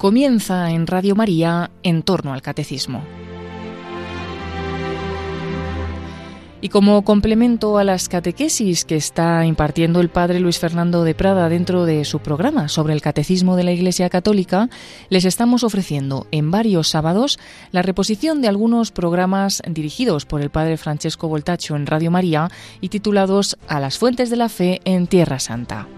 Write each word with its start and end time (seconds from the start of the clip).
Comienza 0.00 0.70
en 0.70 0.86
Radio 0.86 1.14
María 1.14 1.70
en 1.82 2.02
torno 2.02 2.32
al 2.32 2.40
catecismo. 2.40 3.04
Y 6.62 6.70
como 6.70 7.04
complemento 7.04 7.76
a 7.76 7.84
las 7.84 8.08
catequesis 8.08 8.86
que 8.86 8.96
está 8.96 9.44
impartiendo 9.44 10.00
el 10.00 10.08
padre 10.08 10.40
Luis 10.40 10.58
Fernando 10.58 11.04
de 11.04 11.14
Prada 11.14 11.50
dentro 11.50 11.84
de 11.84 12.06
su 12.06 12.20
programa 12.20 12.68
sobre 12.68 12.94
el 12.94 13.02
catecismo 13.02 13.56
de 13.56 13.64
la 13.64 13.72
Iglesia 13.72 14.08
Católica, 14.08 14.70
les 15.10 15.26
estamos 15.26 15.64
ofreciendo 15.64 16.26
en 16.30 16.50
varios 16.50 16.88
sábados 16.88 17.38
la 17.70 17.82
reposición 17.82 18.40
de 18.40 18.48
algunos 18.48 18.92
programas 18.92 19.62
dirigidos 19.68 20.24
por 20.24 20.40
el 20.40 20.48
padre 20.48 20.78
Francesco 20.78 21.28
Voltacho 21.28 21.76
en 21.76 21.84
Radio 21.84 22.10
María 22.10 22.48
y 22.80 22.88
titulados 22.88 23.58
A 23.68 23.80
las 23.80 23.98
fuentes 23.98 24.30
de 24.30 24.36
la 24.36 24.48
fe 24.48 24.80
en 24.86 25.06
Tierra 25.06 25.38
Santa. 25.40 25.88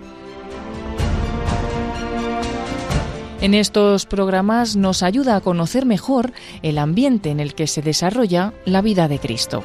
En 3.42 3.54
estos 3.54 4.06
programas 4.06 4.76
nos 4.76 5.02
ayuda 5.02 5.34
a 5.34 5.40
conocer 5.40 5.84
mejor 5.84 6.32
el 6.62 6.78
ambiente 6.78 7.30
en 7.30 7.40
el 7.40 7.56
que 7.56 7.66
se 7.66 7.82
desarrolla 7.82 8.54
la 8.64 8.82
vida 8.82 9.08
de 9.08 9.18
Cristo. 9.18 9.64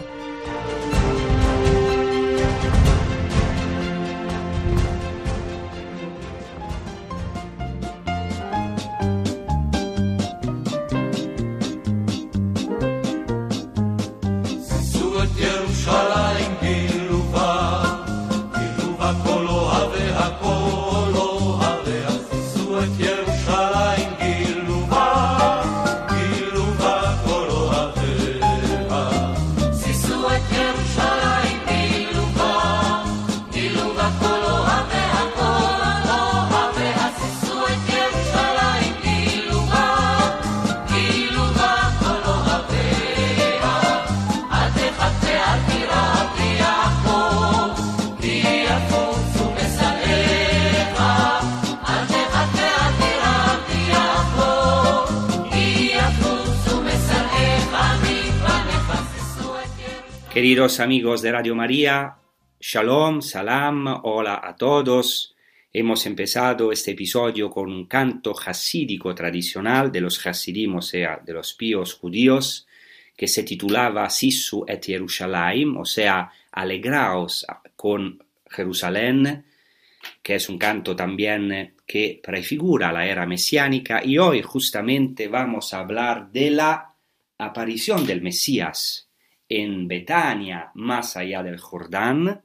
Queridos 60.57 60.79
amigos 60.79 61.21
de 61.21 61.31
Radio 61.31 61.53
María, 61.53 62.15
Shalom, 62.59 63.21
Salam, 63.21 63.85
hola 64.01 64.41
a 64.43 64.55
todos. 64.55 65.35
Hemos 65.71 66.03
empezado 66.07 66.71
este 66.71 66.93
episodio 66.93 67.51
con 67.51 67.71
un 67.71 67.85
canto 67.85 68.33
hasídico 68.35 69.13
tradicional 69.13 69.91
de 69.91 70.01
los 70.01 70.25
hasidim, 70.25 70.77
o 70.77 70.81
sea, 70.81 71.21
de 71.23 71.31
los 71.31 71.53
píos 71.53 71.93
judíos, 71.93 72.65
que 73.15 73.27
se 73.27 73.43
titulaba 73.43 74.09
Sisu 74.09 74.65
et 74.67 74.83
Jerusalem, 74.83 75.77
o 75.77 75.85
sea, 75.85 76.31
alegraos 76.53 77.45
con 77.75 78.17
Jerusalén, 78.49 79.45
que 80.23 80.33
es 80.33 80.49
un 80.49 80.57
canto 80.57 80.95
también 80.95 81.75
que 81.85 82.19
prefigura 82.23 82.91
la 82.91 83.05
era 83.05 83.27
mesiánica, 83.27 84.03
y 84.03 84.17
hoy 84.17 84.41
justamente 84.41 85.27
vamos 85.27 85.75
a 85.75 85.81
hablar 85.81 86.31
de 86.31 86.49
la 86.49 86.95
aparición 87.37 88.07
del 88.07 88.23
Mesías 88.23 89.06
en 89.49 89.87
Betania, 89.87 90.71
más 90.75 91.17
allá 91.17 91.43
del 91.43 91.59
Jordán, 91.59 92.41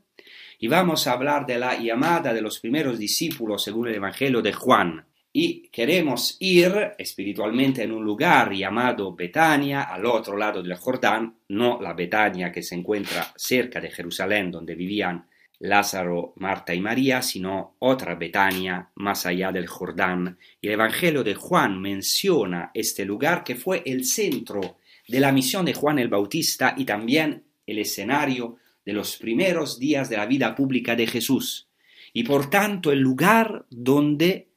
y 0.58 0.68
vamos 0.68 1.06
a 1.06 1.12
hablar 1.12 1.44
de 1.44 1.58
la 1.58 1.76
llamada 1.76 2.32
de 2.32 2.40
los 2.40 2.60
primeros 2.60 2.98
discípulos 2.98 3.64
según 3.64 3.88
el 3.88 3.96
Evangelio 3.96 4.40
de 4.40 4.52
Juan. 4.52 5.04
Y 5.32 5.68
queremos 5.70 6.36
ir 6.38 6.92
espiritualmente 6.98 7.82
en 7.82 7.90
un 7.90 8.04
lugar 8.04 8.52
llamado 8.52 9.14
Betania, 9.14 9.82
al 9.82 10.06
otro 10.06 10.36
lado 10.36 10.62
del 10.62 10.76
Jordán, 10.76 11.34
no 11.48 11.80
la 11.80 11.94
Betania 11.94 12.52
que 12.52 12.62
se 12.62 12.76
encuentra 12.76 13.32
cerca 13.34 13.80
de 13.80 13.90
Jerusalén, 13.90 14.52
donde 14.52 14.74
vivían 14.74 15.26
Lázaro, 15.58 16.34
Marta 16.36 16.74
y 16.74 16.80
María, 16.80 17.22
sino 17.22 17.76
otra 17.78 18.14
Betania 18.14 18.90
más 18.96 19.26
allá 19.26 19.50
del 19.50 19.66
Jordán. 19.66 20.38
El 20.60 20.70
Evangelio 20.70 21.24
de 21.24 21.34
Juan 21.34 21.80
menciona 21.80 22.70
este 22.74 23.04
lugar 23.04 23.42
que 23.42 23.54
fue 23.54 23.82
el 23.86 24.04
centro 24.04 24.76
de 25.12 25.20
la 25.20 25.30
misión 25.30 25.66
de 25.66 25.74
Juan 25.74 25.98
el 25.98 26.08
Bautista 26.08 26.74
y 26.74 26.86
también 26.86 27.44
el 27.66 27.78
escenario 27.78 28.56
de 28.82 28.94
los 28.94 29.18
primeros 29.18 29.78
días 29.78 30.08
de 30.08 30.16
la 30.16 30.24
vida 30.24 30.54
pública 30.54 30.96
de 30.96 31.06
Jesús 31.06 31.68
y 32.14 32.24
por 32.24 32.48
tanto 32.48 32.90
el 32.90 33.00
lugar 33.00 33.66
donde 33.68 34.48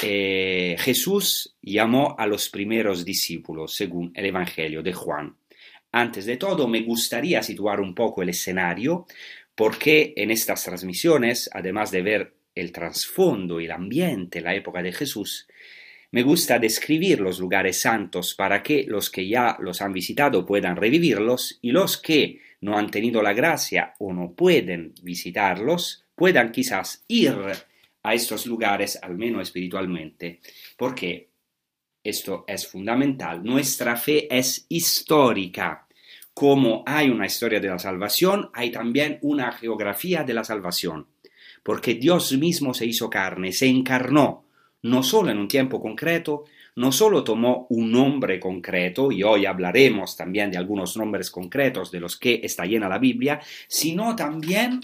eh, 0.00 0.76
Jesús 0.78 1.56
llamó 1.60 2.14
a 2.16 2.28
los 2.28 2.48
primeros 2.48 3.04
discípulos 3.04 3.74
según 3.74 4.12
el 4.14 4.26
Evangelio 4.26 4.84
de 4.84 4.92
Juan. 4.92 5.36
Antes 5.90 6.26
de 6.26 6.36
todo, 6.36 6.68
me 6.68 6.82
gustaría 6.82 7.42
situar 7.42 7.80
un 7.80 7.92
poco 7.92 8.22
el 8.22 8.28
escenario 8.28 9.06
porque 9.56 10.14
en 10.16 10.30
estas 10.30 10.62
transmisiones, 10.62 11.50
además 11.52 11.90
de 11.90 12.02
ver 12.02 12.34
el 12.54 12.70
trasfondo 12.70 13.60
y 13.60 13.64
el 13.64 13.72
ambiente, 13.72 14.40
la 14.40 14.54
época 14.54 14.80
de 14.80 14.92
Jesús, 14.92 15.48
me 16.14 16.22
gusta 16.22 16.60
describir 16.60 17.18
los 17.18 17.40
lugares 17.40 17.80
santos 17.80 18.36
para 18.36 18.62
que 18.62 18.84
los 18.86 19.10
que 19.10 19.26
ya 19.26 19.56
los 19.58 19.82
han 19.82 19.92
visitado 19.92 20.46
puedan 20.46 20.76
revivirlos 20.76 21.58
y 21.60 21.72
los 21.72 21.96
que 21.96 22.40
no 22.60 22.78
han 22.78 22.88
tenido 22.88 23.20
la 23.20 23.32
gracia 23.32 23.94
o 23.98 24.12
no 24.12 24.30
pueden 24.32 24.94
visitarlos 25.02 26.04
puedan 26.14 26.52
quizás 26.52 27.04
ir 27.08 27.34
a 28.04 28.14
estos 28.14 28.46
lugares, 28.46 28.96
al 29.02 29.16
menos 29.16 29.42
espiritualmente, 29.42 30.38
porque 30.76 31.30
esto 32.04 32.44
es 32.46 32.64
fundamental. 32.68 33.42
Nuestra 33.42 33.96
fe 33.96 34.28
es 34.30 34.66
histórica. 34.68 35.88
Como 36.32 36.84
hay 36.86 37.10
una 37.10 37.26
historia 37.26 37.58
de 37.58 37.70
la 37.70 37.80
salvación, 37.80 38.50
hay 38.54 38.70
también 38.70 39.18
una 39.22 39.50
geografía 39.50 40.22
de 40.22 40.34
la 40.34 40.44
salvación, 40.44 41.08
porque 41.64 41.94
Dios 41.94 42.38
mismo 42.38 42.72
se 42.72 42.86
hizo 42.86 43.10
carne, 43.10 43.50
se 43.50 43.66
encarnó 43.66 44.44
no 44.84 45.02
solo 45.02 45.30
en 45.30 45.38
un 45.38 45.48
tiempo 45.48 45.80
concreto, 45.80 46.44
no 46.76 46.92
solo 46.92 47.24
tomó 47.24 47.66
un 47.70 47.90
nombre 47.90 48.38
concreto, 48.38 49.10
y 49.10 49.22
hoy 49.22 49.46
hablaremos 49.46 50.14
también 50.14 50.50
de 50.50 50.58
algunos 50.58 50.96
nombres 50.96 51.30
concretos 51.30 51.90
de 51.90 52.00
los 52.00 52.18
que 52.18 52.40
está 52.42 52.66
llena 52.66 52.88
la 52.88 52.98
Biblia, 52.98 53.40
sino 53.66 54.14
también 54.14 54.80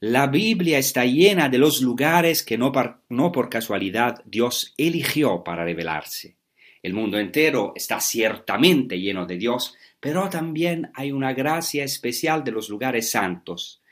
la 0.00 0.28
Biblia 0.28 0.78
está 0.78 1.04
llena 1.04 1.50
de 1.50 1.58
los 1.58 1.82
lugares 1.82 2.42
que 2.42 2.56
no 2.56 2.72
no 3.10 3.32
por 3.32 3.50
casualidad 3.50 4.22
Dios 4.24 4.72
eligió 4.78 5.44
para 5.44 5.64
revelarse. 5.64 6.36
El 6.82 6.94
mundo 6.94 7.18
entero 7.18 7.72
está 7.74 8.00
ciertamente 8.00 8.98
lleno 8.98 9.26
de 9.26 9.36
Dios, 9.36 9.76
pero 10.00 10.30
también 10.30 10.90
hay 10.94 11.12
una 11.12 11.34
gracia 11.34 11.84
especial 11.84 12.44
de 12.44 12.52
los 12.52 12.70
lugares 12.70 13.10
santos, 13.10 13.82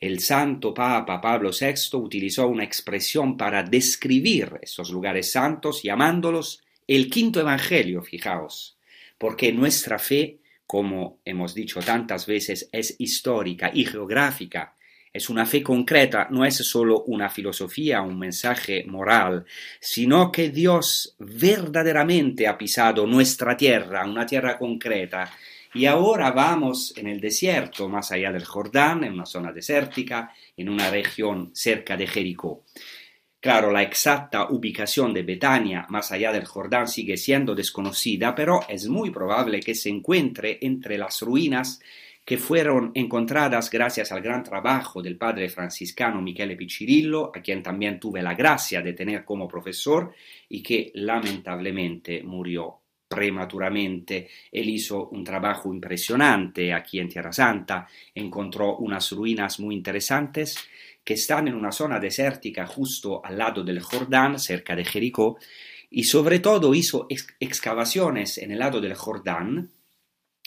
el 0.00 0.20
santo 0.20 0.72
Papa 0.72 1.20
Pablo 1.20 1.50
VI 1.50 1.98
utilizó 1.98 2.48
una 2.48 2.64
expresión 2.64 3.36
para 3.36 3.62
describir 3.62 4.58
esos 4.62 4.90
lugares 4.90 5.30
santos 5.30 5.82
llamándolos 5.82 6.62
el 6.86 7.10
quinto 7.10 7.38
evangelio, 7.40 8.02
fijaos, 8.02 8.78
porque 9.18 9.52
nuestra 9.52 9.98
fe, 9.98 10.38
como 10.66 11.20
hemos 11.24 11.54
dicho 11.54 11.80
tantas 11.80 12.26
veces, 12.26 12.68
es 12.72 12.96
histórica 12.98 13.70
y 13.72 13.84
geográfica, 13.84 14.74
es 15.12 15.28
una 15.28 15.44
fe 15.44 15.62
concreta, 15.62 16.28
no 16.30 16.44
es 16.44 16.56
solo 16.56 17.02
una 17.02 17.28
filosofía, 17.28 18.00
un 18.00 18.18
mensaje 18.18 18.84
moral, 18.86 19.44
sino 19.80 20.30
que 20.30 20.50
Dios 20.50 21.16
verdaderamente 21.18 22.46
ha 22.46 22.56
pisado 22.56 23.06
nuestra 23.06 23.56
tierra, 23.56 24.06
una 24.06 24.24
tierra 24.24 24.56
concreta, 24.56 25.30
y 25.72 25.86
ahora 25.86 26.32
vamos 26.32 26.92
en 26.96 27.06
el 27.06 27.20
desierto, 27.20 27.88
más 27.88 28.10
allá 28.10 28.32
del 28.32 28.44
Jordán, 28.44 29.04
en 29.04 29.12
una 29.12 29.26
zona 29.26 29.52
desértica, 29.52 30.34
en 30.56 30.68
una 30.68 30.90
región 30.90 31.50
cerca 31.54 31.96
de 31.96 32.06
Jericó. 32.06 32.64
Claro, 33.38 33.70
la 33.70 33.82
exacta 33.82 34.50
ubicación 34.50 35.14
de 35.14 35.22
Betania 35.22 35.86
más 35.88 36.12
allá 36.12 36.30
del 36.32 36.44
Jordán 36.44 36.88
sigue 36.88 37.16
siendo 37.16 37.54
desconocida, 37.54 38.34
pero 38.34 38.60
es 38.68 38.86
muy 38.88 39.10
probable 39.10 39.60
que 39.60 39.74
se 39.74 39.88
encuentre 39.88 40.58
entre 40.60 40.98
las 40.98 41.22
ruinas 41.22 41.80
que 42.24 42.36
fueron 42.36 42.90
encontradas 42.94 43.70
gracias 43.70 44.12
al 44.12 44.20
gran 44.20 44.42
trabajo 44.42 45.00
del 45.00 45.16
padre 45.16 45.48
franciscano 45.48 46.20
Michele 46.20 46.54
Piccirillo, 46.54 47.32
a 47.34 47.40
quien 47.40 47.62
también 47.62 47.98
tuve 47.98 48.22
la 48.22 48.34
gracia 48.34 48.82
de 48.82 48.92
tener 48.92 49.24
como 49.24 49.48
profesor 49.48 50.12
y 50.48 50.62
que 50.62 50.92
lamentablemente 50.94 52.22
murió 52.22 52.79
prematuramente. 53.10 54.28
Él 54.52 54.68
hizo 54.68 55.08
un 55.08 55.24
trabajo 55.24 55.74
impresionante 55.74 56.72
aquí 56.72 57.00
en 57.00 57.08
Tierra 57.08 57.32
Santa, 57.32 57.88
encontró 58.14 58.76
unas 58.76 59.10
ruinas 59.10 59.58
muy 59.58 59.74
interesantes 59.74 60.56
que 61.02 61.14
están 61.14 61.48
en 61.48 61.54
una 61.54 61.72
zona 61.72 61.98
desértica 61.98 62.68
justo 62.68 63.20
al 63.24 63.36
lado 63.36 63.64
del 63.64 63.80
Jordán, 63.80 64.38
cerca 64.38 64.76
de 64.76 64.84
Jericó, 64.84 65.38
y 65.90 66.04
sobre 66.04 66.38
todo 66.38 66.72
hizo 66.72 67.08
excavaciones 67.40 68.38
en 68.38 68.52
el 68.52 68.60
lado 68.60 68.80
del 68.80 68.94
Jordán, 68.94 69.72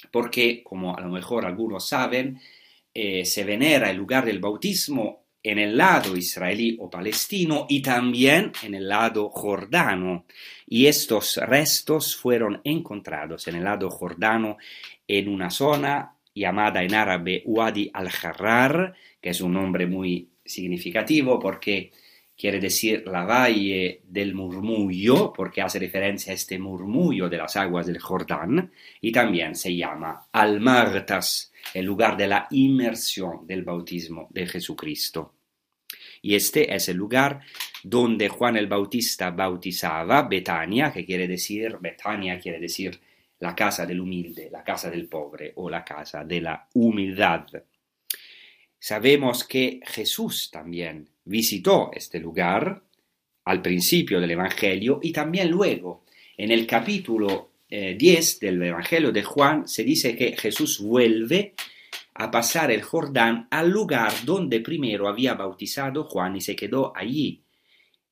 porque, 0.10 0.64
como 0.64 0.96
a 0.96 1.02
lo 1.02 1.10
mejor 1.10 1.46
algunos 1.46 1.90
saben, 1.90 2.40
eh, 2.94 3.26
se 3.26 3.44
venera 3.44 3.92
el 3.92 3.98
lugar 3.98 4.24
del 4.26 4.40
bautismo 4.40 5.23
en 5.44 5.60
el 5.60 5.76
lado 5.78 6.16
israelí 6.16 6.78
o 6.80 6.90
palestino 6.90 7.66
y 7.68 7.82
también 7.82 8.54
en 8.64 8.76
el 8.76 8.88
lado 8.88 9.30
jordano. 9.30 10.26
Y 10.68 10.88
estos 10.88 11.36
restos 11.38 12.16
fueron 12.16 12.62
encontrados 12.64 13.48
en 13.50 13.56
el 13.56 13.66
lado 13.66 13.90
jordano 13.90 14.58
en 15.06 15.28
una 15.28 15.50
zona 15.50 16.16
llamada 16.34 16.82
en 16.82 16.96
árabe 16.96 17.44
Wadi 17.46 17.92
al-Harrar, 17.94 18.96
que 19.22 19.30
es 19.30 19.42
un 19.42 19.54
nombre 19.54 19.86
muy 19.86 20.30
significativo 20.44 21.40
porque 21.40 21.92
quiere 22.36 22.60
decir 22.60 23.04
la 23.06 23.26
valle 23.26 24.02
del 24.08 24.34
murmullo, 24.34 25.32
porque 25.32 25.62
hace 25.62 25.80
referencia 25.80 26.32
a 26.32 26.36
este 26.36 26.58
murmullo 26.58 27.30
de 27.30 27.38
las 27.38 27.56
aguas 27.56 27.86
del 27.86 28.00
Jordán, 28.00 28.72
y 29.02 29.12
también 29.12 29.56
se 29.56 29.76
llama 29.76 30.28
Almartas, 30.32 31.52
el 31.74 31.86
lugar 31.86 32.18
de 32.18 32.28
la 32.28 32.48
inmersión 32.52 33.46
del 33.46 33.64
bautismo 33.64 34.28
de 34.32 34.48
Jesucristo. 34.48 35.33
Y 36.24 36.36
este 36.36 36.74
es 36.74 36.88
el 36.88 36.96
lugar 36.96 37.42
donde 37.84 38.30
Juan 38.30 38.56
el 38.56 38.68
Bautista 38.68 39.30
bautizaba 39.30 40.24
Betania, 40.24 40.92
que 40.92 41.06
quiere 41.06 41.28
decir, 41.28 41.78
Betania 41.82 42.40
quiere 42.40 42.60
decir 42.60 42.98
la 43.40 43.54
casa 43.54 43.86
del 43.86 44.00
humilde, 44.00 44.50
la 44.50 44.64
casa 44.64 44.90
del 44.90 45.10
pobre 45.10 45.52
o 45.58 45.70
la 45.70 45.84
casa 45.84 46.24
de 46.24 46.40
la 46.40 46.70
humildad. 46.76 47.46
Sabemos 48.80 49.44
que 49.44 49.82
Jesús 49.86 50.50
también 50.50 51.10
visitó 51.26 51.92
este 51.94 52.22
lugar 52.22 52.82
al 53.44 53.62
principio 53.62 54.22
del 54.22 54.32
Evangelio 54.32 55.02
y 55.04 55.12
también 55.12 55.50
luego. 55.50 56.06
En 56.38 56.52
el 56.52 56.66
capítulo 56.66 57.52
10 57.70 58.00
eh, 58.00 58.46
del 58.46 58.64
Evangelio 58.64 59.12
de 59.12 59.24
Juan 59.24 59.68
se 59.68 59.84
dice 59.84 60.16
que 60.16 60.38
Jesús 60.38 60.80
vuelve 60.80 61.54
a 62.16 62.32
pasar 62.32 62.72
el 62.72 62.82
Jordán 62.82 63.48
al 63.50 63.70
lugar 63.70 64.12
donde 64.26 64.60
primero 64.60 65.08
había 65.08 65.34
bautizado 65.34 66.04
Juan 66.06 66.36
y 66.36 66.42
se 66.42 66.56
quedó 66.56 66.96
allí. 66.96 67.44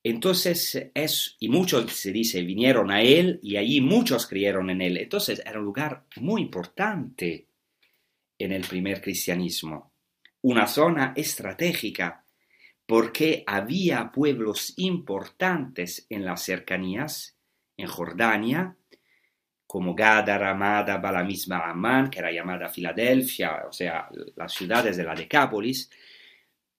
Entonces 0.03 0.89
es, 0.93 1.35
y 1.39 1.49
muchos 1.49 1.91
se 1.93 2.11
dice, 2.11 2.41
vinieron 2.41 2.89
a 2.89 3.01
él 3.01 3.39
y 3.43 3.57
allí 3.57 3.81
muchos 3.81 4.25
creyeron 4.25 4.69
en 4.71 4.81
él. 4.81 4.97
Entonces 4.97 5.41
era 5.45 5.59
un 5.59 5.65
lugar 5.65 6.05
muy 6.15 6.41
importante 6.41 7.47
en 8.39 8.51
el 8.51 8.63
primer 8.63 9.01
cristianismo, 9.01 9.93
una 10.41 10.65
zona 10.65 11.13
estratégica, 11.15 12.25
porque 12.87 13.43
había 13.45 14.11
pueblos 14.11 14.73
importantes 14.77 16.07
en 16.09 16.25
las 16.25 16.43
cercanías, 16.43 17.37
en 17.77 17.87
Jordania, 17.87 18.75
como 19.71 19.95
Gadara, 19.95 20.53
Madaba, 20.53 21.13
la 21.13 21.23
misma 21.23 21.69
Amán, 21.69 22.09
que 22.09 22.19
era 22.19 22.29
llamada 22.29 22.67
Filadelfia, 22.67 23.63
o 23.69 23.71
sea, 23.71 24.09
las 24.35 24.51
ciudades 24.51 24.97
de 24.97 25.05
la 25.05 25.15
Decápolis, 25.15 25.89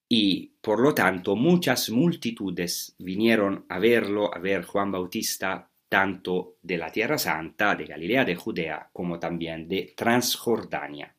y 0.06 0.52
por 0.60 0.78
lo 0.78 0.92
tanto 0.92 1.34
muchas 1.34 1.88
multitudes 1.88 2.94
vinieron 2.98 3.64
a 3.70 3.78
verlo, 3.78 4.30
a 4.30 4.38
ver 4.38 4.64
Juan 4.64 4.92
Bautista, 4.92 5.70
tanto 5.88 6.58
de 6.60 6.76
la 6.76 6.92
Tierra 6.92 7.16
Santa, 7.16 7.74
de 7.74 7.86
Galilea, 7.86 8.26
de 8.26 8.36
Judea, 8.36 8.90
como 8.92 9.18
también 9.18 9.66
de 9.66 9.94
Transjordania. 9.96 11.16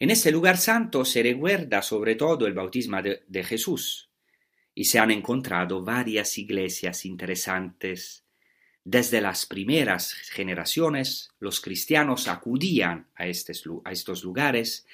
En 0.00 0.10
este 0.10 0.32
lugar 0.32 0.56
santo 0.56 1.04
se 1.04 1.22
recuerda 1.22 1.80
sobre 1.80 2.16
todo 2.16 2.48
el 2.48 2.54
bautismo 2.54 3.00
de, 3.00 3.22
de 3.28 3.44
Jesús, 3.44 4.10
y 4.74 4.82
se 4.82 4.98
han 4.98 5.12
encontrado 5.12 5.84
varias 5.84 6.36
iglesias 6.38 7.04
interesantes 7.04 8.22
desde 8.84 9.20
las 9.20 9.46
primeras 9.46 10.12
generaciones, 10.12 11.30
los 11.38 11.60
cristianos 11.60 12.26
acudían 12.26 13.06
a, 13.14 13.26
estos 13.26 14.24
lugares 14.24 14.86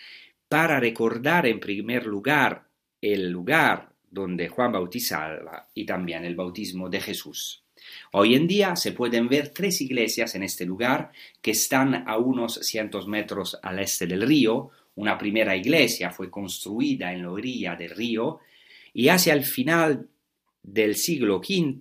para 0.49 0.79
recordar 0.79 1.47
en 1.47 1.59
primer 1.59 2.07
lugar 2.07 2.69
el 3.01 3.31
lugar 3.31 3.91
donde 4.11 4.49
Juan 4.49 4.73
bautizaba 4.73 5.69
y 5.75 5.87
también 5.87 6.25
el 6.25 6.37
bautismo 6.37 6.89
de 6.91 7.01
Jesús. 7.01 7.63
Hoy 8.13 8.35
en 8.35 8.47
día 8.47 8.77
se 8.77 8.93
pueden 8.93 9.29
ver 9.29 9.51
tres 9.51 9.81
iglesias 9.81 10.35
en 10.35 10.43
este 10.43 10.67
lugar 10.67 11.13
que 11.41 11.53
están 11.53 12.09
a 12.09 12.19
unos 12.19 12.55
cientos 12.55 13.07
metros 13.07 13.59
al 13.63 13.79
este 13.79 14.07
del 14.07 14.23
río. 14.23 14.71
Una 14.97 15.17
primera 15.17 15.57
iglesia 15.57 16.11
fue 16.11 16.31
construida 16.31 17.13
en 17.13 17.23
la 17.23 17.31
orilla 17.31 17.77
del 17.77 17.91
río 17.91 18.41
y 18.93 19.09
hacia 19.09 19.33
el 19.33 19.45
final 19.45 20.09
del 20.63 20.97
siglo 20.97 21.39
V 21.39 21.81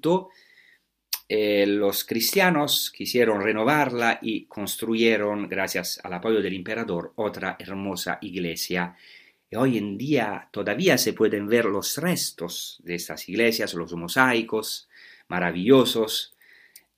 eh, 1.29 1.65
los 1.67 2.05
cristianos 2.05 2.89
quisieron 2.95 3.41
renovarla 3.41 4.19
y 4.21 4.45
construyeron, 4.45 5.49
gracias 5.49 5.99
al 6.03 6.13
apoyo 6.13 6.41
del 6.41 6.55
emperador, 6.55 7.11
otra 7.15 7.57
hermosa 7.59 8.17
iglesia. 8.21 8.95
Y 9.49 9.55
hoy 9.57 9.77
en 9.77 9.97
día 9.97 10.47
todavía 10.51 10.97
se 10.97 11.13
pueden 11.13 11.47
ver 11.47 11.65
los 11.65 11.97
restos 11.97 12.81
de 12.83 12.95
estas 12.95 13.27
iglesias, 13.27 13.73
los 13.73 13.93
mosaicos 13.93 14.87
maravillosos, 15.27 16.33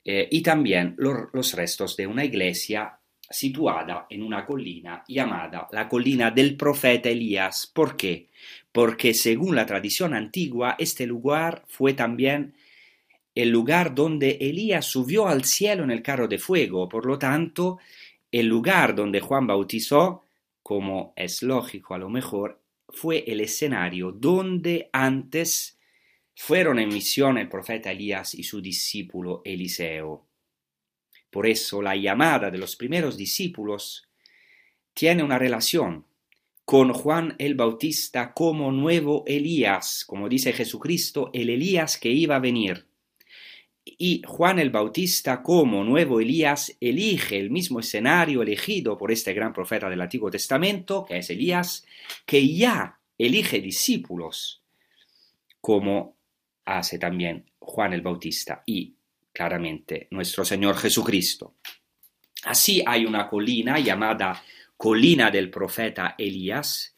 eh, 0.05 0.27
y 0.31 0.41
también 0.41 0.95
los 0.97 1.53
restos 1.53 1.97
de 1.97 2.07
una 2.07 2.23
iglesia 2.23 2.99
situada 3.29 4.07
en 4.09 4.23
una 4.23 4.45
colina 4.45 5.03
llamada 5.07 5.67
la 5.71 5.87
colina 5.87 6.31
del 6.31 6.55
profeta 6.55 7.09
Elías. 7.09 7.67
¿Por 7.67 7.95
qué? 7.95 8.27
Porque 8.71 9.13
según 9.13 9.55
la 9.55 9.65
tradición 9.65 10.13
antigua, 10.13 10.75
este 10.79 11.05
lugar 11.05 11.63
fue 11.67 11.93
también 11.93 12.53
el 13.35 13.49
lugar 13.49 13.95
donde 13.95 14.37
Elías 14.41 14.85
subió 14.85 15.27
al 15.27 15.45
cielo 15.45 15.83
en 15.83 15.91
el 15.91 16.01
carro 16.01 16.27
de 16.27 16.39
fuego. 16.39 16.89
Por 16.89 17.05
lo 17.05 17.17
tanto, 17.17 17.79
el 18.31 18.47
lugar 18.47 18.95
donde 18.95 19.21
Juan 19.21 19.47
bautizó, 19.47 20.23
como 20.61 21.13
es 21.15 21.41
lógico 21.43 21.93
a 21.93 21.97
lo 21.97 22.09
mejor, 22.09 22.61
fue 22.89 23.23
el 23.27 23.41
escenario 23.41 24.11
donde 24.11 24.89
antes 24.91 25.77
fueron 26.35 26.79
en 26.79 26.89
misión 26.89 27.37
el 27.37 27.49
profeta 27.49 27.91
Elías 27.91 28.33
y 28.33 28.43
su 28.43 28.61
discípulo 28.61 29.41
Eliseo. 29.45 30.25
Por 31.29 31.45
eso 31.45 31.81
la 31.81 31.95
llamada 31.95 32.49
de 32.49 32.57
los 32.57 32.75
primeros 32.75 33.17
discípulos 33.17 34.09
tiene 34.93 35.23
una 35.23 35.37
relación 35.37 36.05
con 36.65 36.93
Juan 36.93 37.35
el 37.39 37.55
Bautista 37.55 38.33
como 38.33 38.71
nuevo 38.71 39.23
Elías, 39.27 40.05
como 40.05 40.29
dice 40.29 40.53
Jesucristo, 40.53 41.29
el 41.33 41.49
Elías 41.49 41.97
que 41.97 42.09
iba 42.09 42.35
a 42.35 42.39
venir 42.39 42.88
y 43.97 44.21
Juan 44.25 44.59
el 44.59 44.69
Bautista 44.69 45.41
como 45.41 45.83
nuevo 45.83 46.19
Elías 46.19 46.75
elige 46.79 47.39
el 47.39 47.49
mismo 47.49 47.79
escenario 47.79 48.41
elegido 48.41 48.97
por 48.97 49.11
este 49.11 49.33
gran 49.33 49.53
profeta 49.53 49.89
del 49.89 50.01
Antiguo 50.01 50.29
Testamento, 50.29 51.05
que 51.05 51.17
es 51.17 51.29
Elías, 51.29 51.85
que 52.25 52.47
ya 52.53 52.99
elige 53.17 53.59
discípulos, 53.59 54.61
como 55.61 56.15
hace 56.65 56.99
también 56.99 57.45
Juan 57.59 57.93
el 57.93 58.01
Bautista 58.01 58.63
y 58.65 58.93
claramente 59.31 60.07
nuestro 60.11 60.45
Señor 60.45 60.77
Jesucristo. 60.77 61.55
Así 62.43 62.83
hay 62.85 63.05
una 63.05 63.27
colina 63.27 63.79
llamada 63.79 64.41
colina 64.77 65.29
del 65.29 65.49
profeta 65.49 66.15
Elías, 66.17 66.95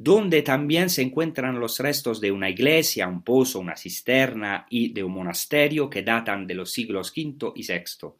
donde 0.00 0.42
también 0.42 0.90
se 0.90 1.02
encuentran 1.02 1.58
los 1.58 1.80
restos 1.80 2.20
de 2.20 2.30
una 2.30 2.48
iglesia, 2.48 3.08
un 3.08 3.24
pozo, 3.24 3.58
una 3.58 3.76
cisterna 3.76 4.64
y 4.70 4.92
de 4.92 5.02
un 5.02 5.10
monasterio 5.10 5.90
que 5.90 6.04
datan 6.04 6.46
de 6.46 6.54
los 6.54 6.70
siglos 6.70 7.12
V 7.16 7.52
y 7.56 7.66
VI. 7.66 8.14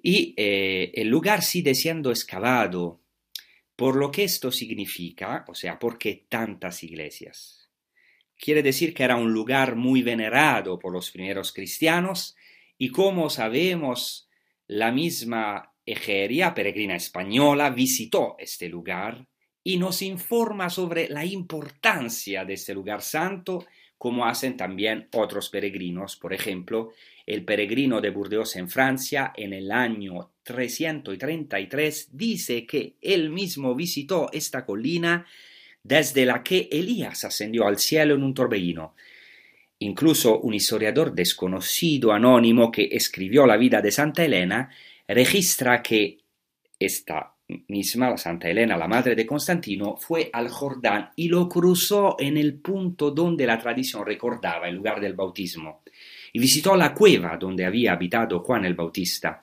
Y 0.00 0.34
eh, 0.36 0.92
el 0.94 1.08
lugar 1.08 1.42
sigue 1.42 1.74
siendo 1.74 2.10
excavado, 2.10 3.00
por 3.74 3.96
lo 3.96 4.12
que 4.12 4.22
esto 4.22 4.52
significa, 4.52 5.44
o 5.48 5.54
sea, 5.54 5.80
¿por 5.80 5.98
qué 5.98 6.26
tantas 6.28 6.84
iglesias? 6.84 7.68
Quiere 8.36 8.62
decir 8.62 8.94
que 8.94 9.02
era 9.02 9.16
un 9.16 9.32
lugar 9.32 9.74
muy 9.74 10.02
venerado 10.02 10.78
por 10.78 10.92
los 10.92 11.10
primeros 11.10 11.52
cristianos 11.52 12.36
y 12.78 12.90
como 12.90 13.30
sabemos, 13.30 14.28
la 14.68 14.92
misma 14.92 15.74
Egeria, 15.84 16.54
peregrina 16.54 16.94
española, 16.94 17.70
visitó 17.70 18.36
este 18.38 18.68
lugar 18.68 19.26
y 19.64 19.76
nos 19.76 20.02
informa 20.02 20.70
sobre 20.70 21.08
la 21.08 21.24
importancia 21.24 22.44
de 22.44 22.54
este 22.54 22.74
lugar 22.74 23.02
santo, 23.02 23.64
como 23.96 24.26
hacen 24.26 24.56
también 24.56 25.08
otros 25.12 25.48
peregrinos. 25.48 26.16
Por 26.16 26.32
ejemplo, 26.32 26.92
el 27.24 27.44
peregrino 27.44 28.00
de 28.00 28.10
Burdeos 28.10 28.56
en 28.56 28.68
Francia 28.68 29.32
en 29.36 29.52
el 29.52 29.70
año 29.70 30.32
333 30.42 32.08
dice 32.12 32.66
que 32.66 32.96
él 33.00 33.30
mismo 33.30 33.74
visitó 33.74 34.28
esta 34.32 34.64
colina 34.64 35.24
desde 35.84 36.26
la 36.26 36.42
que 36.42 36.68
Elías 36.70 37.24
ascendió 37.24 37.66
al 37.66 37.78
cielo 37.78 38.14
en 38.14 38.24
un 38.24 38.34
torbellino. 38.34 38.94
Incluso 39.78 40.40
un 40.40 40.54
historiador 40.54 41.12
desconocido 41.12 42.12
anónimo 42.12 42.70
que 42.70 42.88
escribió 42.92 43.46
la 43.46 43.56
vida 43.56 43.80
de 43.80 43.90
Santa 43.90 44.24
Elena 44.24 44.70
registra 45.08 45.82
que 45.82 46.18
esta 46.78 47.34
misma, 47.68 48.10
la 48.10 48.16
Santa 48.16 48.48
Elena, 48.48 48.76
la 48.76 48.88
madre 48.88 49.14
de 49.14 49.26
Constantino, 49.26 49.96
fue 49.96 50.30
al 50.32 50.48
Jordán 50.48 51.10
y 51.16 51.28
lo 51.28 51.48
cruzó 51.48 52.16
en 52.18 52.36
el 52.36 52.54
punto 52.54 53.10
donde 53.10 53.46
la 53.46 53.58
tradición 53.58 54.04
recordaba 54.04 54.68
el 54.68 54.76
lugar 54.76 55.00
del 55.00 55.14
bautismo. 55.14 55.82
y 56.34 56.38
visitó 56.38 56.74
la 56.76 56.94
cueva 56.94 57.36
donde 57.36 57.66
había 57.66 57.92
habitado 57.92 58.40
Juan 58.40 58.64
el 58.64 58.74
Bautista. 58.74 59.42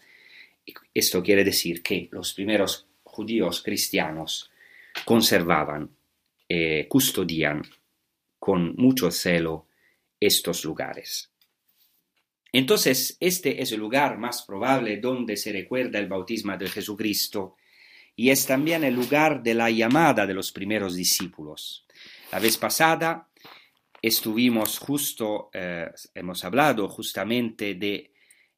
Esto 0.94 1.22
quiere 1.22 1.44
decir 1.44 1.84
que 1.84 2.10
los 2.12 2.34
primeros 2.34 2.88
judíos 3.04 3.62
cristianos 3.62 4.50
conservaban, 5.06 5.90
eh, 6.48 6.88
custodían 6.90 7.62
con 8.40 8.76
mucho 8.76 9.12
celo 9.12 9.68
estos 10.20 10.66
lugares. 10.66 11.30
Entonces, 12.52 13.18
este 13.20 13.62
es 13.62 13.72
el 13.72 13.80
lugar 13.80 14.18
más 14.18 14.44
probable 14.44 14.98
donde 14.98 15.38
se 15.38 15.52
recuerda 15.52 16.00
el 16.00 16.08
bautismo 16.08 16.58
de 16.58 16.68
Jesucristo 16.68 17.56
y 18.20 18.32
es 18.32 18.46
también 18.46 18.84
el 18.84 18.96
lugar 18.96 19.42
de 19.42 19.54
la 19.54 19.70
llamada 19.70 20.28
de 20.28 20.34
los 20.34 20.52
primeros 20.52 20.94
discípulos. 20.94 21.86
La 22.34 22.40
vez 22.40 22.58
pasada 22.58 23.30
estuvimos 24.02 24.78
justo, 24.78 25.50
eh, 25.54 25.90
hemos 26.14 26.44
hablado 26.44 26.90
justamente 26.90 27.76
de 27.76 28.12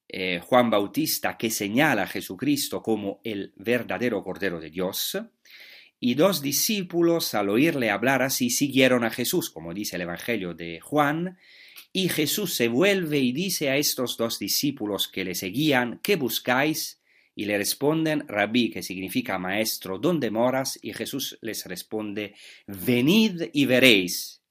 eh, 0.08 0.42
Juan 0.44 0.72
Bautista 0.72 1.38
que 1.38 1.52
señala 1.52 2.02
a 2.02 2.08
Jesucristo 2.08 2.82
como 2.82 3.22
el 3.24 3.54
verdadero 3.56 4.24
Cordero 4.24 4.60
de 4.60 4.72
Dios, 4.72 5.20
y 6.00 6.16
dos 6.16 6.42
discípulos 6.42 7.36
al 7.36 7.50
oírle 7.50 7.92
hablar 7.92 8.24
así 8.24 8.50
siguieron 8.50 9.04
a 9.04 9.12
Jesús, 9.12 9.52
como 9.52 9.76
dice 9.76 9.98
el 9.98 10.02
Evangelio 10.02 10.56
de 10.56 10.80
Juan, 10.80 11.38
y 11.94 12.10
Jesús 12.10 12.56
se 12.56 12.68
vuelve 12.68 13.20
y 13.20 13.32
dice 13.32 13.70
a 13.70 13.78
estos 13.78 14.18
dos 14.18 14.40
discípulos 14.40 15.08
que 15.08 15.24
le 15.24 15.36
seguían, 15.36 16.00
¿qué 16.02 16.16
buscáis? 16.16 17.01
Y 17.34 17.46
le 17.46 17.58
responden, 17.58 18.28
rabí, 18.28 18.70
que 18.70 18.84
significa 18.84 19.38
maestro, 19.38 19.98
¿dónde 19.98 20.30
moras? 20.32 20.78
Y 20.82 20.94
Jesús 20.94 21.38
les 21.42 21.66
responde, 21.66 22.36
venid 22.68 23.50
y 23.54 23.66
veréis. 23.66 24.42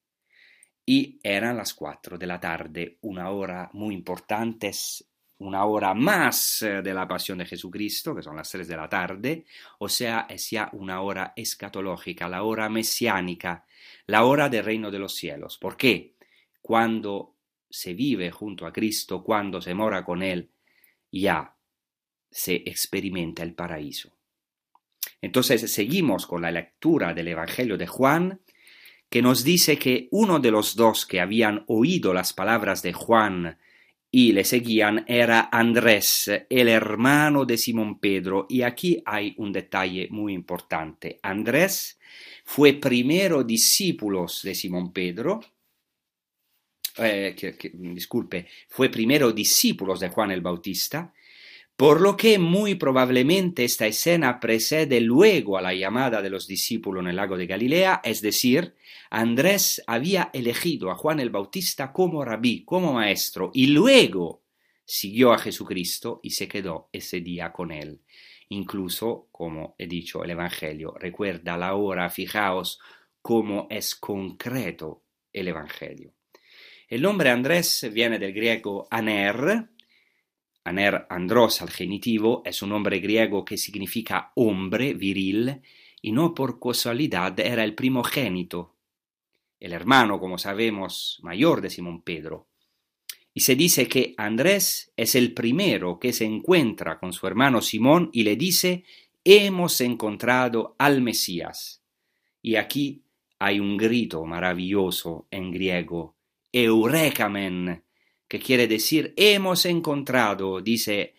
Y 0.87 1.20
eran 1.22 1.56
las 1.56 1.75
cuatro 1.75 2.18
de 2.18 2.26
la 2.26 2.40
tarde, 2.40 2.99
una 3.02 3.30
hora 3.30 3.70
muy 3.75 3.94
importante, 3.94 4.72
una 5.40 5.64
hora 5.64 5.94
más 5.94 6.62
eh, 6.62 6.82
de 6.82 6.94
la 6.94 7.06
pasión 7.06 7.38
de 7.38 7.46
Jesucristo, 7.46 8.14
que 8.14 8.22
son 8.22 8.37
las 8.37 8.50
tres 8.50 8.68
de 8.68 8.76
la 8.76 8.88
tarde, 8.88 9.44
o 9.78 9.88
sea, 9.88 10.26
es 10.28 10.50
ya 10.50 10.68
una 10.72 11.00
hora 11.00 11.32
escatológica, 11.34 12.28
la 12.28 12.42
hora 12.42 12.68
mesiánica, 12.68 13.64
la 14.06 14.25
hora 14.25 14.49
del 14.49 14.64
reino 14.64 14.90
de 14.90 14.99
los 14.99 15.14
cielos. 15.14 15.58
¿Por 15.58 15.76
qué? 15.76 16.14
Cuando 16.60 17.37
se 17.68 17.94
vive 17.94 18.30
junto 18.30 18.66
a 18.66 18.72
Cristo, 18.72 19.22
cuando 19.22 19.62
se 19.62 19.75
mora 19.75 20.04
con 20.04 20.22
Él, 20.22 20.50
ya 21.10 21.54
se 22.30 22.54
experimenta 22.54 23.42
el 23.42 23.54
paraíso. 23.54 24.12
Entonces 25.20 25.72
seguimos 25.72 26.26
con 26.26 26.42
la 26.42 26.50
lectura 26.50 27.12
del 27.12 27.28
Evangelio 27.28 27.76
de 27.76 27.87
Juan, 27.87 28.40
que 29.08 29.22
nos 29.22 29.42
dice 29.42 29.78
que 29.78 30.08
uno 30.12 30.38
de 30.38 30.50
los 30.50 30.76
dos 30.76 31.04
que 31.04 31.20
habían 31.20 31.64
oído 31.66 32.14
las 32.14 32.32
palabras 32.32 32.82
de 32.82 32.92
Juan 32.92 33.58
y 34.12 34.32
le 34.32 34.44
seguían 34.44 35.04
era 35.06 35.49
Andrés, 35.52 36.30
el 36.49 36.68
hermano 36.68 37.44
de 37.44 37.58
Simón 37.58 37.99
Pedro. 37.99 38.46
Y 38.49 38.62
aquí 38.62 39.02
hay 39.04 39.34
un 39.38 39.52
detalle 39.52 40.08
muy 40.10 40.32
importante. 40.32 41.18
Andrés 41.22 41.99
fue 42.44 42.75
primero 42.75 43.44
discípulo 43.44 44.26
de 44.42 44.54
Simón 44.54 44.92
Pedro, 44.92 45.40
eh, 46.99 47.34
disculpe, 47.72 48.46
fue 48.68 48.88
primero 48.88 49.32
discípulo 49.32 49.96
de 49.96 50.08
Juan 50.08 50.32
el 50.32 50.40
Bautista, 50.40 51.12
por 51.80 52.02
lo 52.02 52.14
que 52.14 52.38
muy 52.38 52.75
probablemente 52.75 53.64
esta 53.64 53.87
escena 53.87 54.38
precede 54.38 55.00
luego 55.00 55.56
a 55.56 55.62
la 55.62 55.72
llamada 55.72 56.20
de 56.20 56.28
los 56.28 56.46
discípulos 56.46 57.02
en 57.02 57.08
el 57.08 57.16
lago 57.16 57.38
de 57.38 57.46
Galilea, 57.46 58.02
es 58.04 58.20
decir, 58.20 58.75
Andrés 59.08 59.82
había 59.87 60.28
elegido 60.34 60.90
a 60.90 60.94
Juan 60.94 61.20
el 61.20 61.30
Bautista 61.30 61.90
como 61.90 62.22
rabí, 62.22 62.66
como 62.66 62.92
maestro, 62.92 63.50
y 63.54 63.68
luego 63.68 64.42
siguió 64.84 65.32
a 65.32 65.38
Jesucristo 65.38 66.20
y 66.22 66.32
se 66.32 66.49
quedó 66.49 66.90
ese 66.92 67.22
día 67.22 67.50
con 67.50 67.72
él. 67.72 68.02
Incluso, 68.50 69.28
como 69.32 69.75
he 69.78 69.87
dicho, 69.87 70.22
el 70.22 70.32
Evangelio 70.32 70.94
recuerda 71.00 71.56
la 71.56 71.76
hora, 71.76 72.10
fijaos 72.10 72.78
cómo 73.22 73.68
es 73.70 73.94
concreto 73.94 75.02
el 75.32 75.49
Evangelio. 75.49 76.12
El 76.88 77.00
nombre 77.00 77.30
Andrés 77.30 77.88
viene 77.90 78.18
del 78.18 78.34
griego 78.34 78.87
aner, 78.90 79.70
Aner 80.64 81.07
andros 81.09 81.62
al 81.62 81.71
genitivo 81.71 82.43
es 82.45 82.62
un 82.62 82.71
nombre 82.71 82.99
griego 82.99 83.45
que 83.45 83.57
significa 83.57 84.33
hombre, 84.35 84.95
viril, 84.95 85.61
y 86.02 86.12
no 86.12 86.35
por 86.35 86.61
casualidad 86.61 87.38
era 87.40 87.64
el 87.64 87.75
primogénito, 87.75 88.76
el 89.59 89.73
hermano, 89.73 90.19
como 90.19 90.38
sabemos, 90.38 91.21
mayor 91.23 91.61
de 91.61 91.71
Simón 91.71 92.02
Pedro. 92.02 92.49
Y 93.33 93.40
se 93.40 93.55
dice 93.55 93.87
que 93.87 94.14
Andrés 94.17 94.93
es 94.97 95.14
el 95.14 95.35
primero 95.35 95.99
que 95.99 96.12
se 96.12 96.25
encuentra 96.25 96.99
con 96.99 97.12
su 97.12 97.26
hermano 97.26 97.61
Simón 97.61 98.11
y 98.12 98.25
le 98.25 98.37
dice, 98.37 98.85
hemos 99.23 99.81
encontrado 99.81 100.75
al 100.79 101.02
Mesías. 101.02 101.83
Y 102.43 102.57
aquí 102.57 103.05
hay 103.38 103.61
un 103.61 103.76
grito 103.76 104.25
maravilloso 104.25 105.29
en 105.31 105.50
griego, 105.52 106.17
Eurekamen, 106.52 107.85
que 108.30 108.38
quiere 108.38 108.68
decir 108.68 109.12
hemos 109.16 109.66
encontrado, 109.66 110.60
dice 110.60 111.14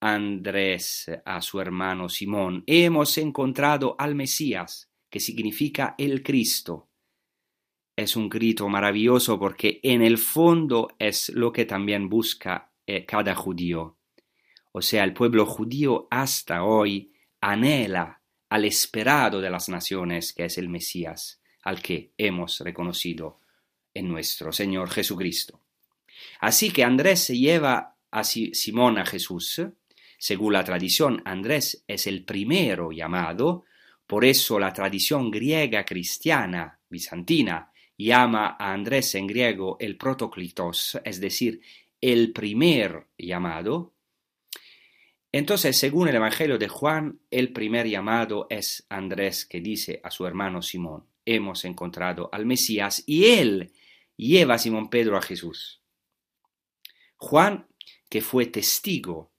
Andrés 0.00 1.08
a 1.24 1.40
su 1.40 1.60
hermano 1.60 2.08
Simón, 2.08 2.64
hemos 2.66 3.16
encontrado 3.18 3.94
al 3.96 4.16
Mesías, 4.16 4.90
que 5.08 5.20
significa 5.20 5.94
el 5.96 6.24
Cristo. 6.24 6.88
Es 7.94 8.16
un 8.16 8.28
grito 8.28 8.68
maravilloso 8.68 9.38
porque 9.38 9.78
en 9.84 10.02
el 10.02 10.18
fondo 10.18 10.88
es 10.98 11.28
lo 11.28 11.52
que 11.52 11.66
también 11.66 12.08
busca 12.08 12.72
eh, 12.84 13.04
cada 13.06 13.36
judío. 13.36 13.98
O 14.72 14.82
sea, 14.82 15.04
el 15.04 15.12
pueblo 15.12 15.46
judío 15.46 16.08
hasta 16.10 16.64
hoy 16.64 17.12
anhela 17.40 18.22
al 18.48 18.64
esperado 18.64 19.40
de 19.40 19.50
las 19.50 19.68
naciones, 19.68 20.32
que 20.32 20.46
es 20.46 20.58
el 20.58 20.68
Mesías, 20.68 21.40
al 21.62 21.80
que 21.80 22.12
hemos 22.18 22.58
reconocido 22.58 23.38
en 23.94 24.08
nuestro 24.08 24.50
Señor 24.50 24.90
Jesucristo. 24.90 25.59
Así 26.40 26.70
que 26.70 26.84
Andrés 26.84 27.28
lleva 27.28 27.96
a 28.10 28.24
Simón 28.24 28.98
a 28.98 29.06
Jesús. 29.06 29.62
Según 30.18 30.52
la 30.52 30.64
tradición, 30.64 31.22
Andrés 31.24 31.84
es 31.86 32.06
el 32.06 32.24
primero 32.24 32.92
llamado, 32.92 33.64
por 34.06 34.24
eso 34.24 34.58
la 34.58 34.72
tradición 34.72 35.30
griega 35.30 35.84
cristiana 35.84 36.80
bizantina 36.88 37.70
llama 37.96 38.56
a 38.58 38.72
Andrés 38.72 39.14
en 39.14 39.26
griego 39.26 39.76
el 39.78 39.96
protoclitos, 39.96 40.98
es 41.04 41.20
decir, 41.20 41.60
el 42.00 42.32
primer 42.32 43.06
llamado. 43.16 43.94
Entonces, 45.32 45.78
según 45.78 46.08
el 46.08 46.16
Evangelio 46.16 46.58
de 46.58 46.68
Juan, 46.68 47.20
el 47.30 47.52
primer 47.52 47.86
llamado 47.86 48.46
es 48.50 48.84
Andrés 48.88 49.44
que 49.46 49.60
dice 49.60 50.00
a 50.02 50.10
su 50.10 50.26
hermano 50.26 50.60
Simón, 50.60 51.04
hemos 51.24 51.64
encontrado 51.64 52.28
al 52.32 52.46
Mesías 52.46 53.04
y 53.06 53.26
él 53.26 53.72
lleva 54.16 54.54
a 54.54 54.58
Simón 54.58 54.90
Pedro 54.90 55.16
a 55.16 55.22
Jesús. 55.22 55.79
Juan, 57.22 57.66
que 58.08 58.22
fue 58.22 58.46
testigo, 58.46 59.30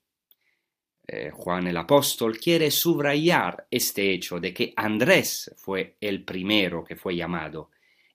eh, 1.08 1.32
Juan 1.34 1.66
el 1.66 1.76
apóstol, 1.76 2.38
quiere 2.38 2.70
subrayar 2.70 3.68
este 3.72 4.14
hecho 4.14 4.40
de 4.40 4.54
que 4.54 4.72
Andrés 4.76 5.52
fue 5.58 5.98
el 6.00 6.24
primero 6.24 6.84
que 6.84 6.96
fue 6.96 7.16
llamado, 7.16 7.72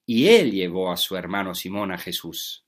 y 0.07 0.29
él 0.29 0.53
llevó 0.53 0.93
a 0.93 0.97
su 0.97 1.17
hermano 1.17 1.53
Simón 1.53 1.91
a 1.91 1.99
Jesús. 1.99 2.65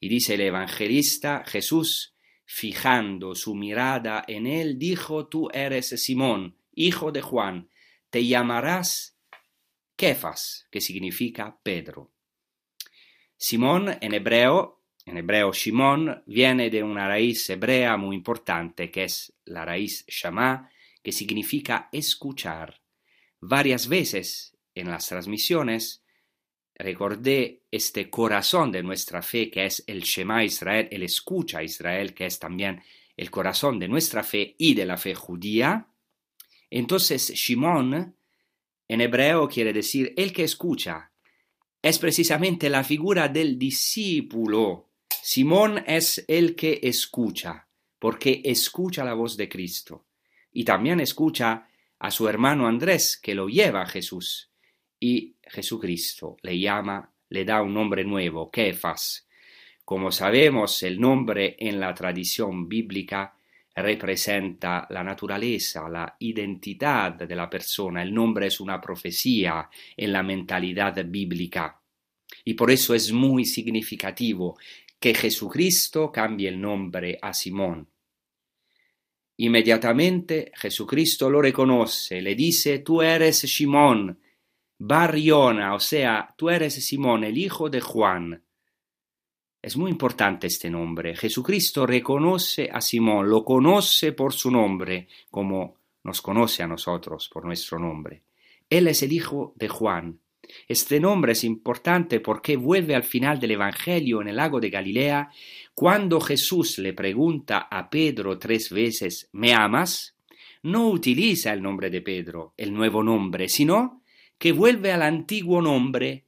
Y 0.00 0.08
dice 0.08 0.34
el 0.34 0.40
evangelista, 0.40 1.44
Jesús, 1.46 2.14
fijando 2.46 3.34
su 3.34 3.54
mirada 3.54 4.24
en 4.26 4.46
él, 4.46 4.78
dijo, 4.78 5.28
tú 5.28 5.50
eres 5.52 5.90
Simón, 6.02 6.56
hijo 6.74 7.12
de 7.12 7.20
Juan, 7.20 7.68
te 8.08 8.26
llamarás 8.26 9.14
Kefas, 9.94 10.66
que 10.70 10.80
significa 10.80 11.60
Pedro. 11.62 12.10
Simón 13.36 13.98
en 14.00 14.14
hebreo 14.14 14.79
en 15.06 15.16
hebreo 15.16 15.52
Shimon, 15.52 16.22
viene 16.26 16.70
de 16.70 16.82
una 16.82 17.08
raíz 17.08 17.48
hebrea 17.50 17.96
muy 17.96 18.16
importante, 18.16 18.90
que 18.90 19.04
es 19.04 19.32
la 19.46 19.64
raíz 19.64 20.04
Shama, 20.06 20.70
que 21.02 21.12
significa 21.12 21.88
escuchar. 21.90 22.80
Varias 23.40 23.88
veces 23.88 24.56
en 24.74 24.90
las 24.90 25.06
transmisiones 25.06 26.04
recordé 26.74 27.62
este 27.70 28.10
corazón 28.10 28.70
de 28.70 28.82
nuestra 28.82 29.22
fe, 29.22 29.50
que 29.50 29.66
es 29.66 29.82
el 29.86 30.02
Shema 30.02 30.44
Israel, 30.44 30.88
el 30.90 31.02
escucha 31.02 31.62
Israel, 31.62 32.14
que 32.14 32.26
es 32.26 32.38
también 32.38 32.82
el 33.16 33.30
corazón 33.30 33.78
de 33.78 33.88
nuestra 33.88 34.22
fe 34.22 34.54
y 34.58 34.74
de 34.74 34.86
la 34.86 34.96
fe 34.96 35.14
judía. 35.14 35.88
Entonces, 36.70 37.32
Shimon 37.34 38.16
en 38.88 39.00
hebreo 39.00 39.48
quiere 39.48 39.72
decir 39.72 40.12
el 40.16 40.32
que 40.32 40.44
escucha. 40.44 41.10
Es 41.82 41.98
precisamente 41.98 42.68
la 42.68 42.84
figura 42.84 43.28
del 43.28 43.58
discípulo 43.58 44.89
Simón 45.22 45.84
es 45.86 46.24
el 46.28 46.56
que 46.56 46.80
escucha, 46.82 47.68
porque 47.98 48.42
escucha 48.44 49.04
la 49.04 49.14
voz 49.14 49.36
de 49.36 49.48
Cristo. 49.48 50.06
Y 50.52 50.64
también 50.64 51.00
escucha 51.00 51.68
a 51.98 52.10
su 52.10 52.28
hermano 52.28 52.66
Andrés, 52.66 53.18
que 53.22 53.34
lo 53.34 53.48
lleva 53.48 53.82
a 53.82 53.86
Jesús. 53.86 54.50
Y 54.98 55.36
Jesucristo 55.42 56.36
le 56.42 56.58
llama, 56.58 57.12
le 57.28 57.44
da 57.44 57.62
un 57.62 57.74
nombre 57.74 58.04
nuevo, 58.04 58.50
Kefas. 58.50 59.28
Como 59.84 60.10
sabemos, 60.10 60.82
el 60.82 61.00
nombre 61.00 61.56
en 61.58 61.80
la 61.80 61.94
tradición 61.94 62.68
bíblica 62.68 63.34
representa 63.74 64.86
la 64.90 65.02
naturaleza, 65.02 65.88
la 65.88 66.16
identidad 66.18 67.12
de 67.12 67.36
la 67.36 67.48
persona. 67.48 68.02
El 68.02 68.12
nombre 68.12 68.46
es 68.46 68.60
una 68.60 68.80
profecía 68.80 69.68
en 69.96 70.12
la 70.12 70.22
mentalidad 70.22 71.04
bíblica. 71.04 71.80
Y 72.44 72.54
por 72.54 72.70
eso 72.70 72.94
es 72.94 73.12
muy 73.12 73.44
significativo 73.44 74.58
que 75.00 75.14
Jesucristo 75.14 76.12
cambie 76.12 76.48
el 76.48 76.60
nombre 76.60 77.18
a 77.20 77.32
Simón. 77.32 77.88
Inmediatamente 79.38 80.52
Jesucristo 80.54 81.30
lo 81.30 81.40
reconoce, 81.40 82.20
le 82.20 82.34
dice, 82.34 82.80
tú 82.80 83.00
eres 83.00 83.38
Simón, 83.38 84.20
Barriona, 84.78 85.74
o 85.74 85.80
sea, 85.80 86.34
tú 86.36 86.50
eres 86.50 86.74
Simón, 86.74 87.24
el 87.24 87.38
hijo 87.38 87.70
de 87.70 87.80
Juan. 87.80 88.44
Es 89.62 89.76
muy 89.78 89.90
importante 89.90 90.46
este 90.46 90.68
nombre. 90.68 91.16
Jesucristo 91.16 91.86
reconoce 91.86 92.68
a 92.70 92.82
Simón, 92.82 93.30
lo 93.30 93.42
conoce 93.42 94.12
por 94.12 94.34
su 94.34 94.50
nombre, 94.50 95.08
como 95.30 95.76
nos 96.04 96.20
conoce 96.20 96.62
a 96.62 96.66
nosotros 96.66 97.30
por 97.32 97.46
nuestro 97.46 97.78
nombre. 97.78 98.22
Él 98.68 98.88
es 98.88 99.02
el 99.02 99.12
hijo 99.12 99.54
de 99.56 99.68
Juan. 99.68 100.20
Este 100.66 101.00
nombre 101.00 101.32
es 101.32 101.44
importante 101.44 102.20
porque 102.20 102.56
vuelve 102.56 102.94
al 102.94 103.04
final 103.04 103.38
del 103.38 103.52
Evangelio 103.52 104.20
en 104.20 104.28
el 104.28 104.36
lago 104.36 104.60
de 104.60 104.70
Galilea 104.70 105.30
cuando 105.74 106.20
Jesús 106.20 106.78
le 106.78 106.92
pregunta 106.92 107.68
a 107.70 107.88
Pedro 107.90 108.38
tres 108.38 108.70
veces 108.70 109.28
¿Me 109.32 109.52
amas? 109.52 110.16
no 110.62 110.88
utiliza 110.88 111.52
el 111.52 111.62
nombre 111.62 111.88
de 111.90 112.02
Pedro, 112.02 112.52
el 112.56 112.72
nuevo 112.72 113.02
nombre, 113.02 113.48
sino 113.48 114.02
que 114.38 114.52
vuelve 114.52 114.92
al 114.92 115.02
antiguo 115.02 115.62
nombre 115.62 116.26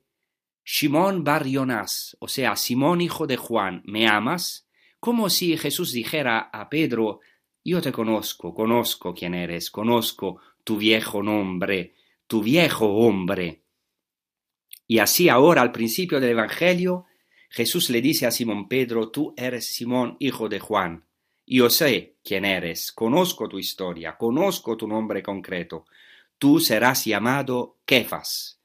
Simón 0.65 1.25
Barionás, 1.25 2.17
o 2.21 2.29
sea, 2.29 2.57
Simón 2.57 3.01
hijo 3.01 3.27
de 3.27 3.37
Juan, 3.37 3.83
¿me 3.85 4.07
amas? 4.07 4.69
Como 5.01 5.29
si 5.29 5.57
Jesús 5.57 5.93
dijera 5.93 6.51
a 6.53 6.69
Pedro 6.69 7.21
Yo 7.65 7.81
te 7.81 7.93
conozco, 7.93 8.55
conozco 8.55 9.13
quién 9.13 9.35
eres, 9.35 9.71
conozco 9.71 10.41
tu 10.65 10.77
viejo 10.77 11.23
nombre, 11.23 11.95
tu 12.27 12.43
viejo 12.43 12.87
hombre. 12.87 13.62
Y 14.93 14.99
así 14.99 15.31
ahora, 15.31 15.63
al 15.63 15.73
principio 15.73 16.21
del 16.21 16.33
Evangelio, 16.33 17.07
Jesús 17.49 17.89
le 17.89 18.03
dice 18.03 18.27
a 18.27 18.31
Simón 18.31 18.69
Pedro, 18.69 19.11
tú 19.11 19.33
eres 19.39 19.73
Simón, 19.73 20.19
hijo 20.19 20.51
de 20.51 20.61
Juan. 20.61 21.07
Yo 21.47 21.71
sé 21.71 22.17
quién 22.23 22.45
eres, 22.45 22.93
conozco 22.93 23.49
tu 23.49 23.59
historia, 23.59 24.19
conozco 24.19 24.77
tu 24.77 24.87
nombre 24.87 25.23
concreto. 25.23 25.87
Tú 26.37 26.61
serás 26.61 27.07
llamado 27.07 27.79
Kefas. 27.87 28.61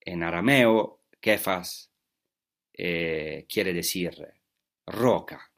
En 0.00 0.22
arameo, 0.22 1.02
Kefas 1.20 1.92
eh, 2.72 3.44
quiere 3.52 3.74
decir 3.74 4.32
roca, 4.86 5.52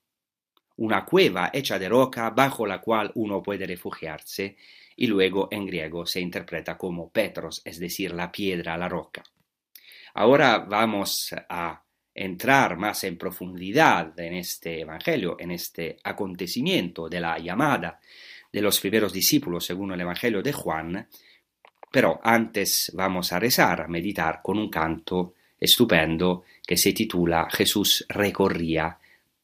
una 0.78 1.04
cueva 1.04 1.50
hecha 1.52 1.78
de 1.78 1.88
roca 1.88 2.30
bajo 2.30 2.66
la 2.66 2.80
cual 2.80 3.12
uno 3.14 3.40
puede 3.40 3.68
refugiarse, 3.68 4.56
y 4.96 5.06
luego 5.06 5.46
en 5.52 5.64
griego 5.64 6.06
se 6.06 6.18
interpreta 6.18 6.76
como 6.76 7.12
Petros, 7.12 7.62
es 7.64 7.78
decir, 7.78 8.10
la 8.10 8.32
piedra, 8.32 8.76
la 8.76 8.88
roca. 8.88 9.22
Ahora 10.14 10.58
vamos 10.58 11.34
a 11.48 11.82
entrar 12.14 12.76
más 12.76 13.04
en 13.04 13.16
profundidad 13.16 14.18
en 14.18 14.34
este 14.34 14.80
Evangelio, 14.80 15.36
en 15.38 15.52
este 15.52 15.98
acontecimiento 16.04 17.08
de 17.08 17.20
la 17.20 17.38
llamada 17.38 18.00
de 18.52 18.62
los 18.62 18.80
primeros 18.80 19.12
discípulos 19.12 19.64
según 19.64 19.92
el 19.92 20.00
Evangelio 20.00 20.42
de 20.42 20.52
Juan, 20.52 21.08
pero 21.90 22.20
antes 22.22 22.92
vamos 22.94 23.32
a 23.32 23.38
rezar, 23.38 23.82
a 23.82 23.88
meditar 23.88 24.40
con 24.42 24.58
un 24.58 24.68
canto 24.68 25.34
estupendo 25.58 26.44
que 26.66 26.76
se 26.76 26.92
titula 26.92 27.48
Jesús 27.50 28.04
recorría 28.08 28.98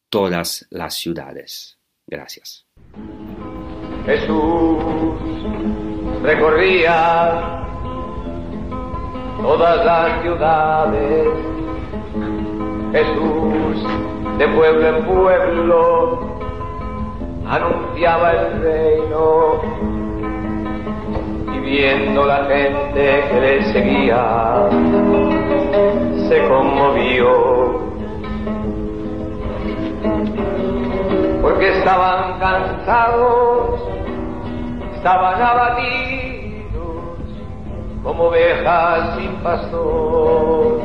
todas 0.08 0.66
las 0.70 0.94
ciudades. 0.94 1.78
Gracias. 2.06 2.66
Jesús 4.06 5.14
recorría 6.22 7.65
todas 9.42 9.84
las 9.84 10.22
ciudades 10.22 11.28
Jesús, 12.92 13.84
de 14.38 14.48
pueblo 14.48 14.88
en 14.88 15.04
pueblo, 15.04 16.18
anunciaba 17.46 18.32
el 18.32 18.62
reino 18.62 19.60
y 21.54 21.58
viendo 21.58 22.24
la 22.24 22.44
gente 22.44 23.24
que 23.30 23.40
le 23.40 23.64
seguía, 23.72 24.68
se 26.28 26.48
conmovió. 26.48 27.84
Porque 31.42 31.78
estaban 31.78 32.38
cansados, 32.38 33.80
estaban 34.94 35.42
abatidos 35.42 36.25
como 38.06 38.26
ovejas 38.28 39.16
sin 39.16 39.32
pastor. 39.42 40.80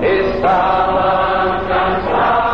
Estaban 0.00 1.66
cansados, 1.66 2.45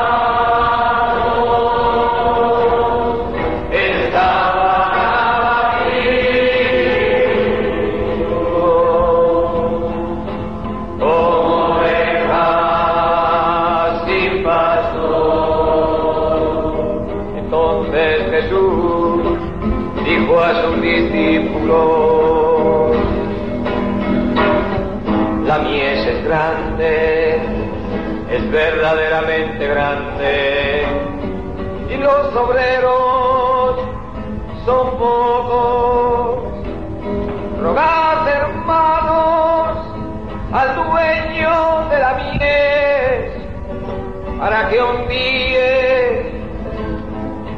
para 44.42 44.68
que 44.70 44.76
envíe 44.76 46.42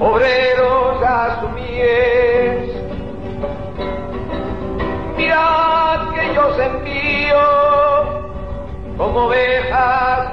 obreros 0.00 1.02
a 1.02 1.40
su 1.40 1.48
mies. 1.56 2.68
Mirad 5.16 6.12
que 6.12 6.34
yo 6.34 6.46
os 6.48 6.58
envío 6.58 7.44
como 8.98 9.18
ovejas 9.28 10.28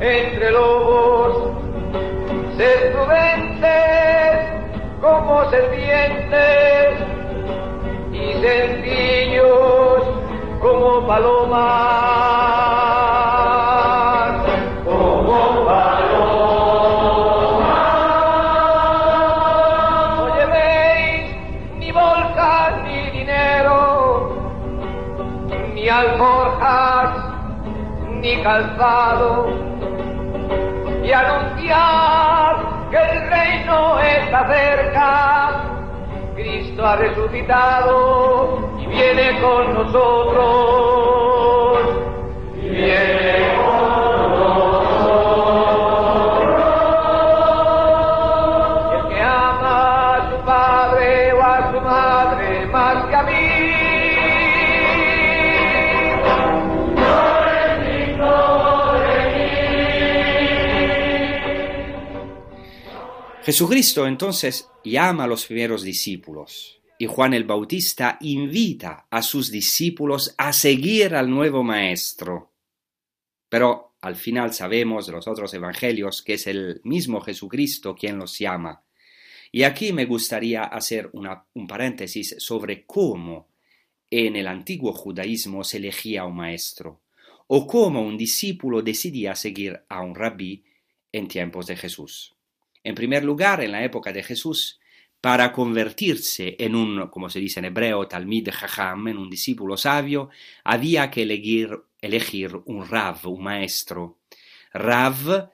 entre 0.00 0.50
lobos, 0.50 1.52
sed 2.56 2.92
prudentes 2.92 4.38
como 5.00 5.48
serpientes 5.48 6.98
y 8.12 8.32
sencillos 8.42 10.02
como 10.60 11.06
palomas, 11.06 12.75
ni 25.86 25.90
alforjas 25.92 27.10
ni 28.20 28.42
calzado 28.42 29.46
y 31.04 31.12
anunciar 31.12 32.56
que 32.90 32.96
el 32.96 33.30
reino 33.30 34.00
está 34.00 34.48
cerca. 34.48 35.62
Cristo 36.34 36.84
ha 36.84 36.96
resucitado 36.96 38.68
y 38.80 38.86
viene 38.86 39.40
con 39.40 39.74
nosotros. 39.74 40.98
Viene 42.62 43.25
Jesucristo 63.46 64.08
entonces 64.08 64.68
llama 64.82 65.22
a 65.22 65.26
los 65.28 65.46
primeros 65.46 65.84
discípulos 65.84 66.82
y 66.98 67.06
Juan 67.06 67.32
el 67.32 67.44
Bautista 67.44 68.18
invita 68.20 69.06
a 69.08 69.22
sus 69.22 69.52
discípulos 69.52 70.34
a 70.36 70.52
seguir 70.52 71.14
al 71.14 71.30
nuevo 71.30 71.62
Maestro. 71.62 72.50
Pero 73.48 73.94
al 74.00 74.16
final 74.16 74.52
sabemos 74.52 75.06
de 75.06 75.12
los 75.12 75.28
otros 75.28 75.54
evangelios 75.54 76.22
que 76.22 76.34
es 76.34 76.48
el 76.48 76.80
mismo 76.82 77.20
Jesucristo 77.20 77.94
quien 77.94 78.18
los 78.18 78.36
llama. 78.36 78.82
Y 79.52 79.62
aquí 79.62 79.92
me 79.92 80.06
gustaría 80.06 80.64
hacer 80.64 81.08
un 81.12 81.68
paréntesis 81.68 82.34
sobre 82.38 82.84
cómo 82.84 83.46
en 84.10 84.34
el 84.34 84.48
antiguo 84.48 84.92
judaísmo 84.92 85.62
se 85.62 85.76
elegía 85.76 86.24
un 86.24 86.34
maestro, 86.34 87.00
o 87.46 87.68
cómo 87.68 88.02
un 88.02 88.18
discípulo 88.18 88.82
decidía 88.82 89.36
seguir 89.36 89.84
a 89.88 90.00
un 90.00 90.16
rabí 90.16 90.64
en 91.12 91.28
tiempos 91.28 91.68
de 91.68 91.76
Jesús. 91.76 92.35
En 92.86 92.94
primer 92.94 93.24
lugar, 93.24 93.60
en 93.64 93.72
la 93.72 93.82
época 93.82 94.12
de 94.12 94.22
Jesús, 94.22 94.78
para 95.20 95.50
convertirse 95.50 96.54
en 96.56 96.76
un, 96.76 97.08
como 97.08 97.28
se 97.28 97.40
dice 97.40 97.58
en 97.58 97.64
hebreo, 97.64 98.06
talmid 98.06 98.48
jajam, 98.48 99.08
en 99.08 99.18
un 99.18 99.28
discípulo 99.28 99.76
sabio, 99.76 100.30
había 100.62 101.10
que 101.10 101.22
elegir, 101.22 101.70
elegir 102.00 102.52
un 102.66 102.88
rav, 102.88 103.26
un 103.26 103.42
maestro. 103.42 104.18
Rav, 104.72 105.50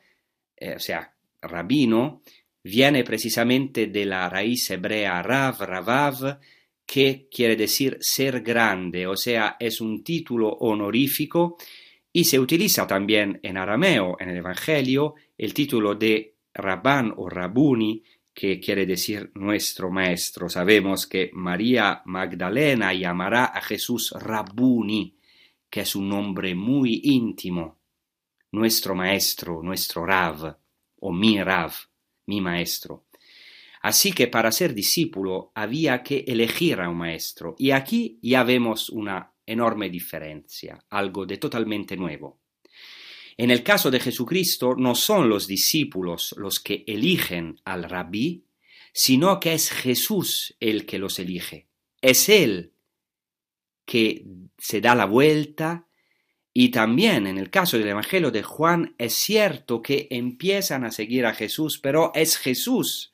eh, 0.59 0.75
o 0.77 0.79
sea, 0.79 1.15
rabino, 1.41 2.21
viene 2.63 3.03
precisamente 3.03 3.87
de 3.87 4.05
la 4.05 4.29
raíz 4.29 4.71
hebrea 4.71 5.23
rav, 5.23 5.59
ravav, 5.63 6.39
que 6.85 7.29
quiere 7.31 7.57
decir 7.57 7.97
ser 8.01 8.43
grande, 8.43 9.07
o 9.07 9.17
sea, 9.17 9.57
es 9.59 9.81
un 9.81 10.05
título 10.05 10.51
honorífico 10.51 11.57
y 12.13 12.25
se 12.25 12.39
utiliza 12.39 12.87
también 12.87 13.41
en 13.43 13.57
arameo, 13.57 14.19
en 14.21 14.29
el 14.29 14.37
Evangelio, 14.37 15.15
el 15.39 15.55
título 15.55 15.95
de 15.95 16.32
Rabán 16.55 17.13
o 17.17 17.29
Rabuni, 17.29 18.03
que 18.35 18.61
quiere 18.61 18.87
decir 18.87 19.31
nuestro 19.35 19.91
maestro. 19.91 20.49
Sabemos 20.49 21.07
que 21.07 21.31
María 21.33 22.03
Magdalena 22.07 22.93
llamará 22.93 23.47
a 23.47 23.61
Jesús 23.61 24.13
Rabuni, 24.13 25.17
que 25.69 25.81
es 25.81 25.95
un 25.95 26.09
nombre 26.09 26.55
muy 26.55 27.01
íntimo, 27.05 27.79
nuestro 28.53 28.95
maestro, 28.95 29.63
nuestro 29.63 30.05
Rav, 30.05 30.57
o 31.01 31.13
mi 31.13 31.43
Rav, 31.43 31.73
mi 32.27 32.41
maestro. 32.41 33.07
Así 33.83 34.13
que 34.13 34.29
para 34.29 34.53
ser 34.53 34.75
discípulo 34.75 35.51
había 35.55 36.03
que 36.03 36.25
elegir 36.27 36.81
a 36.81 36.89
un 36.89 36.99
maestro, 36.99 37.57
y 37.59 37.73
aquí 37.73 38.19
ya 38.23 38.45
vemos 38.45 38.91
una 38.91 39.33
enorme 39.45 39.91
diferencia, 39.91 40.85
algo 40.91 41.27
de 41.27 41.39
totalmente 41.39 41.97
nuevo. 41.97 42.42
En 43.37 43.51
el 43.51 43.63
caso 43.63 43.91
de 43.91 44.01
Jesucristo 44.01 44.75
no 44.77 44.95
son 44.95 45.29
los 45.29 45.47
discípulos 45.47 46.35
los 46.37 46.61
que 46.61 46.85
eligen 46.87 47.61
al 47.65 47.85
rabí, 47.85 48.45
sino 48.93 49.41
que 49.41 49.55
es 49.55 49.71
Jesús 49.71 50.55
el 50.61 50.87
que 50.87 50.99
los 50.99 51.19
elige. 51.19 51.67
Es 52.01 52.29
Él 52.29 52.73
que 53.85 54.25
se 54.59 54.81
da 54.81 54.95
la 54.95 55.07
vuelta 55.07 55.87
y 56.55 56.69
también 56.69 57.27
en 57.27 57.39
el 57.39 57.51
caso 57.51 57.79
del 57.79 57.89
Evangelio 57.89 58.31
de 58.31 58.43
Juan 58.43 58.95
es 58.99 59.15
cierto 59.15 59.81
que 59.81 60.09
empiezan 60.11 60.85
a 60.85 60.91
seguir 60.91 61.25
a 61.25 61.35
Jesús, 61.35 61.79
pero 61.79 62.13
es 62.15 62.37
Jesús 62.37 63.13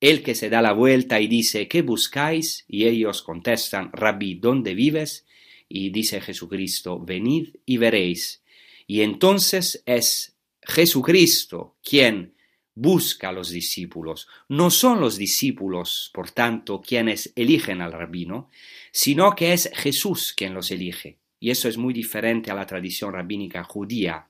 el 0.00 0.22
que 0.22 0.34
se 0.34 0.50
da 0.50 0.62
la 0.62 0.72
vuelta 0.72 1.20
y 1.20 1.26
dice, 1.26 1.68
¿qué 1.68 1.82
buscáis? 1.82 2.64
Y 2.68 2.84
ellos 2.84 3.22
contestan, 3.22 3.90
Rabí, 3.92 4.34
¿dónde 4.34 4.74
vives? 4.74 5.26
Y 5.68 5.90
dice 5.90 6.20
Jesucristo, 6.20 7.00
venid 7.00 7.56
y 7.64 7.78
veréis. 7.78 8.42
Y 8.86 9.02
entonces 9.02 9.82
es 9.86 10.36
Jesucristo 10.62 11.76
quien 11.82 12.34
busca 12.74 13.30
a 13.30 13.32
los 13.32 13.50
discípulos. 13.50 14.28
No 14.48 14.70
son 14.70 15.00
los 15.00 15.16
discípulos, 15.16 16.10
por 16.12 16.30
tanto, 16.30 16.80
quienes 16.80 17.32
eligen 17.34 17.80
al 17.80 17.92
rabino, 17.92 18.50
sino 18.92 19.34
que 19.34 19.52
es 19.52 19.70
Jesús 19.74 20.34
quien 20.36 20.54
los 20.54 20.70
elige. 20.70 21.18
Y 21.40 21.50
eso 21.50 21.68
es 21.68 21.76
muy 21.76 21.92
diferente 21.92 22.50
a 22.50 22.54
la 22.54 22.66
tradición 22.66 23.12
rabínica 23.12 23.64
judía. 23.64 24.28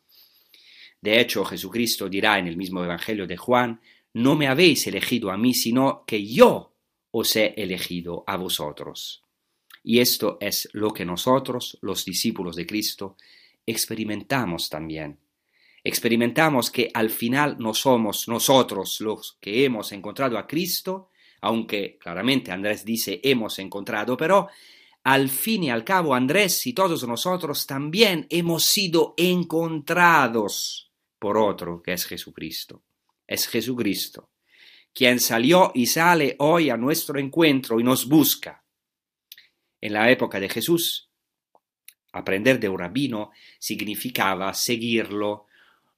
De 1.00 1.20
hecho, 1.20 1.44
Jesucristo 1.44 2.08
dirá 2.08 2.38
en 2.38 2.46
el 2.46 2.56
mismo 2.56 2.82
Evangelio 2.82 3.26
de 3.26 3.36
Juan, 3.36 3.80
no 4.14 4.34
me 4.34 4.46
habéis 4.46 4.86
elegido 4.86 5.30
a 5.30 5.36
mí, 5.36 5.52
sino 5.52 6.04
que 6.06 6.24
yo 6.26 6.72
os 7.10 7.36
he 7.36 7.54
elegido 7.56 8.24
a 8.26 8.36
vosotros. 8.36 9.22
Y 9.82 10.00
esto 10.00 10.38
es 10.40 10.68
lo 10.72 10.92
que 10.92 11.04
nosotros, 11.04 11.78
los 11.80 12.04
discípulos 12.04 12.56
de 12.56 12.66
Cristo, 12.66 13.16
experimentamos 13.66 14.70
también. 14.70 15.18
Experimentamos 15.84 16.70
que 16.70 16.90
al 16.94 17.10
final 17.10 17.56
no 17.58 17.74
somos 17.74 18.28
nosotros 18.28 19.00
los 19.00 19.38
que 19.40 19.64
hemos 19.64 19.92
encontrado 19.92 20.38
a 20.38 20.46
Cristo, 20.46 21.10
aunque 21.42 21.98
claramente 21.98 22.50
Andrés 22.50 22.84
dice 22.84 23.20
hemos 23.22 23.58
encontrado, 23.58 24.16
pero 24.16 24.48
al 25.04 25.28
fin 25.28 25.64
y 25.64 25.70
al 25.70 25.84
cabo 25.84 26.14
Andrés 26.14 26.66
y 26.66 26.72
todos 26.72 27.06
nosotros 27.06 27.66
también 27.66 28.26
hemos 28.30 28.64
sido 28.64 29.14
encontrados 29.16 30.92
por 31.20 31.38
otro 31.38 31.82
que 31.82 31.92
es 31.92 32.04
Jesucristo. 32.04 32.82
Es 33.26 33.46
Jesucristo, 33.46 34.30
quien 34.92 35.20
salió 35.20 35.70
y 35.74 35.86
sale 35.86 36.34
hoy 36.38 36.70
a 36.70 36.76
nuestro 36.76 37.18
encuentro 37.18 37.78
y 37.78 37.84
nos 37.84 38.08
busca. 38.08 38.64
En 39.80 39.92
la 39.92 40.10
época 40.10 40.40
de 40.40 40.48
Jesús, 40.48 41.05
Aprender 42.16 42.58
de 42.58 42.68
un 42.68 42.78
rabino 42.78 43.30
significaba 43.58 44.54
seguirlo, 44.54 45.46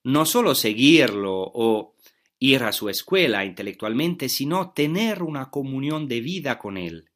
no 0.04 0.26
solo 0.26 0.54
seguirlo 0.54 1.32
o 1.32 1.94
ir 2.38 2.62
a 2.62 2.72
su 2.72 2.88
escuela 2.88 3.44
intelectualmente, 3.44 4.28
sino 4.28 4.72
tener 4.72 5.22
una 5.22 5.50
comunión 5.50 6.08
de 6.08 6.20
vida 6.20 6.58
con 6.58 6.76
él. 6.76 7.10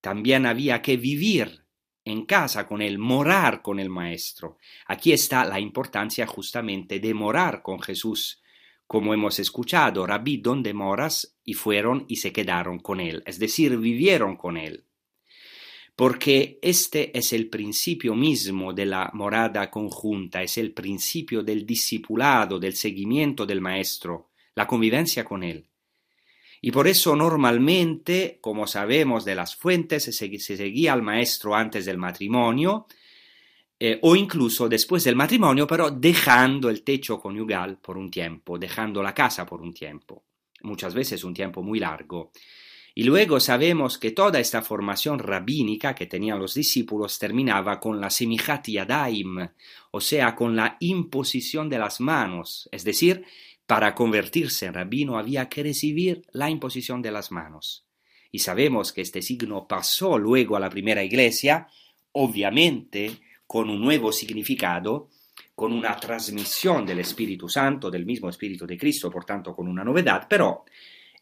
También 0.00 0.46
había 0.46 0.82
que 0.82 0.96
vivir 0.96 1.64
en 2.04 2.26
casa 2.26 2.66
con 2.66 2.82
él, 2.82 2.98
morar 2.98 3.62
con 3.62 3.78
el 3.78 3.88
Maestro. 3.88 4.58
Aquí 4.86 5.12
está 5.12 5.44
la 5.44 5.60
importancia 5.60 6.26
justamente 6.26 7.00
de 7.00 7.14
morar 7.14 7.62
con 7.62 7.80
Jesús. 7.80 8.42
Como 8.86 9.14
hemos 9.14 9.38
escuchado, 9.38 10.06
Rabí, 10.06 10.38
¿dónde 10.38 10.74
moras? 10.74 11.36
Y 11.44 11.54
fueron 11.54 12.04
y 12.08 12.16
se 12.16 12.32
quedaron 12.32 12.78
con 12.78 13.00
él, 13.00 13.22
es 13.26 13.38
decir, 13.38 13.76
vivieron 13.78 14.36
con 14.36 14.56
él 14.56 14.86
porque 15.94 16.58
este 16.62 17.16
es 17.16 17.32
el 17.32 17.48
principio 17.48 18.14
mismo 18.14 18.72
de 18.72 18.86
la 18.86 19.10
morada 19.12 19.70
conjunta, 19.70 20.42
es 20.42 20.58
el 20.58 20.72
principio 20.72 21.42
del 21.42 21.66
discipulado, 21.66 22.58
del 22.58 22.74
seguimiento 22.74 23.44
del 23.44 23.60
maestro, 23.60 24.30
la 24.54 24.66
convivencia 24.66 25.24
con 25.24 25.42
él. 25.42 25.66
Y 26.64 26.70
por 26.70 26.86
eso 26.86 27.16
normalmente, 27.16 28.38
como 28.40 28.66
sabemos 28.66 29.24
de 29.24 29.34
las 29.34 29.56
fuentes, 29.56 30.04
se, 30.04 30.38
seguía 30.38 30.92
al 30.92 31.02
maestro 31.02 31.54
antes 31.54 31.84
del 31.84 31.98
matrimonio, 31.98 32.86
eh, 33.78 33.98
o 34.02 34.14
incluso 34.14 34.68
después 34.68 35.02
del 35.02 35.16
matrimonio, 35.16 35.66
pero 35.66 35.90
dejando 35.90 36.70
el 36.70 36.84
techo 36.84 37.18
conyugal 37.18 37.78
por 37.78 37.98
un 37.98 38.08
tiempo, 38.08 38.56
dejando 38.56 39.02
la 39.02 39.12
casa 39.12 39.44
por 39.44 39.60
un 39.60 39.74
tiempo, 39.74 40.22
muchas 40.62 40.94
veces 40.94 41.24
un 41.24 41.34
tiempo 41.34 41.64
muy 41.64 41.80
largo. 41.80 42.30
Y 42.94 43.04
luego 43.04 43.40
sabemos 43.40 43.96
que 43.96 44.10
toda 44.10 44.38
esta 44.38 44.60
formación 44.60 45.18
rabínica 45.18 45.94
que 45.94 46.06
tenían 46.06 46.38
los 46.38 46.54
discípulos 46.54 47.18
terminaba 47.18 47.80
con 47.80 48.00
la 48.00 48.10
semichat 48.10 48.68
yadaim, 48.68 49.48
o 49.90 50.00
sea, 50.00 50.34
con 50.34 50.54
la 50.54 50.76
imposición 50.80 51.70
de 51.70 51.78
las 51.78 52.00
manos, 52.00 52.68
es 52.70 52.84
decir, 52.84 53.24
para 53.66 53.94
convertirse 53.94 54.66
en 54.66 54.74
rabino 54.74 55.16
había 55.16 55.48
que 55.48 55.62
recibir 55.62 56.26
la 56.32 56.50
imposición 56.50 57.00
de 57.00 57.12
las 57.12 57.30
manos. 57.32 57.86
Y 58.30 58.40
sabemos 58.40 58.92
que 58.92 59.00
este 59.00 59.22
signo 59.22 59.66
pasó 59.66 60.18
luego 60.18 60.56
a 60.56 60.60
la 60.60 60.68
primera 60.68 61.02
iglesia, 61.02 61.68
obviamente 62.12 63.20
con 63.46 63.70
un 63.70 63.80
nuevo 63.80 64.12
significado, 64.12 65.08
con 65.54 65.72
una 65.72 65.96
transmisión 65.96 66.84
del 66.84 67.00
Espíritu 67.00 67.48
Santo, 67.48 67.90
del 67.90 68.06
mismo 68.06 68.28
Espíritu 68.28 68.66
de 68.66 68.78
Cristo, 68.78 69.10
por 69.10 69.24
tanto 69.24 69.54
con 69.54 69.68
una 69.68 69.84
novedad, 69.84 70.26
pero 70.28 70.64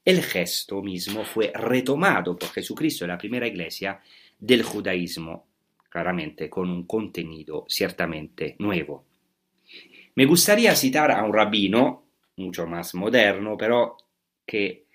el 0.05 0.23
gesto 0.23 0.83
mismo 0.83 1.25
fue 1.25 1.53
retomado 1.55 2.37
por 2.37 2.51
Jesucristo 2.51 3.05
en 3.05 3.11
la 3.11 3.19
primera 3.19 3.47
iglesia 3.47 4.01
del 4.39 4.63
judaísmo, 4.63 5.47
claramente 5.89 6.49
con 6.49 6.71
un 6.71 6.85
contenido 6.85 7.67
ciertamente 7.69 8.57
nuevo. 8.59 9.05
Me 10.15 10.25
gustaría 10.25 10.75
citar 10.75 11.11
a 11.11 11.23
un 11.25 11.33
rabino, 11.33 12.05
mucho 12.37 12.67
más 12.67 12.95
moderno, 12.95 13.57
pero 13.57 13.97
que 14.47 14.87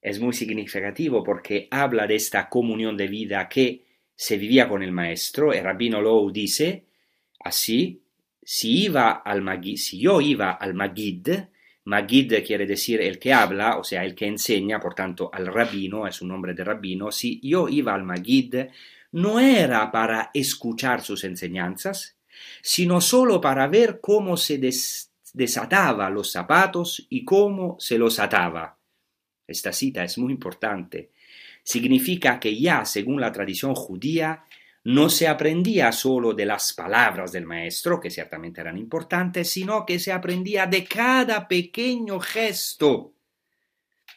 es 0.00 0.20
muy 0.20 0.32
significativo 0.32 1.22
porque 1.22 1.68
habla 1.70 2.06
de 2.06 2.16
esta 2.16 2.48
comunión 2.48 2.96
de 2.96 3.08
vida 3.08 3.48
que 3.48 3.84
se 4.14 4.36
vivía 4.36 4.68
con 4.68 4.82
el 4.82 4.92
maestro. 4.92 5.52
El 5.52 5.64
rabino 5.64 6.00
Lowe 6.00 6.32
dice 6.32 6.84
así, 7.40 8.02
si, 8.42 8.84
iba 8.84 9.12
al 9.12 9.62
si 9.76 10.00
yo 10.00 10.20
iba 10.20 10.52
al 10.52 10.74
Magid, 10.74 11.28
Magid 11.86 12.32
quiere 12.44 12.66
decir 12.66 13.00
el 13.00 13.18
que 13.18 13.32
habla, 13.32 13.78
o 13.78 13.84
sea, 13.84 14.04
el 14.04 14.14
que 14.14 14.26
enseña, 14.26 14.80
por 14.80 14.94
tanto, 14.94 15.30
al 15.32 15.46
rabino, 15.46 16.06
es 16.06 16.22
un 16.22 16.28
nombre 16.28 16.54
de 16.54 16.64
rabino. 16.64 17.12
Si 17.12 17.40
yo 17.42 17.68
iba 17.68 17.94
al 17.94 18.04
Magid, 18.04 18.56
no 19.12 19.38
era 19.38 19.92
para 19.92 20.30
escuchar 20.32 21.02
sus 21.02 21.24
enseñanzas, 21.24 22.16
sino 22.62 23.00
solo 23.00 23.40
para 23.40 23.66
ver 23.68 24.00
cómo 24.00 24.36
se 24.36 24.58
desataba 25.34 26.08
los 26.10 26.32
zapatos 26.32 27.06
y 27.10 27.24
cómo 27.24 27.76
se 27.78 27.98
los 27.98 28.18
ataba. 28.18 28.78
Esta 29.46 29.72
cita 29.72 30.04
es 30.04 30.16
muy 30.16 30.32
importante. 30.32 31.10
Significa 31.62 32.40
que 32.40 32.58
ya, 32.58 32.84
según 32.84 33.20
la 33.20 33.30
tradición 33.30 33.74
judía, 33.74 34.44
no 34.84 35.08
se 35.08 35.26
aprendía 35.26 35.92
solo 35.92 36.34
de 36.34 36.44
las 36.44 36.74
palabras 36.74 37.32
del 37.32 37.46
maestro, 37.46 37.98
que 38.00 38.10
ciertamente 38.10 38.60
eran 38.60 38.76
importantes, 38.76 39.50
sino 39.50 39.86
que 39.86 39.98
se 39.98 40.12
aprendía 40.12 40.66
de 40.66 40.84
cada 40.84 41.48
pequeño 41.48 42.20
gesto. 42.20 43.14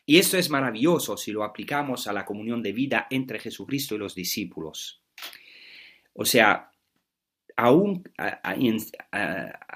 Y 0.06 0.18
esto 0.18 0.38
es 0.38 0.50
maravilloso 0.50 1.16
si 1.16 1.32
lo 1.32 1.44
aplicamos 1.44 2.08
a 2.08 2.14
la 2.14 2.26
comunión 2.26 2.62
de 2.62 2.74
vida 2.74 3.08
entre 3.10 3.40
Jesucristo 3.40 3.96
y 3.96 3.98
los 3.98 4.14
discípulos. 4.14 5.02
O 6.14 6.26
sea, 6.26 6.72
aún 7.56 8.04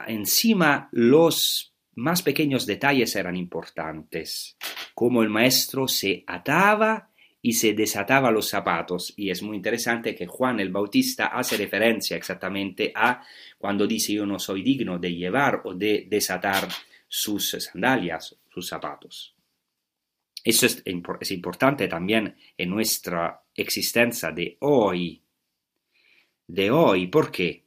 encima 0.07 0.89
los 0.91 1.73
más 1.95 2.21
pequeños 2.21 2.65
detalles 2.65 3.15
eran 3.15 3.35
importantes, 3.35 4.57
como 4.93 5.23
el 5.23 5.29
maestro 5.29 5.87
se 5.87 6.23
ataba 6.27 7.10
y 7.41 7.53
se 7.53 7.73
desataba 7.73 8.31
los 8.31 8.47
zapatos. 8.49 9.13
Y 9.17 9.31
es 9.31 9.41
muy 9.41 9.57
interesante 9.57 10.15
que 10.15 10.27
Juan 10.27 10.59
el 10.59 10.69
Bautista 10.69 11.27
hace 11.27 11.57
referencia 11.57 12.15
exactamente 12.15 12.91
a 12.95 13.23
cuando 13.57 13.87
dice 13.87 14.13
yo 14.13 14.25
no 14.25 14.39
soy 14.39 14.61
digno 14.61 14.99
de 14.99 15.15
llevar 15.15 15.61
o 15.65 15.73
de 15.73 16.05
desatar 16.09 16.67
sus 17.07 17.49
sandalias, 17.49 18.35
sus 18.49 18.67
zapatos. 18.67 19.35
Eso 20.43 20.65
es, 20.65 21.31
importante 21.31 21.87
también 21.87 22.35
en 22.57 22.69
nuestra 22.69 23.43
existencia 23.53 24.31
de 24.31 24.57
hoy. 24.61 25.21
De 26.47 26.71
hoy, 26.71 27.07
¿por 27.07 27.31
qué? 27.31 27.63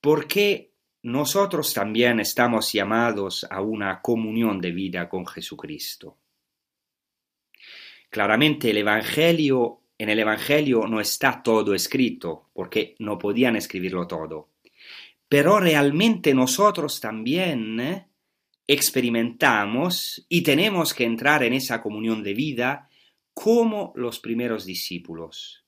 Porque 0.00 0.72
nosotros 1.02 1.72
también 1.72 2.20
estamos 2.20 2.72
llamados 2.72 3.46
a 3.48 3.62
una 3.62 4.02
comunión 4.02 4.60
de 4.60 4.72
vida 4.72 5.08
con 5.08 5.26
Jesucristo. 5.26 6.19
Claramente 8.10 8.70
el 8.70 8.78
Evangelio, 8.78 9.82
en 9.96 10.08
el 10.08 10.18
Evangelio 10.18 10.88
no 10.88 11.00
está 11.00 11.40
todo 11.44 11.74
escrito, 11.74 12.50
porque 12.52 12.96
no 12.98 13.16
podían 13.16 13.54
escribirlo 13.54 14.08
todo. 14.08 14.48
Pero 15.28 15.60
realmente 15.60 16.34
nosotros 16.34 17.00
también 17.00 17.78
¿eh? 17.78 18.08
experimentamos 18.66 20.26
y 20.28 20.42
tenemos 20.42 20.92
que 20.92 21.04
entrar 21.04 21.44
en 21.44 21.52
esa 21.52 21.80
comunión 21.80 22.24
de 22.24 22.34
vida 22.34 22.88
como 23.32 23.92
los 23.94 24.18
primeros 24.18 24.66
discípulos. 24.66 25.64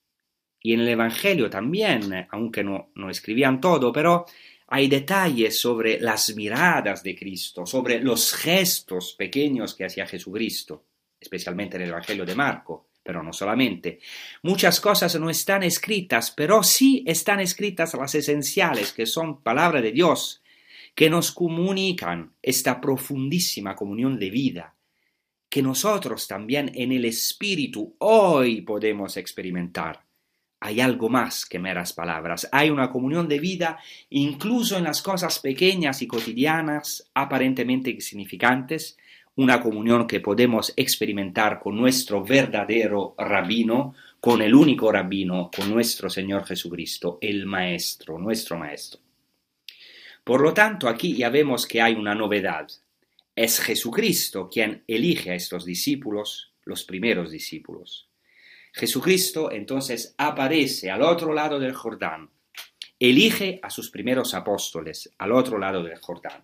Y 0.61 0.73
en 0.73 0.81
el 0.81 0.89
Evangelio 0.89 1.49
también, 1.49 2.27
aunque 2.29 2.61
no, 2.61 2.91
no 2.95 3.09
escribían 3.09 3.61
todo, 3.61 3.93
pero 3.93 4.25
hay 4.67 4.89
detalles 4.89 5.61
sobre 5.61 5.97
las 6.01 6.35
miradas 6.35 7.03
de 7.03 7.15
Cristo, 7.15 7.65
sobre 7.65 8.01
los 8.01 8.33
gestos 8.33 9.13
pequeños 9.17 9.75
que 9.75 9.85
hacía 9.85 10.05
Jesucristo 10.05 10.83
especialmente 11.23 11.77
en 11.77 11.83
el 11.83 11.89
Evangelio 11.89 12.25
de 12.25 12.35
Marco, 12.35 12.89
pero 13.01 13.23
no 13.23 13.33
solamente. 13.33 13.99
Muchas 14.43 14.79
cosas 14.79 15.19
no 15.19 15.29
están 15.29 15.63
escritas, 15.63 16.31
pero 16.31 16.63
sí 16.63 17.03
están 17.07 17.39
escritas 17.39 17.93
las 17.95 18.15
esenciales, 18.15 18.93
que 18.93 19.05
son 19.05 19.41
palabra 19.41 19.81
de 19.81 19.91
Dios, 19.91 20.41
que 20.95 21.09
nos 21.09 21.31
comunican 21.31 22.33
esta 22.41 22.79
profundísima 22.79 23.75
comunión 23.75 24.19
de 24.19 24.29
vida, 24.29 24.75
que 25.49 25.61
nosotros 25.61 26.27
también 26.27 26.71
en 26.75 26.91
el 26.91 27.05
Espíritu 27.05 27.95
hoy 27.99 28.61
podemos 28.61 29.17
experimentar. 29.17 30.03
Hay 30.59 30.79
algo 30.79 31.09
más 31.09 31.45
que 31.45 31.59
meras 31.59 31.91
palabras, 31.91 32.47
hay 32.51 32.69
una 32.69 32.89
comunión 32.89 33.27
de 33.27 33.39
vida 33.39 33.79
incluso 34.09 34.77
en 34.77 34.85
las 34.85 35.01
cosas 35.01 35.39
pequeñas 35.39 36.01
y 36.01 36.07
cotidianas, 36.07 37.09
aparentemente 37.13 37.89
insignificantes, 37.89 38.97
una 39.35 39.61
comunión 39.61 40.05
que 40.05 40.19
podemos 40.19 40.73
experimentar 40.75 41.59
con 41.59 41.75
nuestro 41.75 42.23
verdadero 42.23 43.15
rabino, 43.17 43.95
con 44.19 44.41
el 44.41 44.53
único 44.53 44.91
rabino, 44.91 45.49
con 45.55 45.69
nuestro 45.71 46.09
Señor 46.09 46.45
Jesucristo, 46.45 47.17
el 47.21 47.45
Maestro, 47.45 48.19
nuestro 48.19 48.57
Maestro. 48.57 49.01
Por 50.23 50.41
lo 50.41 50.53
tanto, 50.53 50.87
aquí 50.87 51.15
ya 51.15 51.29
vemos 51.29 51.67
que 51.67 51.81
hay 51.81 51.95
una 51.95 52.15
novedad. 52.15 52.67
Es 53.35 53.59
Jesucristo 53.59 54.49
quien 54.49 54.83
elige 54.87 55.31
a 55.31 55.35
estos 55.35 55.65
discípulos, 55.65 56.53
los 56.63 56.83
primeros 56.83 57.31
discípulos. 57.31 58.07
Jesucristo 58.71 59.51
entonces 59.51 60.15
aparece 60.17 60.91
al 60.91 61.01
otro 61.01 61.33
lado 61.33 61.59
del 61.59 61.73
Jordán, 61.73 62.29
elige 62.99 63.59
a 63.61 63.69
sus 63.69 63.89
primeros 63.89 64.33
apóstoles 64.33 65.11
al 65.17 65.31
otro 65.31 65.57
lado 65.57 65.83
del 65.83 65.97
Jordán. 65.99 66.43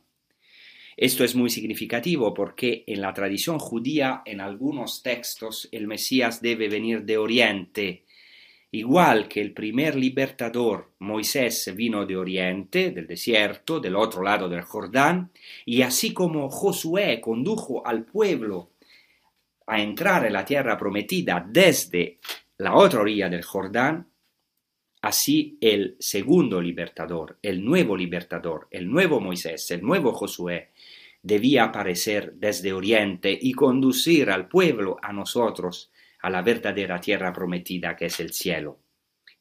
Esto 1.01 1.23
es 1.23 1.33
muy 1.33 1.49
significativo 1.49 2.33
porque 2.33 2.83
en 2.85 2.99
la 2.99 3.13
tradición 3.13 3.57
judía, 3.57 4.21
en 4.25 4.41
algunos 4.41 5.01
textos, 5.01 5.69
el 5.71 5.87
Mesías 5.87 6.41
debe 6.41 6.67
venir 6.67 7.03
de 7.03 7.17
Oriente. 7.17 8.03
Igual 8.71 9.29
que 9.29 9.39
el 9.39 9.53
primer 9.53 9.95
libertador, 9.95 10.91
Moisés, 10.99 11.73
vino 11.73 12.05
de 12.05 12.17
Oriente, 12.17 12.91
del 12.91 13.07
desierto, 13.07 13.79
del 13.79 13.95
otro 13.95 14.23
lado 14.23 14.49
del 14.49 14.63
Jordán, 14.63 15.31
y 15.63 15.83
así 15.83 16.11
como 16.11 16.49
Josué 16.49 17.21
condujo 17.21 17.87
al 17.87 18.03
pueblo 18.03 18.71
a 19.67 19.81
entrar 19.81 20.25
en 20.25 20.33
la 20.33 20.43
tierra 20.43 20.77
prometida 20.77 21.47
desde 21.49 22.19
la 22.57 22.75
otra 22.75 22.99
orilla 22.99 23.29
del 23.29 23.43
Jordán, 23.43 24.08
así 25.01 25.57
el 25.61 25.95
segundo 25.99 26.61
libertador, 26.61 27.37
el 27.41 27.63
nuevo 27.63 27.95
libertador, 27.95 28.67
el 28.71 28.89
nuevo 28.89 29.19
Moisés, 29.19 29.69
el 29.71 29.81
nuevo 29.81 30.13
Josué, 30.13 30.71
debía 31.21 31.65
aparecer 31.65 32.33
desde 32.35 32.73
Oriente 32.73 33.37
y 33.39 33.53
conducir 33.53 34.29
al 34.29 34.47
pueblo, 34.47 34.97
a 35.01 35.11
nosotros, 35.11 35.91
a 36.21 36.29
la 36.29 36.41
verdadera 36.41 36.99
tierra 36.99 37.33
prometida 37.33 37.95
que 37.95 38.05
es 38.05 38.19
el 38.19 38.33
cielo. 38.33 38.79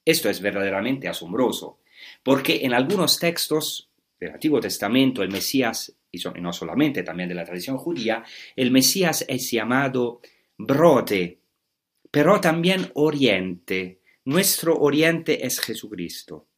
Esto 0.04 0.28
es 0.30 0.40
verdaderamente 0.40 1.08
asombroso, 1.08 1.80
porque 2.22 2.64
en 2.64 2.72
algunos 2.72 3.18
textos 3.18 3.90
del 4.18 4.32
Antiguo 4.32 4.60
Testamento 4.60 5.22
el 5.22 5.30
Mesías, 5.30 5.94
y 6.10 6.18
no 6.40 6.52
solamente 6.52 7.02
también 7.02 7.28
de 7.28 7.34
la 7.34 7.44
tradición 7.44 7.76
judía, 7.78 8.24
el 8.56 8.70
Mesías 8.70 9.24
es 9.28 9.50
llamado 9.50 10.20
brote, 10.56 11.40
pero 12.10 12.40
también 12.40 12.90
oriente. 12.94 13.97
Nuestro 14.28 14.76
oriente 14.76 15.46
es 15.46 15.58
Jesucristo. 15.58 16.48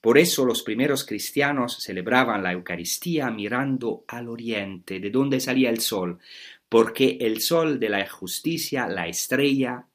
Por 0.00 0.18
eso 0.18 0.44
los 0.44 0.64
primeros 0.64 1.04
cristianos 1.04 1.76
celebraban 1.80 2.42
la 2.42 2.50
Eucaristía 2.50 3.30
mirando 3.30 4.04
al 4.08 4.28
oriente, 4.28 4.98
de 4.98 5.08
donde 5.08 5.38
salía 5.38 5.70
el 5.70 5.78
sol, 5.78 6.18
porque 6.68 7.18
el 7.20 7.40
sol 7.40 7.78
de 7.78 7.90
la 7.90 8.10
justicia, 8.10 8.88
la 8.88 9.06
estrella, 9.06 9.86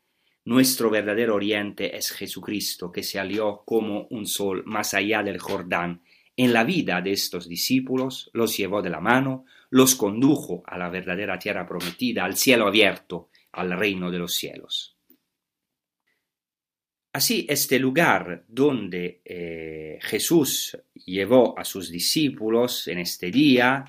nuestro 0.46 0.90
verdadero 0.90 1.36
oriente 1.36 1.98
es 1.98 2.12
Jesucristo, 2.12 2.94
que 2.94 3.04
se 3.04 3.20
alió 3.20 3.62
como 3.66 4.08
un 4.10 4.26
sol 4.26 4.64
más 4.66 4.94
allá 4.94 5.22
del 5.22 5.38
Jordán. 5.38 6.04
En 6.38 6.54
la 6.54 6.64
vida 6.64 7.02
de 7.02 7.12
estos 7.12 7.50
discípulos 7.50 8.32
los 8.32 8.56
llevó 8.56 8.82
de 8.82 8.90
la 8.90 9.02
mano, 9.02 9.44
los 9.70 9.96
condujo 9.96 10.64
a 10.66 10.78
la 10.78 10.88
verdadera 10.88 11.38
tierra 11.38 11.68
prometida, 11.68 12.24
al 12.24 12.38
cielo 12.38 12.68
abierto, 12.68 13.28
al 13.52 13.78
reino 13.78 14.12
de 14.12 14.20
los 14.20 14.34
cielos. 14.34 14.97
Así, 17.18 17.48
este 17.50 17.80
lugar 17.80 18.44
donde 18.48 19.22
eh, 19.26 19.98
Jesús 20.04 20.78
llevó 21.04 21.58
a 21.58 21.66
sus 21.66 21.90
discípulos 21.90 22.88
en 22.88 23.00
este 23.00 23.32
día 23.32 23.86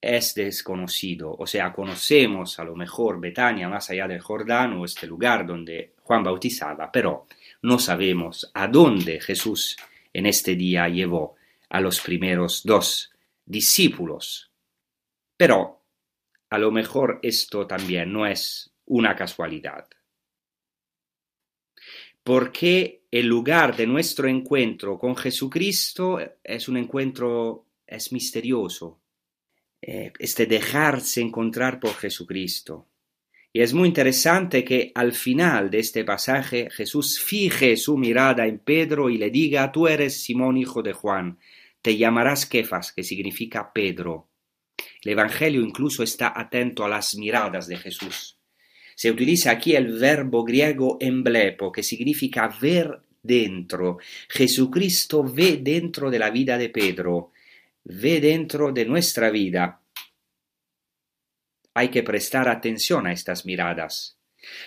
es 0.00 0.36
desconocido. 0.36 1.34
O 1.36 1.48
sea, 1.48 1.72
conocemos 1.72 2.60
a 2.60 2.64
lo 2.64 2.76
mejor 2.76 3.18
Betania 3.18 3.68
más 3.68 3.90
allá 3.90 4.06
del 4.06 4.20
Jordán 4.20 4.74
o 4.74 4.84
este 4.84 5.08
lugar 5.08 5.44
donde 5.44 5.94
Juan 6.04 6.22
bautizaba, 6.22 6.92
pero 6.92 7.26
no 7.62 7.80
sabemos 7.80 8.48
a 8.54 8.68
dónde 8.68 9.20
Jesús 9.20 9.76
en 10.12 10.26
este 10.26 10.54
día 10.54 10.88
llevó 10.88 11.34
a 11.70 11.80
los 11.80 12.00
primeros 12.00 12.62
dos 12.62 13.10
discípulos. 13.44 14.52
Pero 15.36 15.82
a 16.48 16.56
lo 16.56 16.70
mejor 16.70 17.18
esto 17.20 17.66
también 17.66 18.12
no 18.12 18.28
es 18.28 18.72
una 18.86 19.16
casualidad 19.16 19.88
porque 22.30 23.06
el 23.10 23.26
lugar 23.26 23.76
de 23.76 23.88
nuestro 23.88 24.28
encuentro 24.28 24.96
con 24.96 25.16
Jesucristo 25.16 26.20
es 26.44 26.68
un 26.68 26.76
encuentro, 26.76 27.66
es 27.84 28.12
misterioso, 28.12 29.00
eh, 29.82 30.12
este 30.16 30.46
dejarse 30.46 31.22
encontrar 31.22 31.80
por 31.80 31.92
Jesucristo. 31.94 32.86
Y 33.52 33.62
es 33.62 33.74
muy 33.74 33.88
interesante 33.88 34.62
que 34.62 34.92
al 34.94 35.12
final 35.12 35.72
de 35.72 35.80
este 35.80 36.04
pasaje 36.04 36.70
Jesús 36.70 37.18
fije 37.18 37.76
su 37.76 37.98
mirada 37.98 38.46
en 38.46 38.60
Pedro 38.60 39.10
y 39.10 39.18
le 39.18 39.30
diga, 39.30 39.72
tú 39.72 39.88
eres 39.88 40.22
Simón 40.22 40.56
hijo 40.56 40.84
de 40.84 40.92
Juan, 40.92 41.36
te 41.82 41.96
llamarás 41.96 42.46
Kefas, 42.46 42.92
que 42.92 43.02
significa 43.02 43.72
Pedro. 43.72 44.28
El 45.02 45.10
Evangelio 45.10 45.62
incluso 45.62 46.04
está 46.04 46.32
atento 46.40 46.84
a 46.84 46.88
las 46.88 47.16
miradas 47.16 47.66
de 47.66 47.76
Jesús. 47.76 48.39
Se 49.00 49.10
utiliza 49.10 49.52
aquí 49.52 49.74
el 49.74 49.98
verbo 49.98 50.44
griego 50.44 50.98
emblepo, 51.00 51.72
que 51.72 51.82
significa 51.82 52.54
ver 52.60 53.00
dentro. 53.22 53.96
Jesucristo 54.28 55.24
ve 55.24 55.56
dentro 55.62 56.10
de 56.10 56.18
la 56.18 56.28
vida 56.28 56.58
de 56.58 56.68
Pedro, 56.68 57.32
ve 57.84 58.20
dentro 58.20 58.72
de 58.72 58.84
nuestra 58.84 59.30
vida. 59.30 59.80
Hay 61.72 61.88
que 61.88 62.02
prestar 62.02 62.46
atención 62.50 63.06
a 63.06 63.14
estas 63.14 63.46
miradas, 63.46 64.18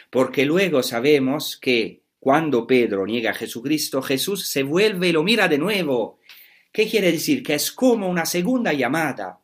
porque 0.10 0.46
luego 0.46 0.82
sabemos 0.82 1.56
que 1.62 2.02
Cuando 2.18 2.66
Pedro 2.66 3.06
niega 3.06 3.32
a 3.32 3.36
Jesucristo, 3.36 4.02
Jesús 4.02 4.48
se 4.48 4.64
vuelve 4.64 5.10
y 5.10 5.12
lo 5.12 5.24
mira 5.24 5.48
de 5.48 5.60
nuevo. 5.60 6.18
¿Qué 6.72 6.90
quiere 6.90 7.12
decir? 7.12 7.44
Que 7.44 7.54
es 7.54 7.72
como 7.72 8.10
una 8.10 8.26
segunda 8.26 8.74
llamada. 8.74 9.43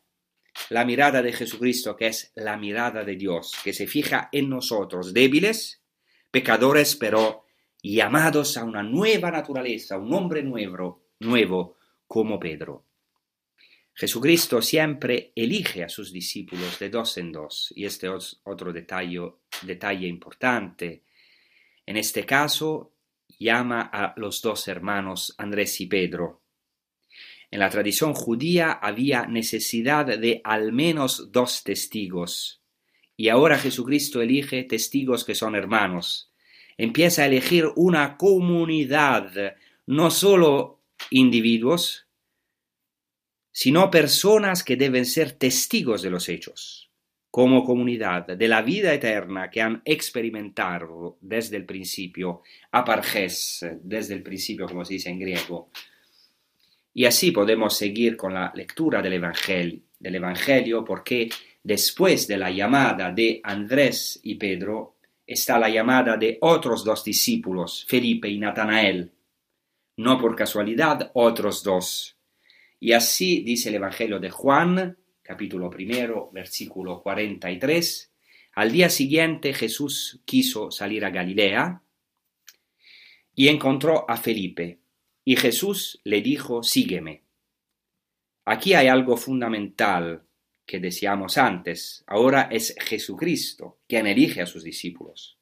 La 0.70 0.84
mirada 0.84 1.22
de 1.22 1.32
Jesucristo, 1.32 1.96
que 1.96 2.08
es 2.08 2.32
la 2.34 2.56
mirada 2.56 3.04
de 3.04 3.16
Dios, 3.16 3.56
que 3.62 3.72
se 3.72 3.86
fija 3.86 4.28
en 4.32 4.48
nosotros, 4.48 5.12
débiles, 5.12 5.82
pecadores, 6.30 6.96
pero 6.96 7.44
llamados 7.82 8.56
a 8.56 8.64
una 8.64 8.82
nueva 8.82 9.30
naturaleza, 9.30 9.98
un 9.98 10.12
hombre 10.12 10.42
nuevo, 10.42 11.06
nuevo 11.20 11.76
como 12.06 12.38
Pedro. 12.38 12.86
Jesucristo 13.94 14.62
siempre 14.62 15.32
elige 15.34 15.84
a 15.84 15.88
sus 15.88 16.12
discípulos 16.12 16.78
de 16.78 16.88
dos 16.88 17.18
en 17.18 17.32
dos, 17.32 17.72
y 17.76 17.84
este 17.84 18.14
es 18.14 18.40
otro 18.44 18.72
detalle, 18.72 19.20
detalle 19.62 20.06
importante. 20.06 21.04
En 21.84 21.96
este 21.96 22.24
caso, 22.24 22.94
llama 23.38 23.90
a 23.92 24.14
los 24.16 24.40
dos 24.42 24.68
hermanos 24.68 25.34
Andrés 25.38 25.80
y 25.80 25.86
Pedro. 25.86 26.39
En 27.50 27.60
la 27.60 27.68
tradición 27.68 28.14
judía 28.14 28.72
había 28.72 29.26
necesidad 29.26 30.06
de 30.06 30.40
al 30.44 30.72
menos 30.72 31.32
dos 31.32 31.64
testigos, 31.64 32.62
y 33.16 33.28
ahora 33.28 33.58
Jesucristo 33.58 34.22
elige 34.22 34.64
testigos 34.64 35.24
que 35.24 35.34
son 35.34 35.54
hermanos. 35.54 36.32
Empieza 36.78 37.22
a 37.22 37.26
elegir 37.26 37.66
una 37.76 38.16
comunidad, 38.16 39.56
no 39.86 40.10
solo 40.10 40.80
individuos, 41.10 42.06
sino 43.52 43.90
personas 43.90 44.62
que 44.62 44.76
deben 44.76 45.04
ser 45.04 45.32
testigos 45.32 46.02
de 46.02 46.10
los 46.10 46.28
hechos 46.28 46.90
como 47.30 47.64
comunidad 47.64 48.26
de 48.26 48.48
la 48.48 48.60
vida 48.60 48.92
eterna 48.92 49.50
que 49.50 49.60
han 49.60 49.82
experimentado 49.84 51.16
desde 51.20 51.56
el 51.56 51.64
principio, 51.64 52.42
aparges, 52.72 53.64
desde 53.82 54.14
el 54.14 54.22
principio, 54.22 54.66
como 54.66 54.84
se 54.84 54.94
dice 54.94 55.10
en 55.10 55.20
griego. 55.20 55.70
Y 56.92 57.04
así 57.04 57.30
podemos 57.30 57.76
seguir 57.76 58.16
con 58.16 58.34
la 58.34 58.52
lectura 58.54 59.00
del 59.00 59.14
Evangelio, 59.14 59.80
del 59.98 60.16
Evangelio 60.16 60.84
porque 60.84 61.28
después 61.62 62.26
de 62.26 62.38
la 62.38 62.50
llamada 62.50 63.12
de 63.12 63.40
Andrés 63.44 64.18
y 64.22 64.34
Pedro 64.34 64.96
está 65.26 65.58
la 65.58 65.68
llamada 65.68 66.16
de 66.16 66.38
otros 66.40 66.84
dos 66.84 67.04
discípulos, 67.04 67.86
Felipe 67.88 68.28
y 68.28 68.38
Natanael. 68.38 69.12
No 69.96 70.18
por 70.18 70.34
casualidad, 70.34 71.10
otros 71.14 71.62
dos. 71.62 72.16
Y 72.80 72.92
así 72.92 73.42
dice 73.42 73.68
el 73.68 73.76
Evangelio 73.76 74.18
de 74.18 74.30
Juan, 74.30 74.98
capítulo 75.22 75.70
primero, 75.70 76.30
versículo 76.32 77.02
43. 77.02 78.12
Al 78.54 78.72
día 78.72 78.88
siguiente 78.88 79.52
Jesús 79.52 80.20
quiso 80.24 80.70
salir 80.70 81.04
a 81.04 81.10
Galilea 81.10 81.82
y 83.34 83.48
encontró 83.48 84.10
a 84.10 84.16
Felipe. 84.16 84.80
Y 85.24 85.36
Jesús 85.36 86.00
le 86.04 86.22
dijo, 86.22 86.62
sígueme. 86.62 87.24
Aquí 88.44 88.74
hay 88.74 88.88
algo 88.88 89.16
fundamental 89.16 90.24
que 90.66 90.80
decíamos 90.80 91.36
antes. 91.36 92.04
Ahora 92.06 92.48
es 92.50 92.74
Jesucristo 92.80 93.80
quien 93.86 94.06
elige 94.06 94.42
a 94.42 94.46
sus 94.46 94.64
discípulos. 94.64 95.38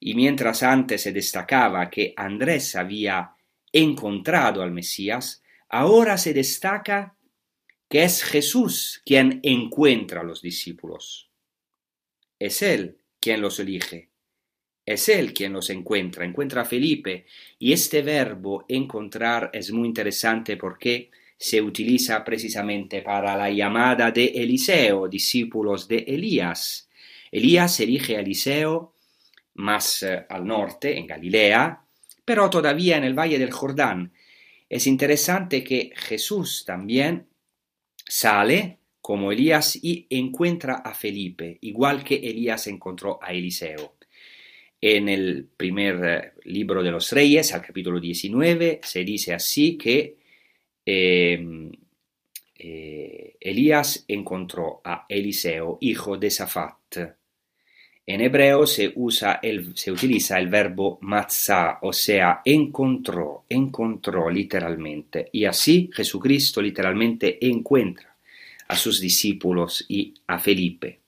Y 0.00 0.14
mientras 0.14 0.62
antes 0.62 1.02
se 1.02 1.12
destacaba 1.12 1.88
que 1.90 2.12
Andrés 2.16 2.76
había 2.76 3.34
encontrado 3.72 4.62
al 4.62 4.70
Mesías, 4.70 5.42
ahora 5.68 6.18
se 6.18 6.34
destaca 6.34 7.16
que 7.88 8.04
es 8.04 8.22
Jesús 8.22 9.02
quien 9.04 9.40
encuentra 9.42 10.20
a 10.20 10.24
los 10.24 10.42
discípulos. 10.42 11.30
Es 12.38 12.62
Él 12.62 12.98
quien 13.20 13.40
los 13.40 13.58
elige. 13.58 14.10
Es 14.84 15.08
Él 15.08 15.32
quien 15.32 15.52
los 15.52 15.70
encuentra, 15.70 16.24
encuentra 16.24 16.62
a 16.62 16.64
Felipe. 16.64 17.26
Y 17.58 17.72
este 17.72 18.02
verbo 18.02 18.64
encontrar 18.68 19.50
es 19.52 19.72
muy 19.72 19.88
interesante 19.88 20.56
porque 20.56 21.10
se 21.36 21.60
utiliza 21.60 22.24
precisamente 22.24 23.02
para 23.02 23.36
la 23.36 23.50
llamada 23.50 24.10
de 24.10 24.26
Eliseo, 24.26 25.08
discípulos 25.08 25.88
de 25.88 25.98
Elías. 25.98 26.88
Elías 27.30 27.80
elige 27.80 28.16
a 28.16 28.20
Eliseo 28.20 28.94
más 29.54 30.02
eh, 30.02 30.26
al 30.28 30.46
norte, 30.46 30.98
en 30.98 31.06
Galilea, 31.06 31.82
pero 32.24 32.50
todavía 32.50 32.96
en 32.96 33.04
el 33.04 33.14
valle 33.14 33.38
del 33.38 33.52
Jordán. 33.52 34.12
Es 34.68 34.86
interesante 34.86 35.62
que 35.62 35.92
Jesús 35.94 36.64
también 36.66 37.28
Sale 38.06 38.80
como 39.00 39.32
Elías 39.32 39.76
y 39.82 40.06
encuentra 40.10 40.76
a 40.76 40.94
Felipe, 40.94 41.58
igual 41.62 42.04
que 42.04 42.16
Elías 42.16 42.66
encontró 42.66 43.18
a 43.22 43.32
Eliseo. 43.32 43.93
En 44.86 45.08
el 45.08 45.48
primer 45.56 46.04
eh, 46.04 46.32
libro 46.44 46.82
de 46.82 46.90
los 46.90 47.10
reyes, 47.10 47.54
al 47.54 47.62
capítulo 47.62 47.98
19, 47.98 48.80
se 48.82 49.02
dice 49.02 49.32
así 49.32 49.78
que 49.78 50.18
em, 50.84 51.72
eh, 52.58 53.34
Elías 53.40 54.04
encontró 54.06 54.82
a 54.84 55.06
Eliseo, 55.08 55.78
hijo 55.80 56.18
de 56.18 56.30
Safat. 56.30 56.98
En 58.06 58.20
hebreo 58.20 58.66
se, 58.66 58.92
usa 58.94 59.40
el, 59.42 59.74
se 59.74 59.90
utiliza 59.90 60.38
el 60.38 60.48
verbo 60.48 60.98
matzah, 61.00 61.78
o 61.80 61.90
sea, 61.90 62.42
encontró, 62.44 63.46
encontró 63.48 64.28
literalmente. 64.28 65.30
Y 65.32 65.46
así 65.46 65.88
Jesucristo 65.94 66.60
literalmente 66.60 67.38
encuentra 67.46 68.14
a 68.68 68.76
sus 68.76 69.00
discípulos 69.00 69.86
y 69.88 70.12
a 70.26 70.38
Felipe. 70.38 71.03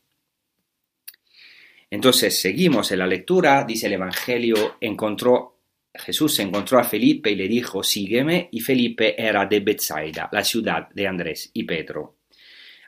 Entonces 1.91 2.41
seguimos 2.41 2.91
en 2.91 2.99
la 2.99 3.07
lectura, 3.07 3.65
dice 3.65 3.87
el 3.87 3.95
Evangelio, 3.95 4.77
encontró, 4.81 5.61
Jesús 5.95 6.39
encontró 6.41 6.79
a 6.79 6.85
Felipe 6.85 7.31
y 7.31 7.37
le 7.37 7.49
dijo, 7.49 7.83
sígueme, 7.83 8.49
y 8.53 8.61
Felipe 8.61 9.21
era 9.21 9.47
de 9.47 9.61
Bethsaida, 9.61 10.29
la 10.33 10.45
ciudad 10.45 10.89
de 10.91 11.07
Andrés 11.07 11.51
y 11.53 11.65
Pedro. 11.65 12.17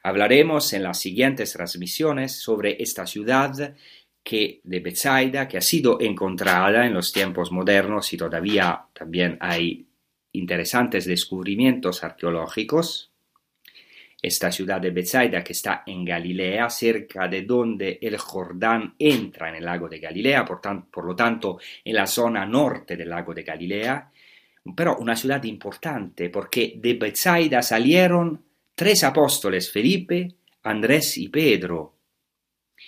Hablaremos 0.03 0.73
en 0.73 0.83
las 0.83 0.99
siguientes 0.99 1.53
transmisiones 1.53 2.33
sobre 2.33 2.83
esta 2.83 3.07
ciudad 3.07 3.75
que 4.23 4.61
de 4.63 4.81
Bethsaida, 4.81 5.49
que 5.49 5.59
ha 5.59 5.63
sido 5.63 6.01
encontrada 6.01 6.85
en 6.85 6.93
los 6.93 7.13
tiempos 7.13 7.51
modernos 7.51 8.13
y 8.13 8.17
todavía 8.17 8.87
también 8.93 9.39
hay 9.41 9.87
interesantes 10.33 11.07
descubrimientos 11.07 12.05
arqueológicos. 12.05 13.11
Esta 14.21 14.51
ciudad 14.51 14.81
de 14.81 14.91
Bethsaida 14.91 15.45
que 15.45 15.53
está 15.53 15.85
en 15.87 16.05
Galilea, 16.05 16.69
cerca 16.71 17.29
de 17.29 17.43
donde 17.43 17.99
el 18.03 18.19
Jordán 18.19 18.95
entra 18.99 19.49
en 19.49 19.57
el 19.57 19.65
lago 19.65 19.89
de 19.89 20.01
Galilea, 20.01 20.45
por, 20.45 20.61
por 20.91 21.05
lo 21.05 21.15
tanto 21.15 21.59
en 21.85 21.95
la 21.95 22.07
zona 22.07 22.45
norte 22.45 22.97
del 22.97 23.11
lago 23.11 23.33
de 23.33 23.45
Galilea, 23.45 24.11
pero 24.75 24.97
una 24.99 25.15
ciudad 25.15 25.43
importante 25.45 26.31
porque 26.31 26.75
de 26.77 26.95
Bethsaida 26.95 27.63
salieron 27.63 28.45
tres 28.75 29.05
apóstoles, 29.05 29.71
Felipe, 29.71 30.35
Andrés 30.63 31.17
y 31.17 31.29
Pedro, 31.29 31.99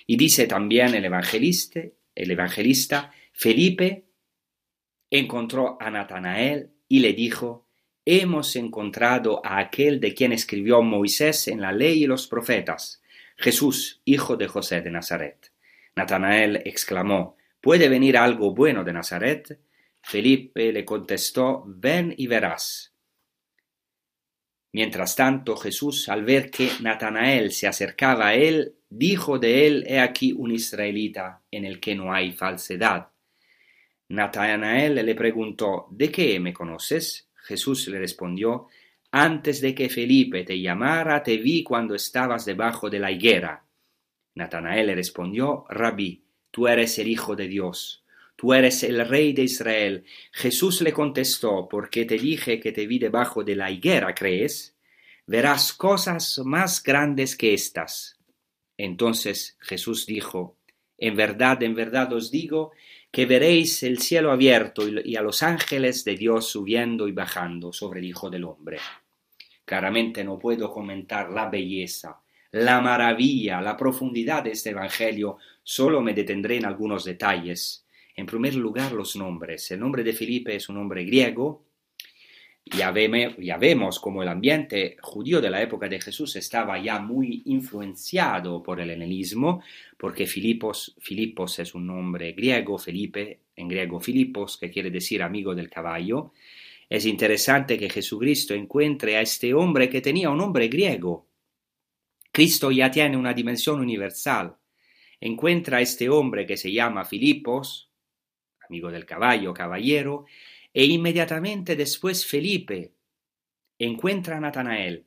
y 0.06 0.16
dice 0.16 0.46
también 0.46 0.94
el 0.94 1.04
evangelista, 1.04 1.80
el 2.14 2.30
evangelista 2.30 3.12
Felipe 3.32 4.04
encontró 5.10 5.76
a 5.80 5.90
Natanael 5.90 6.70
y 6.88 7.00
le 7.00 7.12
dijo, 7.12 7.66
hemos 8.18 8.56
encontrado 8.56 9.40
a 9.44 9.58
aquel 9.58 10.00
de 10.00 10.14
quien 10.14 10.32
escribió 10.32 10.82
Moisés 10.82 11.46
en 11.46 11.60
la 11.60 11.70
ley 11.70 12.02
y 12.02 12.06
los 12.06 12.26
profetas, 12.26 13.00
Jesús, 13.36 14.02
hijo 14.04 14.36
de 14.36 14.48
José 14.48 14.80
de 14.80 14.90
Nazaret. 14.90 15.52
Natanael 15.94 16.56
exclamó, 16.64 17.36
¿puede 17.60 17.88
venir 17.88 18.16
algo 18.16 18.52
bueno 18.52 18.82
de 18.82 18.92
Nazaret? 18.92 19.60
Felipe 20.02 20.72
le 20.72 20.84
contestó, 20.84 21.62
ven 21.66 22.12
y 22.16 22.26
verás. 22.26 22.92
Mientras 24.72 25.14
tanto, 25.14 25.56
Jesús, 25.56 26.08
al 26.08 26.24
ver 26.24 26.50
que 26.50 26.68
Natanael 26.80 27.52
se 27.52 27.68
acercaba 27.68 28.28
a 28.28 28.34
él, 28.34 28.74
dijo 28.88 29.38
de 29.38 29.68
él, 29.68 29.84
he 29.86 30.00
aquí 30.00 30.32
un 30.32 30.50
israelita 30.50 31.42
en 31.50 31.64
el 31.64 31.78
que 31.78 31.94
no 31.94 32.12
hay 32.12 32.32
falsedad. 32.32 33.08
Natanael 34.08 34.94
le 34.96 35.14
preguntó, 35.14 35.86
¿de 35.92 36.10
qué 36.10 36.40
me 36.40 36.52
conoces? 36.52 37.29
Jesús 37.50 37.88
le 37.88 37.98
respondió, 37.98 38.68
antes 39.10 39.60
de 39.60 39.74
que 39.74 39.88
Felipe 39.88 40.44
te 40.44 40.60
llamara, 40.60 41.20
te 41.20 41.36
vi 41.36 41.64
cuando 41.64 41.96
estabas 41.96 42.44
debajo 42.44 42.88
de 42.88 43.00
la 43.00 43.10
higuera. 43.10 43.64
Natanael 44.36 44.86
le 44.86 44.94
respondió, 44.94 45.64
Rabí, 45.68 46.22
tú 46.52 46.68
eres 46.68 46.96
el 47.00 47.08
Hijo 47.08 47.34
de 47.34 47.48
Dios, 47.48 48.04
tú 48.36 48.54
eres 48.54 48.84
el 48.84 49.04
Rey 49.04 49.32
de 49.32 49.42
Israel. 49.42 50.04
Jesús 50.30 50.80
le 50.80 50.92
contestó, 50.92 51.66
porque 51.68 52.04
te 52.04 52.18
dije 52.18 52.60
que 52.60 52.70
te 52.70 52.86
vi 52.86 53.00
debajo 53.00 53.42
de 53.42 53.56
la 53.56 53.68
higuera, 53.68 54.14
¿crees? 54.14 54.76
Verás 55.26 55.72
cosas 55.72 56.40
más 56.44 56.80
grandes 56.80 57.34
que 57.34 57.52
estas. 57.52 58.16
Entonces 58.76 59.56
Jesús 59.58 60.06
dijo, 60.06 60.56
En 60.98 61.16
verdad, 61.16 61.60
en 61.64 61.74
verdad 61.74 62.12
os 62.12 62.30
digo, 62.30 62.70
que 63.10 63.26
veréis 63.26 63.82
el 63.82 63.98
cielo 63.98 64.30
abierto 64.30 64.82
y 64.86 65.16
a 65.16 65.22
los 65.22 65.42
ángeles 65.42 66.04
de 66.04 66.16
Dios 66.16 66.46
subiendo 66.46 67.08
y 67.08 67.12
bajando 67.12 67.72
sobre 67.72 68.00
el 68.00 68.06
Hijo 68.06 68.30
del 68.30 68.44
Hombre. 68.44 68.78
Claramente 69.64 70.22
no 70.24 70.38
puedo 70.38 70.72
comentar 70.72 71.30
la 71.30 71.48
belleza, 71.48 72.20
la 72.52 72.80
maravilla, 72.80 73.60
la 73.60 73.76
profundidad 73.76 74.42
de 74.42 74.50
este 74.52 74.70
Evangelio, 74.70 75.38
solo 75.62 76.00
me 76.00 76.14
detendré 76.14 76.56
en 76.56 76.66
algunos 76.66 77.04
detalles. 77.04 77.86
En 78.16 78.26
primer 78.26 78.54
lugar, 78.56 78.92
los 78.92 79.14
nombres. 79.14 79.70
El 79.70 79.80
nombre 79.80 80.02
de 80.02 80.12
Felipe 80.12 80.56
es 80.56 80.68
un 80.68 80.74
nombre 80.76 81.04
griego. 81.04 81.62
Ya, 82.64 82.94
ya 83.38 83.56
vemos 83.56 83.98
como 83.98 84.22
el 84.22 84.28
ambiente 84.28 84.96
judío 85.00 85.40
de 85.40 85.50
la 85.50 85.60
época 85.60 85.88
de 85.88 86.00
Jesús 86.00 86.36
estaba 86.36 86.78
ya 86.80 87.00
muy 87.00 87.42
influenciado 87.46 88.62
por 88.62 88.80
el 88.80 88.90
helenismo, 88.90 89.62
porque 89.96 90.26
Filipos, 90.26 90.94
Filipos 91.00 91.58
es 91.58 91.74
un 91.74 91.86
nombre 91.86 92.32
griego, 92.32 92.78
Felipe 92.78 93.40
en 93.56 93.68
griego 93.68 94.00
Filipos, 94.00 94.56
que 94.56 94.70
quiere 94.70 94.90
decir 94.90 95.22
amigo 95.22 95.54
del 95.54 95.68
caballo. 95.68 96.32
Es 96.88 97.06
interesante 97.06 97.78
que 97.78 97.90
Jesucristo 97.90 98.54
encuentre 98.54 99.16
a 99.16 99.20
este 99.20 99.54
hombre 99.54 99.88
que 99.88 100.00
tenía 100.00 100.30
un 100.30 100.38
nombre 100.38 100.68
griego. 100.68 101.26
Cristo 102.32 102.70
ya 102.70 102.90
tiene 102.90 103.16
una 103.16 103.34
dimensión 103.34 103.80
universal. 103.80 104.56
Encuentra 105.20 105.78
a 105.78 105.80
este 105.80 106.08
hombre 106.08 106.46
que 106.46 106.56
se 106.56 106.72
llama 106.72 107.04
Filipos, 107.04 107.90
amigo 108.68 108.90
del 108.90 109.04
caballo, 109.04 109.52
caballero, 109.52 110.26
e 110.72 110.84
inmediatamente 110.84 111.76
después 111.76 112.26
Felipe 112.26 112.94
encuentra 113.78 114.36
a 114.36 114.40
Natanael, 114.40 115.06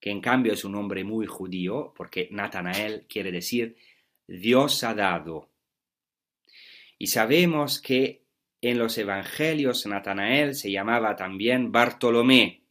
que 0.00 0.10
en 0.10 0.20
cambio 0.20 0.52
es 0.52 0.64
un 0.64 0.72
nombre 0.72 1.04
muy 1.04 1.26
judío, 1.26 1.92
porque 1.96 2.28
Natanael 2.30 3.06
quiere 3.08 3.32
decir 3.32 3.76
Dios 4.26 4.84
ha 4.84 4.94
dado. 4.94 5.50
Y 6.98 7.08
sabemos 7.08 7.80
que 7.80 8.24
en 8.60 8.78
los 8.78 8.96
evangelios 8.98 9.86
Natanael 9.86 10.54
se 10.54 10.70
llamaba 10.70 11.16
también 11.16 11.72
Bartolomé, 11.72 12.64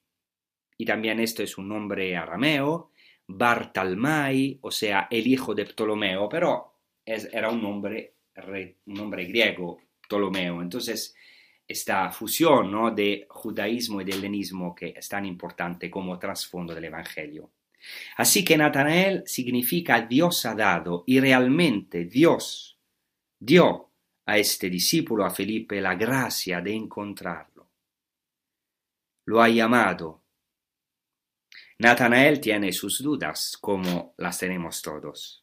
y 0.78 0.86
también 0.86 1.20
esto 1.20 1.44
es 1.44 1.58
un 1.58 1.68
nombre 1.70 2.16
arameo, 2.16 2.92
Bartalmai, 3.28 4.60
o 4.62 4.72
sea, 4.72 5.08
el 5.10 5.28
hijo 5.28 5.56
de 5.56 5.66
Ptolomeo, 5.66 6.28
pero 6.28 6.80
era 7.06 7.50
un 7.50 7.62
nombre, 7.62 8.16
un 8.86 8.94
nombre 8.94 9.26
griego, 9.26 9.80
Ptolomeo. 10.02 10.62
Entonces, 10.62 11.16
esta 11.68 12.12
fusión 12.12 12.72
¿no? 12.72 12.92
de 12.92 13.26
judaísmo 13.30 14.02
y 14.02 14.06
de 14.06 14.14
helenismo 14.14 14.76
que 14.76 14.94
es 14.96 15.08
tan 15.08 15.26
importante 15.26 15.90
como 15.90 16.20
trasfondo 16.20 16.74
del 16.76 16.86
Evangelio. 16.86 17.52
Así 18.18 18.46
que 18.46 18.58
Natanael 18.58 19.24
significa 19.26 20.02
Dios 20.02 20.46
ha 20.46 20.56
dado 20.56 21.04
y 21.06 21.20
realmente 21.20 22.06
Dios 22.06 22.80
dio 23.40 23.90
a 24.26 24.38
este 24.38 24.70
discípulo, 24.70 25.26
a 25.26 25.30
Felipe, 25.30 25.82
la 25.82 25.96
gracia 25.96 26.62
de 26.62 26.74
encontrarlo. 26.74 27.70
Lo 29.26 29.42
ha 29.42 29.50
llamado. 29.50 30.22
Natanael 31.80 32.40
tiene 32.40 32.72
sus 32.72 33.02
dudas, 33.02 33.58
como 33.60 34.14
las 34.18 34.40
tenemos 34.40 34.82
todos. 34.82 35.43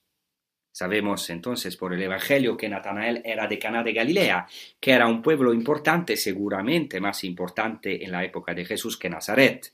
Sabemos 0.72 1.28
entonces 1.30 1.76
por 1.76 1.92
el 1.92 2.02
Evangelio 2.02 2.56
que 2.56 2.68
Natanael 2.68 3.22
era 3.24 3.46
de 3.46 3.58
Caná 3.58 3.82
de 3.82 3.92
Galilea, 3.92 4.46
que 4.78 4.92
era 4.92 5.06
un 5.08 5.20
pueblo 5.20 5.52
importante, 5.52 6.16
seguramente 6.16 7.00
más 7.00 7.24
importante 7.24 8.04
en 8.04 8.12
la 8.12 8.24
época 8.24 8.54
de 8.54 8.64
Jesús 8.64 8.96
que 8.96 9.10
Nazaret. 9.10 9.72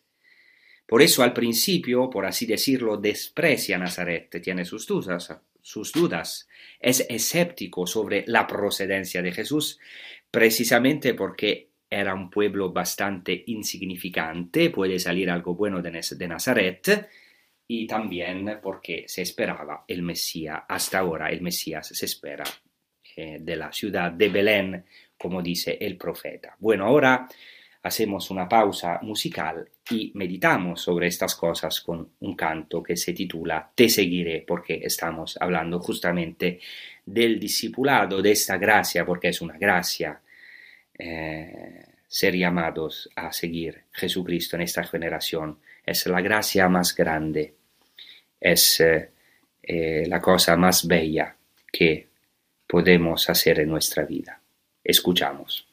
Por 0.87 1.03
eso 1.03 1.23
al 1.23 1.33
principio, 1.33 2.09
por 2.09 2.25
así 2.25 2.47
decirlo, 2.47 2.97
desprecia 2.97 3.77
Nazaret, 3.77 4.41
tiene 4.43 4.65
sus 4.65 4.87
dudas, 4.87 5.37
sus 5.61 5.93
dudas. 5.93 6.49
Es 6.81 7.05
escéptico 7.09 7.87
sobre 7.87 8.25
la 8.27 8.47
procedencia 8.47 9.21
de 9.21 9.33
Jesús, 9.33 9.79
precisamente 10.31 11.15
porque 11.15 11.71
era 11.91 12.15
un 12.15 12.31
pueblo 12.31 12.73
bastante 12.73 13.45
insignificante, 13.47 14.71
puede 14.71 14.99
salir 14.99 15.31
algo 15.31 15.55
bueno 15.55 15.83
de 15.83 16.29
Nazaret, 16.29 17.09
y 17.69 17.87
también 17.87 18.59
porque 18.63 19.05
se 19.07 19.23
esperaba 19.23 19.85
el 19.89 20.03
Mesías. 20.03 20.63
Hasta 20.69 21.01
ahora 21.01 21.31
el 21.31 21.41
Mesías 21.41 21.89
se 21.89 22.05
espera 22.05 22.45
eh, 23.17 23.39
de 23.41 23.57
la 23.57 23.73
ciudad 23.73 24.13
de 24.13 24.29
Belén, 24.29 24.85
como 25.19 25.43
dice 25.43 25.77
el 25.81 25.97
profeta. 25.97 26.55
Bueno, 26.59 26.87
ahora 26.87 27.29
hacemos 27.83 28.31
una 28.31 28.49
pausa 28.49 28.99
musical 29.03 29.69
y 29.91 30.13
meditamos 30.15 30.81
sobre 30.83 31.07
estas 31.07 31.35
cosas 31.35 31.81
con 31.81 32.13
un 32.21 32.37
canto 32.37 32.83
que 32.83 32.97
se 32.97 33.13
titula 33.13 33.71
Te 33.75 33.89
seguiré, 33.89 34.45
porque 34.47 34.81
estamos 34.83 35.39
hablando 35.41 35.81
justamente 35.81 36.61
del 37.05 37.39
discipulado, 37.39 38.21
de 38.21 38.33
esta 38.33 38.59
gracia, 38.59 39.05
porque 39.05 39.29
es 39.29 39.41
una 39.41 39.57
gracia. 39.59 40.21
Eh, 40.99 41.85
ser 42.09 42.37
llamados 42.37 43.11
a 43.17 43.33
seguir 43.33 43.85
Jesucristo 43.93 44.57
en 44.57 44.63
esta 44.63 44.85
generación 44.85 45.59
es 45.85 46.07
la 46.07 46.21
gracia 46.21 46.69
más 46.69 46.95
grande, 46.95 47.56
es 48.41 48.81
eh, 48.81 49.11
eh, 49.63 50.05
la 50.07 50.21
cosa 50.21 50.57
más 50.57 50.87
bella 50.87 51.37
que 51.73 52.09
podemos 52.67 53.29
hacer 53.29 53.61
en 53.61 53.71
nuestra 53.71 54.05
vida. 54.05 54.41
Escuchamos. 54.83 55.67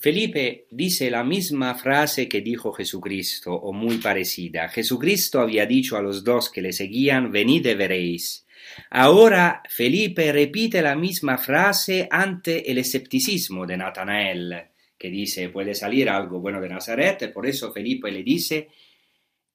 Felipe 0.00 0.66
dice 0.70 1.10
la 1.10 1.22
misma 1.22 1.74
frase 1.74 2.26
que 2.26 2.40
dijo 2.40 2.72
Jesucristo, 2.72 3.52
o 3.52 3.74
muy 3.74 3.98
parecida. 3.98 4.70
Jesucristo 4.70 5.40
había 5.40 5.66
dicho 5.66 5.98
a 5.98 6.00
los 6.00 6.24
dos 6.24 6.48
que 6.48 6.62
le 6.62 6.72
seguían, 6.72 7.30
venid 7.30 7.66
y 7.66 7.74
veréis. 7.74 8.46
Ahora 8.88 9.62
Felipe 9.68 10.32
repite 10.32 10.80
la 10.80 10.96
misma 10.96 11.36
frase 11.36 12.08
ante 12.10 12.70
el 12.70 12.78
escepticismo 12.78 13.66
de 13.66 13.76
Natanael, 13.76 14.62
que 14.96 15.10
dice, 15.10 15.50
puede 15.50 15.74
salir 15.74 16.08
algo 16.08 16.40
bueno 16.40 16.62
de 16.62 16.70
Nazaret, 16.70 17.30
por 17.30 17.46
eso 17.46 17.70
Felipe 17.70 18.10
le 18.10 18.22
dice, 18.22 18.68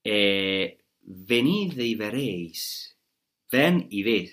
eh, 0.03 0.77
venid 1.01 1.75
y 1.79 1.95
veréis, 1.95 2.95
ven 3.51 3.87
y 3.89 4.03
ved. 4.03 4.29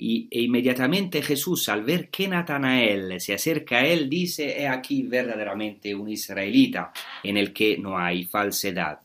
Y, 0.00 0.28
e 0.30 0.42
inmediatamente 0.42 1.22
Jesús, 1.22 1.68
al 1.68 1.82
ver 1.82 2.08
que 2.08 2.28
Natanael 2.28 3.20
se 3.20 3.34
acerca 3.34 3.78
a 3.78 3.86
él, 3.86 4.08
dice, 4.08 4.62
he 4.62 4.68
aquí 4.68 5.02
verdaderamente 5.02 5.92
un 5.92 6.08
israelita 6.08 6.92
en 7.24 7.36
el 7.36 7.52
que 7.52 7.76
no 7.78 7.98
hay 7.98 8.24
falsedad. 8.24 9.00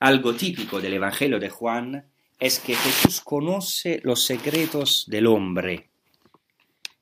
Algo 0.00 0.34
típico 0.34 0.80
del 0.80 0.94
Evangelio 0.94 1.38
de 1.38 1.50
Juan 1.50 2.04
es 2.40 2.58
que 2.58 2.74
Jesús 2.74 3.20
conoce 3.20 4.00
los 4.02 4.24
secretos 4.24 5.04
del 5.08 5.26
hombre. 5.26 5.88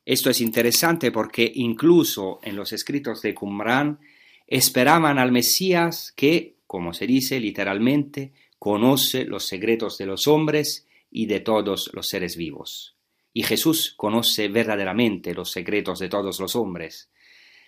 Esto 0.04 0.30
es 0.30 0.40
interesante 0.40 1.10
porque 1.10 1.50
incluso 1.54 2.40
en 2.42 2.56
los 2.56 2.72
escritos 2.72 3.22
de 3.22 3.34
Qumran 3.34 4.00
esperaban 4.46 5.18
al 5.18 5.32
Mesías 5.32 6.12
que, 6.14 6.56
como 6.66 6.92
se 6.92 7.06
dice 7.06 7.40
literalmente, 7.40 8.32
conoce 8.58 9.24
los 9.24 9.46
secretos 9.46 9.96
de 9.96 10.06
los 10.06 10.26
hombres 10.26 10.86
y 11.16 11.26
de 11.26 11.38
todos 11.38 11.90
los 11.94 12.08
seres 12.08 12.36
vivos. 12.36 12.96
Y 13.32 13.44
Jesús 13.44 13.94
conoce 13.96 14.48
verdaderamente 14.48 15.32
los 15.32 15.50
secretos 15.50 16.00
de 16.00 16.08
todos 16.08 16.40
los 16.40 16.56
hombres. 16.56 17.08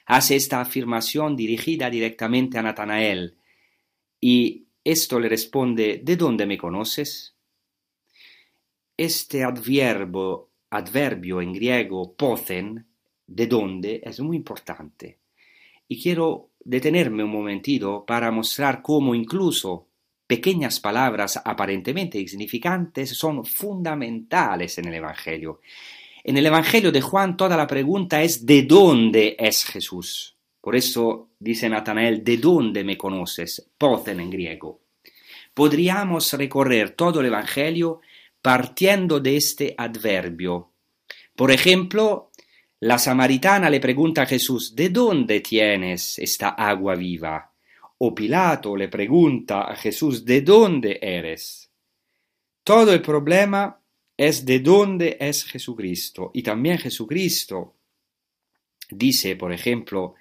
Hace 0.05 0.34
esta 0.34 0.61
afirmación 0.61 1.36
dirigida 1.36 1.88
directamente 1.88 2.59
a 2.59 2.62
Natanael, 2.62 3.36
y 4.20 4.66
esto 4.82 5.20
le 5.20 5.28
responde 5.28 6.01
¿De 6.03 6.16
dónde 6.16 6.44
me 6.44 6.59
conoces? 6.59 7.36
Este 8.97 9.44
adverbio, 9.44 10.51
adverbio 10.70 11.40
en 11.40 11.53
griego 11.53 12.14
pothen, 12.14 12.84
de 13.28 13.47
dónde, 13.47 14.01
es 14.05 14.18
muy 14.18 14.36
importante. 14.36 15.20
Y 15.86 16.03
quiero 16.03 16.51
detenerme 16.64 17.22
un 17.22 17.30
momentito 17.30 18.05
para 18.05 18.32
mostrar 18.32 18.82
cómo 18.82 19.14
incluso 19.14 19.86
pequeñas 20.26 20.80
palabras 20.80 21.40
aparentemente 21.44 22.18
insignificantes 22.18 23.10
son 23.10 23.44
fundamentales 23.44 24.78
en 24.78 24.86
el 24.86 24.94
Evangelio. 24.94 25.60
En 26.24 26.36
el 26.36 26.46
Evangelio 26.46 26.90
de 26.90 27.00
Juan 27.00 27.36
toda 27.36 27.56
la 27.56 27.66
pregunta 27.66 28.22
es 28.22 28.44
¿de 28.44 28.62
dónde 28.62 29.36
es 29.38 29.64
Jesús? 29.64 30.36
Por 30.60 30.74
eso 30.74 31.28
dice 31.38 31.68
Natanael, 31.68 32.24
¿de 32.24 32.38
dónde 32.38 32.82
me 32.82 32.98
conoces? 32.98 33.70
Poten 33.78 34.18
en 34.18 34.30
griego. 34.30 34.80
Podríamos 35.54 36.32
recorrer 36.32 36.90
todo 36.90 37.20
el 37.20 37.26
Evangelio 37.26 38.00
partiendo 38.42 39.20
de 39.20 39.36
este 39.36 39.74
adverbio. 39.78 40.72
Por 41.36 41.52
ejemplo, 41.52 42.30
la 42.80 42.98
samaritana 42.98 43.70
le 43.70 43.80
pregunta 43.80 44.22
a 44.22 44.26
Jesús, 44.26 44.74
¿de 44.74 44.88
dónde 44.88 45.40
tienes 45.40 46.18
esta 46.18 46.50
agua 46.50 46.94
viva? 46.94 47.52
O 47.99 48.14
Pilato 48.14 48.76
le 48.76 48.88
pregunta 48.88 49.62
a 49.62 49.76
Jesús 49.76 50.24
¿de 50.24 50.42
dónde 50.42 50.99
eres? 51.01 51.70
Todo 52.62 52.92
el 52.92 53.01
problema 53.01 53.80
es 54.16 54.44
de 54.44 54.61
dónde 54.61 55.16
es 55.20 55.44
Jesucristo. 55.44 56.30
Y 56.34 56.42
también 56.42 56.78
Jesucristo 56.78 57.76
dice, 58.90 59.36
por 59.36 59.53
ejemplo, 59.53 60.14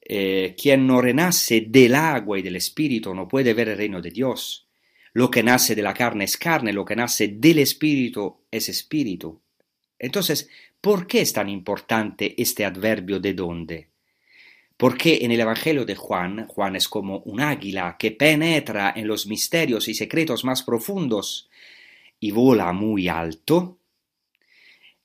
eh, 0.00 0.54
quien 0.60 0.86
no 0.86 1.00
renace 1.00 1.66
del 1.68 1.94
agua 1.94 2.38
y 2.38 2.42
del 2.42 2.56
Espíritu 2.56 3.14
no 3.14 3.26
puede 3.26 3.54
ver 3.54 3.68
el 3.68 3.76
reino 3.76 4.00
de 4.00 4.10
Dios. 4.10 4.68
Lo 5.12 5.30
que 5.30 5.42
nace 5.42 5.74
de 5.74 5.82
la 5.82 5.94
carne 5.94 6.24
es 6.24 6.36
carne, 6.36 6.72
lo 6.72 6.84
que 6.84 6.94
nace 6.94 7.28
del 7.28 7.58
Espíritu 7.58 8.44
es 8.50 8.68
Espíritu. 8.68 9.40
Entonces, 9.98 10.48
¿por 10.80 11.06
qué 11.06 11.22
es 11.22 11.32
tan 11.32 11.48
importante 11.48 12.40
este 12.40 12.64
adverbio 12.64 13.18
de 13.18 13.34
dónde? 13.34 13.88
Porque 14.76 15.20
en 15.22 15.32
el 15.32 15.40
Evangelio 15.40 15.84
de 15.84 15.94
Juan, 15.94 16.46
Juan 16.48 16.76
es 16.76 16.88
como 16.88 17.20
un 17.20 17.40
águila 17.40 17.96
que 17.98 18.10
penetra 18.10 18.92
en 18.94 19.08
los 19.08 19.26
misterios 19.26 19.88
y 19.88 19.94
secretos 19.94 20.44
más 20.44 20.62
profundos 20.62 21.48
y 22.20 22.30
vola 22.30 22.72
muy 22.72 23.08
alto. 23.08 23.78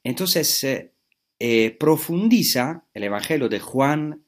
Entonces 0.04 0.64
eh, 0.64 0.92
eh, 1.40 1.72
profundiza 1.72 2.86
el 2.94 3.04
Evangelio 3.04 3.48
de 3.48 3.60
Juan 3.60 4.24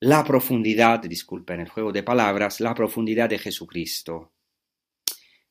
la 0.00 0.24
profundidad, 0.24 1.00
disculpen 1.00 1.60
el 1.60 1.68
juego 1.68 1.92
de 1.92 2.02
palabras, 2.02 2.58
la 2.58 2.74
profundidad 2.74 3.28
de 3.28 3.38
Jesucristo. 3.38 4.32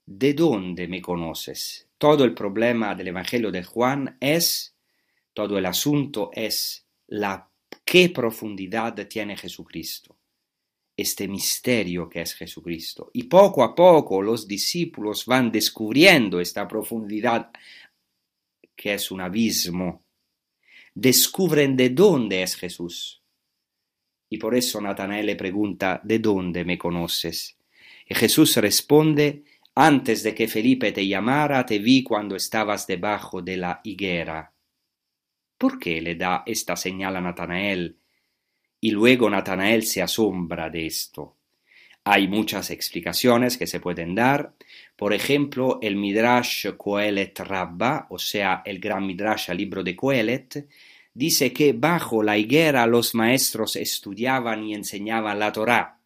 ¿De 0.05 0.34
dónde 0.34 0.89
me 0.89 1.01
conoces? 1.01 1.88
Todo 1.97 2.26
el 2.26 2.34
problema 2.34 2.93
del 2.93 3.07
Evangelio 3.07 3.49
de 3.49 3.63
Juan 3.63 4.17
es, 4.19 4.76
todo 5.34 5.57
el 5.57 5.65
asunto 5.65 6.32
es 6.34 6.86
la 7.07 7.51
qué 7.84 8.09
profundidad 8.09 8.95
tiene 9.07 9.36
Jesucristo, 9.36 10.17
este 10.95 11.27
misterio 11.27 12.09
que 12.09 12.21
es 12.21 12.34
Jesucristo. 12.34 13.11
Y 13.13 13.23
poco 13.23 13.63
a 13.63 13.75
poco 13.75 14.21
los 14.21 14.47
discípulos 14.47 15.25
van 15.25 15.51
descubriendo 15.51 16.39
esta 16.39 16.67
profundidad 16.67 17.51
que 18.75 18.93
es 18.93 19.11
un 19.11 19.21
abismo. 19.21 20.03
Descubren 20.93 21.75
de 21.77 21.89
dónde 21.89 22.43
es 22.43 22.55
Jesús. 22.55 23.21
Y 24.29 24.38
por 24.38 24.55
eso 24.55 24.79
Natanael 24.79 25.25
le 25.25 25.36
pregunta, 25.36 26.01
¿de 26.03 26.19
dónde 26.19 26.63
me 26.63 26.77
conoces? 26.77 27.57
Y 28.07 28.15
Jesús 28.15 28.55
responde, 28.57 29.43
antes 29.75 30.23
de 30.23 30.36
que 30.36 30.47
Felipe 30.47 30.91
te 30.91 31.07
llamara, 31.07 31.65
te 31.65 31.79
vi 31.79 32.03
cuando 32.03 32.36
estabas 32.36 32.88
debajo 32.88 33.41
de 33.41 33.57
la 33.57 33.82
higuera. 33.84 34.51
¿Por 35.62 35.78
qué 35.78 36.01
le 36.01 36.16
da 36.16 36.41
esta 36.43 36.76
señal 36.76 37.18
a 37.18 37.22
Natanael? 37.22 37.95
Y 38.80 38.89
luego 38.89 39.30
Natanael 39.30 39.84
se 39.84 40.01
asombra 40.01 40.72
de 40.72 40.88
esto. 40.88 41.36
Hay 42.03 42.28
muchas 42.28 42.72
explicaciones 42.72 43.59
que 43.59 43.68
se 43.68 43.80
pueden 43.80 44.16
dar. 44.16 44.55
Por 44.95 45.14
ejemplo, 45.14 45.78
el 45.84 45.97
Midrash 45.97 46.68
Kohelet 46.76 47.41
Rabba, 47.41 48.07
o 48.09 48.18
sea, 48.18 48.64
el 48.66 48.80
gran 48.80 49.05
Midrash 49.05 49.51
al 49.51 49.57
libro 49.57 49.84
de 49.84 49.95
Kohelet, 49.95 50.68
dice 51.14 51.53
que 51.53 51.74
bajo 51.74 52.24
la 52.24 52.39
higuera 52.39 52.88
los 52.88 53.14
maestros 53.14 53.76
estudiaban 53.76 54.64
y 54.64 54.74
enseñaban 54.74 55.38
la 55.38 55.51
Torá 55.51 56.01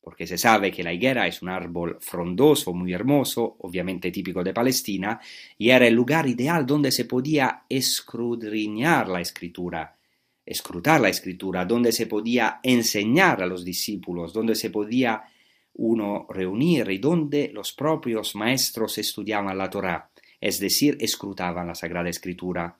porque 0.00 0.26
se 0.26 0.38
sabe 0.38 0.70
que 0.70 0.82
la 0.82 0.92
higuera 0.92 1.26
es 1.26 1.42
un 1.42 1.50
árbol 1.50 1.98
frondoso, 2.00 2.72
muy 2.72 2.92
hermoso, 2.92 3.56
obviamente 3.60 4.10
típico 4.10 4.42
de 4.42 4.54
Palestina, 4.54 5.20
y 5.58 5.70
era 5.70 5.86
el 5.86 5.94
lugar 5.94 6.26
ideal 6.26 6.66
donde 6.66 6.90
se 6.90 7.04
podía 7.04 7.64
escudriñar 7.68 9.08
la 9.08 9.20
escritura, 9.20 9.96
escrutar 10.44 11.00
la 11.00 11.10
escritura, 11.10 11.64
donde 11.64 11.92
se 11.92 12.06
podía 12.06 12.60
enseñar 12.62 13.42
a 13.42 13.46
los 13.46 13.64
discípulos, 13.64 14.32
donde 14.32 14.54
se 14.54 14.70
podía 14.70 15.22
uno 15.74 16.26
reunir 16.30 16.90
y 16.90 16.98
donde 16.98 17.50
los 17.52 17.72
propios 17.72 18.34
maestros 18.34 18.98
estudiaban 18.98 19.56
la 19.56 19.70
Torá, 19.70 20.10
es 20.40 20.58
decir, 20.58 20.96
escrutaban 21.00 21.66
la 21.66 21.74
Sagrada 21.74 22.08
Escritura. 22.08 22.76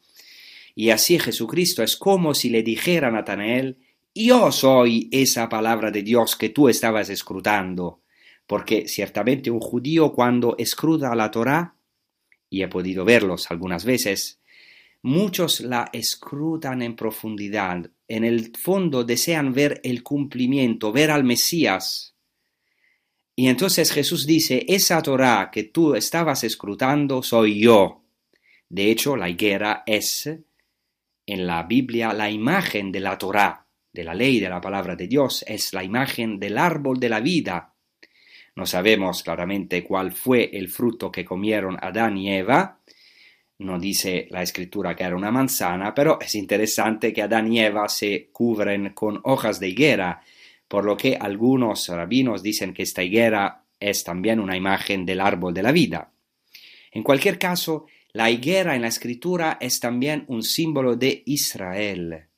Y 0.75 0.91
así 0.91 1.18
Jesucristo 1.18 1.83
es 1.83 1.97
como 1.97 2.35
si 2.35 2.49
le 2.49 2.62
dijera 2.62 3.09
a 3.09 3.11
Natanael, 3.11 3.77
yo 4.14 4.50
soy 4.50 5.08
esa 5.12 5.48
palabra 5.48 5.90
de 5.90 6.02
Dios 6.02 6.34
que 6.36 6.48
tú 6.48 6.68
estabas 6.68 7.08
escrutando, 7.11 8.02
porque 8.46 8.88
ciertamente 8.88 9.50
un 9.50 9.61
judío 9.61 10.12
cuando 10.12 10.56
escruta 10.58 11.14
la 11.14 11.30
Torá, 11.30 11.76
y 12.48 12.62
he 12.62 12.68
podido 12.68 13.04
verlos 13.04 13.50
algunas 13.50 13.84
veces, 13.84 14.40
muchos 15.02 15.61
la 15.61 15.88
escrutan 15.92 16.82
en 16.82 16.96
profundidad, 16.96 17.88
en 18.08 18.24
el 18.24 18.56
fondo 18.56 19.04
desean 19.04 19.52
ver 19.52 19.80
el 19.84 20.02
cumplimiento, 20.02 20.90
ver 20.90 21.12
al 21.12 21.22
Mesías. 21.22 22.16
Y 23.36 23.46
entonces 23.46 23.92
Jesús 23.92 24.26
dice, 24.26 24.64
esa 24.68 25.00
Torá 25.02 25.50
que 25.52 25.62
tú 25.62 25.94
estabas 25.94 26.42
escrutando 26.42 27.22
soy 27.22 27.61
yo. 27.61 28.02
De 28.68 28.90
hecho, 28.90 29.16
la 29.16 29.30
higuera 29.30 29.84
es 29.86 30.28
en 31.26 31.46
la 31.46 31.62
Biblia 31.62 32.12
la 32.12 32.28
imagen 32.28 32.90
de 32.90 33.00
la 33.00 33.16
Torá 33.16 33.68
de 33.93 34.05
la 34.05 34.14
ley 34.14 34.41
de 34.41 34.49
la 34.49 34.61
palabra 34.61 34.97
de 34.97 35.09
Dios, 35.09 35.45
es 35.47 35.72
la 35.72 35.82
imagen 35.82 36.38
del 36.38 36.59
árbol 36.59 37.01
de 37.01 37.09
la 37.09 37.20
vida. 37.20 37.74
No 38.57 38.66
sabemos 38.66 39.22
claramente 39.22 39.84
cuál 39.84 40.12
fue 40.12 40.51
el 40.53 40.68
fruto 40.68 41.11
que 41.11 41.24
comieron 41.24 41.76
Adán 41.80 42.16
y 42.16 42.32
Eva, 42.32 42.80
no 43.59 43.78
dice 43.78 44.26
la 44.30 44.43
escritura 44.43 44.97
que 44.97 45.05
era 45.05 45.16
una 45.16 45.30
manzana, 45.30 45.95
pero 45.95 46.18
es 46.20 46.34
interesante 46.34 47.12
que 47.12 47.22
Adán 47.22 47.53
y 47.53 47.61
Eva 47.61 47.88
se 47.88 48.30
cubren 48.32 48.95
con 48.95 49.20
hojas 49.24 49.61
de 49.61 49.68
higuera, 49.68 50.22
por 50.66 50.84
lo 50.84 50.97
que 50.97 51.16
algunos 51.20 51.88
rabinos 51.88 52.43
dicen 52.43 52.72
que 52.72 52.84
esta 52.84 53.03
higuera 53.03 53.64
es 53.78 54.03
también 54.03 54.41
una 54.41 54.57
imagen 54.57 55.05
del 55.05 55.20
árbol 55.20 55.53
de 55.53 55.62
la 55.62 55.72
vida. 55.72 56.11
En 56.93 57.03
cualquier 57.03 57.38
caso, 57.38 57.86
la 58.12 58.30
higuera 58.30 58.74
en 58.76 58.82
la 58.82 58.88
escritura 58.88 59.59
es 59.61 59.78
también 59.78 60.24
un 60.28 60.43
símbolo 60.43 60.97
de 60.97 61.22
Israel 61.26 62.30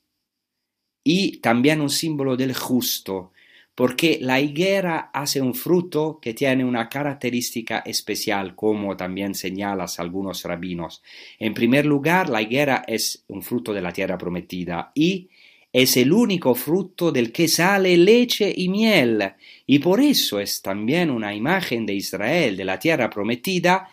y 1.05 1.39
también 1.39 1.81
un 1.81 1.91
símbolo 1.91 2.37
del 2.37 2.55
justo, 2.55 3.33
porque 3.75 4.19
la 4.21 4.41
higuera 4.41 5.11
hace 5.13 5.41
un 5.41 5.55
fruto 5.55 6.19
que 6.21 6.35
tiene 6.35 6.65
una 6.65 6.89
característica 6.89 7.79
especial, 7.79 8.55
como 8.55 8.97
también 8.97 9.35
señalas 9.35 9.99
algunos 9.99 10.45
rabinos. 10.45 11.03
En 11.39 11.55
primer 11.55 11.87
lugar, 11.87 12.29
la 12.29 12.43
higuera 12.43 12.85
es 12.87 13.25
un 13.29 13.43
fruto 13.43 13.73
de 13.73 13.83
la 13.83 13.93
tierra 13.93 14.19
prometida 14.19 14.93
y 14.95 15.31
es 15.73 15.97
el 15.97 16.13
único 16.13 16.55
fruto 16.55 17.11
del 17.11 17.33
que 17.33 17.49
sale 17.49 17.97
leche 17.97 18.53
y 18.55 18.69
miel, 18.69 19.33
y 19.67 19.79
por 19.79 20.01
eso 20.01 20.39
es 20.39 20.61
también 20.61 21.11
una 21.11 21.35
imagen 21.35 21.87
de 21.87 21.95
Israel, 21.95 22.57
de 22.59 22.65
la 22.65 22.79
tierra 22.79 23.09
prometida. 23.09 23.89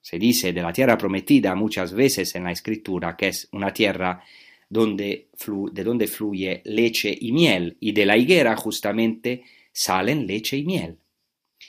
Se 0.00 0.20
dice 0.20 0.52
de 0.52 0.62
la 0.62 0.72
tierra 0.72 0.96
prometida 0.96 1.56
muchas 1.56 1.92
veces 1.92 2.36
en 2.36 2.44
la 2.44 2.52
escritura 2.52 3.16
que 3.16 3.28
es 3.28 3.48
una 3.50 3.72
tierra 3.72 4.22
donde 4.68 5.28
de 5.72 5.84
donde 5.84 6.06
fluye 6.08 6.62
leche 6.64 7.16
y 7.18 7.32
miel, 7.32 7.76
y 7.80 7.92
de 7.92 8.06
la 8.06 8.16
higuera 8.16 8.56
justamente 8.56 9.44
salen 9.72 10.26
leche 10.26 10.56
y 10.56 10.64
miel. 10.64 10.98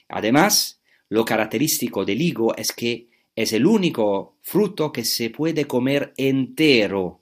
Además, 0.10 0.82
lo 1.10 1.24
característico 1.26 2.06
del 2.06 2.22
higo 2.22 2.56
es 2.56 2.72
que 2.72 3.08
es 3.36 3.54
el 3.54 3.66
único 3.66 4.38
fruto 4.42 4.92
que 4.92 5.06
se 5.06 5.30
puede 5.30 5.66
comer 5.66 6.14
entero. 6.18 7.22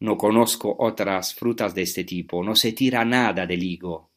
No 0.00 0.16
conozco 0.16 0.76
otras 0.78 1.34
frutas 1.34 1.74
de 1.74 1.82
este 1.82 2.04
tipo, 2.04 2.44
no 2.44 2.54
se 2.54 2.72
tira 2.72 3.04
nada 3.04 3.46
del 3.46 3.64
higo. 3.64 4.10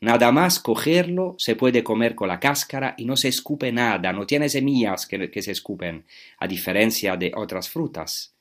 Nada 0.00 0.32
más 0.32 0.58
cogerlo 0.58 1.36
se 1.38 1.54
puede 1.54 1.84
comer 1.84 2.16
con 2.16 2.28
la 2.28 2.40
cáscara 2.40 2.94
y 2.98 3.04
no 3.04 3.16
se 3.16 3.28
escupe 3.28 3.70
nada, 3.70 4.12
no 4.12 4.26
tiene 4.26 4.48
semillas 4.48 5.06
que, 5.06 5.30
que 5.30 5.42
se 5.42 5.52
escupen, 5.52 6.04
a 6.38 6.48
diferencia 6.48 7.16
de 7.16 7.32
otras 7.36 7.68
frutas 7.68 8.34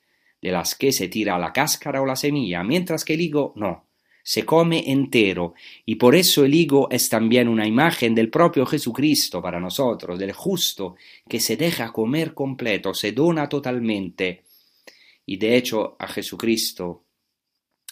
de 0.48 0.54
las 0.54 0.76
que 0.76 0.94
se 0.94 1.10
tira 1.10 1.38
la 1.38 1.52
cáscara 1.52 2.02
o 2.02 2.06
la 2.06 2.16
semilla, 2.16 2.64
mientras 2.64 3.04
que 3.04 3.16
el 3.16 3.22
higo 3.22 3.52
no, 3.58 3.86
se 4.24 4.46
come 4.46 4.90
entero, 4.90 5.54
y 5.86 5.96
por 5.96 6.16
eso 6.16 6.46
el 6.46 6.56
higo 6.56 6.90
es 6.90 7.10
también 7.10 7.50
una 7.50 7.68
imagen 7.68 8.16
del 8.16 8.30
propio 8.30 8.66
Jesucristo 8.66 9.42
para 9.42 9.60
nosotros, 9.60 10.18
del 10.18 10.32
justo, 10.32 10.96
que 11.28 11.42
se 11.42 11.58
deja 11.58 11.92
comer 11.92 12.34
completo, 12.34 12.94
se 12.94 13.12
dona 13.12 13.50
totalmente. 13.50 14.44
Y 15.26 15.36
de 15.36 15.58
hecho 15.58 15.98
a 16.00 16.08
Jesucristo 16.08 17.04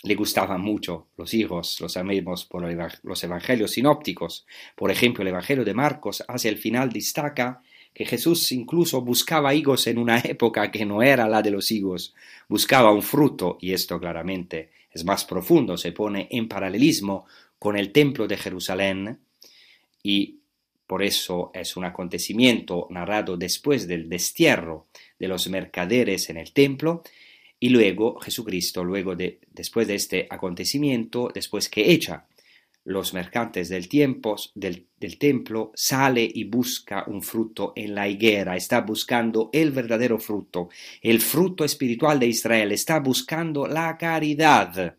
le 0.04 0.16
gustaban 0.16 0.62
mucho 0.62 1.08
los 1.18 1.34
higos, 1.34 1.82
los 1.82 1.98
amemos 1.98 2.46
por 2.46 2.64
los 3.04 3.24
evangelios 3.24 3.72
sinópticos. 3.72 4.46
Por 4.76 4.92
ejemplo, 4.92 5.24
el 5.24 5.30
Evangelio 5.30 5.66
de 5.66 5.74
Marcos 5.74 6.24
hacia 6.28 6.50
el 6.50 6.58
final 6.58 6.92
destaca 6.92 7.62
que 7.96 8.06
Jesús 8.06 8.52
incluso 8.52 9.02
buscaba 9.02 9.56
higos 9.56 9.88
en 9.88 9.98
una 9.98 10.20
época 10.20 10.70
que 10.70 10.86
no 10.86 11.02
era 11.02 11.30
la 11.30 11.42
de 11.42 11.50
los 11.50 11.72
higos, 11.72 12.14
buscaba 12.50 12.92
un 12.92 13.02
fruto, 13.02 13.58
y 13.62 13.72
esto 13.72 13.98
claramente 14.00 14.70
es 14.92 15.06
más 15.06 15.24
profundo, 15.24 15.78
se 15.78 15.94
pone 15.94 16.28
en 16.30 16.50
paralelismo 16.50 17.26
con 17.58 17.78
el 17.78 17.94
templo 17.94 18.28
de 18.28 18.36
Jerusalén, 18.36 19.20
y 20.04 20.40
por 20.86 21.04
eso 21.04 21.52
es 21.54 21.78
un 21.78 21.86
acontecimiento 21.86 22.88
narrado 22.92 23.38
después 23.38 23.88
del 23.88 24.10
destierro 24.10 24.88
de 25.18 25.30
los 25.30 25.48
mercaderes 25.48 26.30
en 26.30 26.36
el 26.36 26.52
templo, 26.52 27.02
y 27.62 27.70
luego 27.70 28.20
Jesucristo, 28.20 28.84
luego 28.84 29.16
de, 29.16 29.40
después 29.54 29.88
de 29.88 29.96
este 29.96 30.28
acontecimiento, 30.30 31.32
después 31.34 31.70
que 31.70 31.94
echa 31.94 32.26
los 32.86 33.14
mercantes 33.14 33.68
del, 33.68 33.90
tiempo, 33.90 34.36
del, 34.54 34.88
templo, 35.18 35.72
sale 35.74 36.30
y 36.32 36.44
busca 36.44 37.04
un 37.08 37.22
fruto 37.22 37.74
en 37.76 37.96
la 37.96 38.08
higuera, 38.08 38.56
está 38.56 38.82
buscando 38.82 39.50
el 39.52 39.72
verdadero 39.72 40.20
fruto, 40.20 40.70
el 41.02 41.20
fruto 41.20 41.66
espiritual 41.66 42.20
de 42.20 42.28
Israel, 42.28 42.72
está 42.72 43.00
buscando 43.00 43.66
la 43.66 43.98
caridad. 43.98 44.98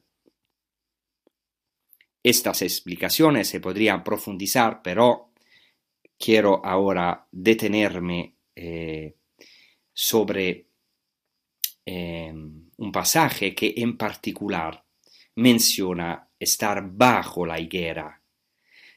Estas 2.22 2.62
explicaciones 2.62 3.48
se 3.48 3.60
podrían 3.60 4.02
profundizar, 4.02 4.82
pero 4.82 5.30
quiero 6.18 6.64
ahora 6.64 7.28
detenerme 7.30 8.34
eh, 8.56 9.14
sobre 9.92 10.66
eh, 11.84 12.34
un 12.34 12.92
pasaje 12.92 13.54
que 13.54 13.74
en 13.76 13.96
particular 13.96 14.84
menciona 15.36 16.25
estar 16.38 16.82
bajo 16.90 17.46
la 17.46 17.58
higuera. 17.58 18.20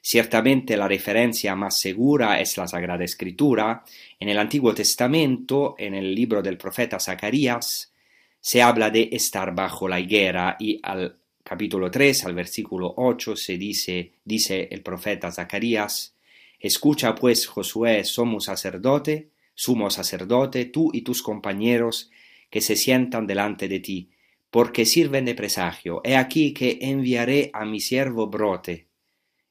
Ciertamente 0.01 0.77
la 0.77 0.87
referencia 0.87 1.55
más 1.55 1.79
segura 1.79 2.39
es 2.39 2.57
la 2.57 2.67
Sagrada 2.67 3.03
Escritura. 3.03 3.83
En 4.19 4.29
el 4.29 4.37
Antiguo 4.37 4.73
Testamento, 4.73 5.75
en 5.77 5.93
el 5.93 6.15
libro 6.15 6.41
del 6.41 6.57
profeta 6.57 6.99
Zacarías, 6.99 7.93
se 8.39 8.61
habla 8.61 8.89
de 8.89 9.09
estar 9.11 9.53
bajo 9.53 9.87
la 9.87 9.99
higuera 9.99 10.55
y 10.59 10.79
al 10.81 11.17
capítulo 11.43 11.91
3, 11.91 12.25
al 12.25 12.33
versículo 12.33 12.93
8, 12.97 13.35
se 13.35 13.57
dice, 13.57 14.13
dice 14.23 14.67
el 14.71 14.81
profeta 14.81 15.31
Zacarías, 15.31 16.15
Escucha 16.59 17.15
pues, 17.15 17.47
Josué, 17.47 18.03
somos 18.03 18.45
sacerdote, 18.45 19.29
sumo 19.55 19.89
sacerdote, 19.89 20.65
tú 20.65 20.91
y 20.93 21.01
tus 21.01 21.21
compañeros 21.21 22.11
que 22.49 22.59
se 22.59 22.75
sientan 22.75 23.27
delante 23.27 23.69
de 23.69 23.79
ti, 23.79 24.09
porque 24.50 24.86
sirven 24.86 25.26
de 25.26 25.36
presagio. 25.36 26.02
He 26.04 26.16
aquí 26.16 26.54
que 26.54 26.80
enviaré 26.82 27.50
a 27.54 27.66
mi 27.66 27.80
siervo 27.80 28.28
brote. 28.28 28.88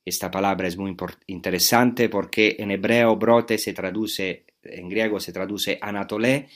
Esta 0.05 0.31
palabra 0.31 0.67
es 0.67 0.77
muy 0.77 0.97
interesante 1.27 2.09
porque 2.09 2.57
en 2.59 2.71
hebreo 2.71 3.17
brote 3.17 3.59
se 3.59 3.75
traduce, 3.75 4.47
en 4.63 4.89
griego 4.89 5.21
se 5.21 5.33
traduce 5.33 5.79
anatolé, 5.81 6.49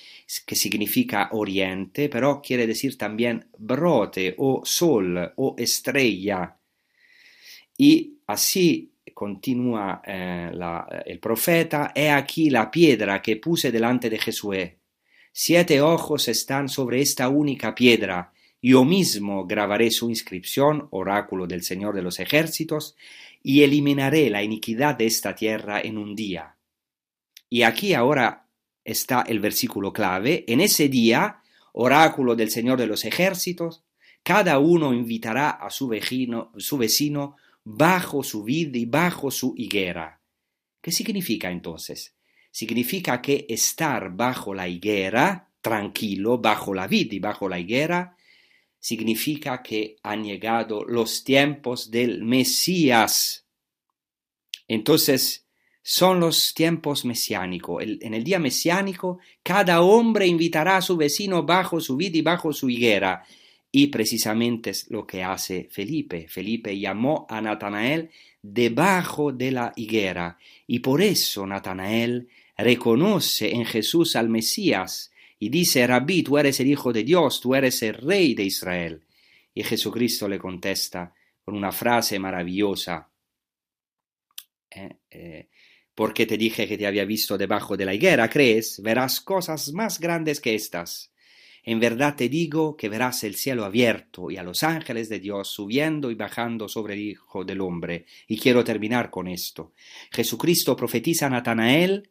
que 0.47 0.55
significa 0.55 1.29
oriente, 1.33 2.09
pero 2.09 2.41
quiere 2.41 2.67
decir 2.67 2.97
también 2.97 3.47
brote 3.59 4.35
o 4.39 4.63
sol 4.65 5.33
o 5.37 5.55
estrella. 5.59 6.57
Y 7.77 8.21
así 8.27 8.93
continúa 9.13 10.01
eh, 10.07 10.51
el 11.07 11.19
profeta, 11.19 11.93
he 11.95 12.11
aquí 12.11 12.49
la 12.49 12.71
piedra 12.71 13.21
que 13.21 13.37
puse 13.37 13.71
delante 13.71 14.09
de 14.09 14.19
Jesús. 14.19 14.57
Siete 15.35 15.81
ojos 15.81 16.29
están 16.29 16.69
sobre 16.69 17.01
esta 17.01 17.31
única 17.31 17.75
piedra. 17.75 18.35
Yo 18.61 18.85
mismo 18.85 19.47
grabaré 19.47 19.91
su 19.91 20.11
inscripción, 20.11 20.89
oráculo 20.91 21.47
del 21.47 21.63
Señor 21.63 21.95
de 21.95 22.03
los 22.03 22.21
ejércitos, 22.21 22.97
y 23.43 23.63
eliminaré 23.63 24.29
la 24.29 24.43
iniquidad 24.43 24.95
de 24.95 25.07
esta 25.07 25.35
tierra 25.35 25.81
en 25.81 25.97
un 25.97 26.15
día. 26.15 26.57
Y 27.49 27.63
aquí 27.63 27.95
ahora 27.95 28.47
está 28.85 29.23
el 29.23 29.41
versículo 29.41 29.91
clave. 29.95 30.45
En 30.49 30.61
ese 30.61 30.91
día, 30.91 31.41
oráculo 31.73 32.37
del 32.37 32.51
Señor 32.51 32.79
de 32.79 32.87
los 32.87 33.07
ejércitos, 33.07 33.85
cada 34.23 34.59
uno 34.59 34.93
invitará 34.93 35.49
a 35.49 35.71
su 35.71 35.89
vecino, 35.89 36.53
su 36.59 36.77
vecino 36.77 37.37
bajo 37.65 38.23
su 38.23 38.45
vid 38.45 38.75
y 38.75 38.85
bajo 38.85 39.31
su 39.31 39.55
higuera. 39.57 40.21
¿Qué 40.83 40.93
significa 40.93 41.51
entonces? 41.51 42.15
Significa 42.53 43.21
que 43.21 43.47
estar 43.49 44.15
bajo 44.15 44.55
la 44.55 44.69
higuera, 44.69 45.49
tranquilo, 45.61 46.39
bajo 46.39 46.75
la 46.75 46.87
vid 46.87 47.11
y 47.13 47.19
bajo 47.19 47.49
la 47.49 47.59
higuera, 47.59 48.17
significa 48.79 49.63
que 49.63 49.97
han 50.03 50.23
llegado 50.23 50.85
los 50.85 51.25
tiempos 51.25 51.91
del 51.91 52.23
Mesías. 52.23 53.47
Entonces, 54.69 55.47
son 55.83 56.21
los 56.21 56.55
tiempos 56.55 57.05
mesiánicos. 57.05 57.83
en 57.83 58.15
el 58.15 58.23
día 58.23 58.39
mesiánico, 58.39 59.19
cada 59.43 59.81
hombre 59.81 60.27
invitará 60.27 60.77
a 60.77 60.83
su 60.83 60.97
vecino 60.97 61.43
bajo 61.43 61.81
su 61.81 61.97
vid 61.97 62.15
y 62.15 62.23
bajo 62.23 62.53
su 62.53 62.71
higuera. 62.71 63.25
Y 63.73 63.87
precisamente 63.87 64.71
es 64.71 64.91
lo 64.91 65.07
que 65.07 65.25
hace 65.25 65.69
Felipe. 65.71 66.29
Felipe 66.29 66.79
llamó 66.79 67.27
a 67.29 67.41
Natanael 67.41 68.11
debajo 68.43 69.33
de 69.33 69.51
la 69.51 69.73
higuera. 69.75 70.39
Y 70.67 70.81
por 70.81 71.01
eso 71.01 71.47
Natanael 71.47 72.29
reconoce 72.57 73.55
en 73.55 73.65
Jesús 73.65 74.17
al 74.17 74.29
Mesías 74.29 75.11
y 75.39 75.49
dice, 75.49 75.87
Rabí, 75.87 76.23
tú 76.23 76.39
eres 76.39 76.61
el 76.61 76.69
Hijo 76.69 76.93
de 76.93 77.03
Dios, 77.03 77.41
tú 77.41 77.55
eres 77.55 77.83
el 77.83 77.95
Rey 77.95 78.35
de 78.35 78.45
Israel. 78.45 79.03
Y 79.55 79.65
Jesucristo 79.65 80.29
le 80.29 80.39
contesta 80.39 81.13
con 81.45 81.57
una 81.57 81.73
frase 81.73 82.19
maravillosa, 82.19 83.11
eh, 84.71 84.97
eh, 85.11 85.49
porque 85.95 86.27
te 86.27 86.39
dije 86.39 86.67
que 86.67 86.79
te 86.79 86.87
había 86.87 87.05
visto 87.05 87.37
debajo 87.37 87.77
de 87.77 87.85
la 87.85 87.95
higuera, 87.95 88.31
¿crees? 88.31 88.81
Verás 88.81 89.21
cosas 89.21 89.73
más 89.73 89.99
grandes 89.99 90.41
que 90.41 90.55
estas. 90.55 91.13
En 91.65 91.79
verdad 91.79 92.17
te 92.17 92.29
digo 92.29 92.77
que 92.77 92.89
verás 92.89 93.23
el 93.23 93.37
cielo 93.37 93.65
abierto 93.65 94.31
y 94.31 94.37
a 94.37 94.43
los 94.43 94.63
ángeles 94.63 95.09
de 95.09 95.21
Dios 95.21 95.49
subiendo 95.49 96.11
y 96.11 96.15
bajando 96.15 96.69
sobre 96.69 96.95
el 96.95 97.01
Hijo 97.01 97.45
del 97.45 97.61
Hombre. 97.61 98.07
Y 98.27 98.39
quiero 98.39 98.65
terminar 98.65 99.11
con 99.11 99.29
esto. 99.29 99.73
Jesucristo 100.11 100.75
profetiza 100.75 101.27
a 101.27 101.31
Natanael 101.31 102.11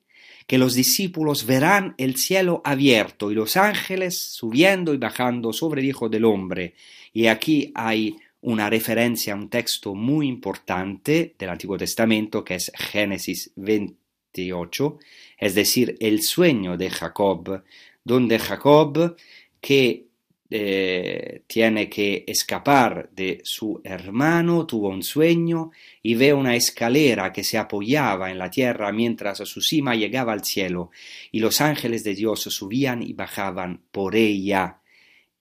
que 0.52 0.58
los 0.58 0.74
discípulos 0.74 1.45
verán 1.45 1.95
el 1.97 2.18
cielo 2.18 2.62
abierto 2.66 3.32
y 3.32 3.36
los 3.36 3.56
ángeles 3.56 4.18
subiendo 4.20 4.93
y 4.93 4.97
bajando 4.97 5.54
sobre 5.54 5.80
el 5.80 5.88
Hijo 5.88 6.10
del 6.10 6.26
Hombre. 6.26 6.74
Y 7.14 7.28
aquí 7.28 7.72
hay 7.74 8.18
una 8.41 8.70
referencia 8.70 9.32
a 9.32 9.38
un 9.38 9.49
texto 9.49 9.95
muy 9.95 10.28
importante 10.28 11.36
del 11.39 11.49
Antiguo 11.52 11.78
Testamento 11.78 12.43
que 12.43 12.56
es 12.56 12.70
Génesis 12.76 13.54
28, 13.56 14.99
es 15.38 15.56
decir, 15.56 15.95
el 16.02 16.22
sueño 16.22 16.76
de 16.76 16.89
Jacob, 16.89 17.64
donde 18.04 18.38
Jacob, 18.38 19.16
que 19.62 20.08
eh, 20.54 21.43
tiene 21.47 21.89
que 21.89 22.26
escapar 22.28 23.10
de 23.16 23.39
su 23.41 23.80
hermano, 23.86 24.68
tuvo 24.68 24.89
un 24.89 25.02
sueño 25.02 25.72
y 26.04 26.16
ve 26.16 26.34
una 26.34 26.58
escalera 26.58 27.32
que 27.32 27.45
se 27.45 27.58
apoyaba 27.58 28.30
en 28.30 28.38
la 28.38 28.52
tierra 28.52 28.91
mientras 28.91 29.38
su 29.38 29.62
cima 29.62 29.95
llegaba 29.95 30.34
al 30.34 30.43
cielo, 30.43 30.91
y 31.32 31.39
los 31.39 31.62
ángeles 31.62 32.04
de 32.04 32.16
Dios 32.16 32.41
subían 32.41 33.02
y 33.02 33.14
bajaban 33.14 33.82
por 33.91 34.14
ella. 34.18 34.82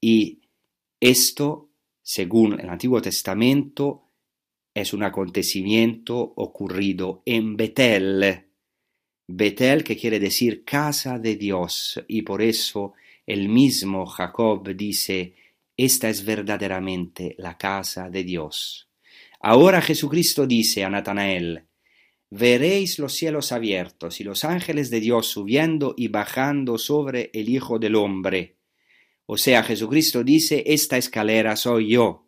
Y 0.01 0.43
esto, 1.01 1.71
según 2.01 2.61
el 2.61 2.69
Antiguo 2.69 3.03
Testamento, 3.03 4.05
es 4.73 4.93
un 4.93 5.03
acontecimiento 5.03 6.17
ocurrido 6.37 7.25
en 7.27 7.57
Betel. 7.57 8.45
Betel 9.27 9.83
que 9.83 9.97
quiere 9.97 10.21
decir 10.21 10.65
casa 10.65 11.19
de 11.19 11.35
Dios, 11.35 12.01
y 12.07 12.23
por 12.23 12.43
eso 12.43 12.93
el 13.27 13.49
mismo 13.49 14.07
Jacob 14.07 14.69
dice, 14.75 15.35
esta 15.77 16.09
es 16.09 16.25
verdaderamente 16.25 17.35
la 17.39 17.57
casa 17.57 18.11
de 18.11 18.25
Dios. 18.25 18.89
Ahora 19.41 19.81
Jesucristo 19.81 20.47
dice 20.47 20.85
a 20.85 20.91
Natanael, 20.91 21.65
veréis 22.29 22.99
los 22.99 23.15
cielos 23.15 23.53
abiertos 23.53 24.21
y 24.21 24.25
los 24.25 24.45
ángeles 24.45 24.91
de 24.91 25.01
Dios 25.01 25.29
subiendo 25.29 25.95
y 25.97 26.09
bajando 26.09 26.77
sobre 26.77 27.31
el 27.33 27.49
Hijo 27.49 27.79
del 27.79 27.97
Hombre. 27.97 28.59
O 29.27 29.39
sea, 29.39 29.63
Jesucristo 29.63 30.25
dice, 30.25 30.65
esta 30.67 30.97
escalera 30.97 31.57
soy 31.57 31.91
yo. 31.91 32.27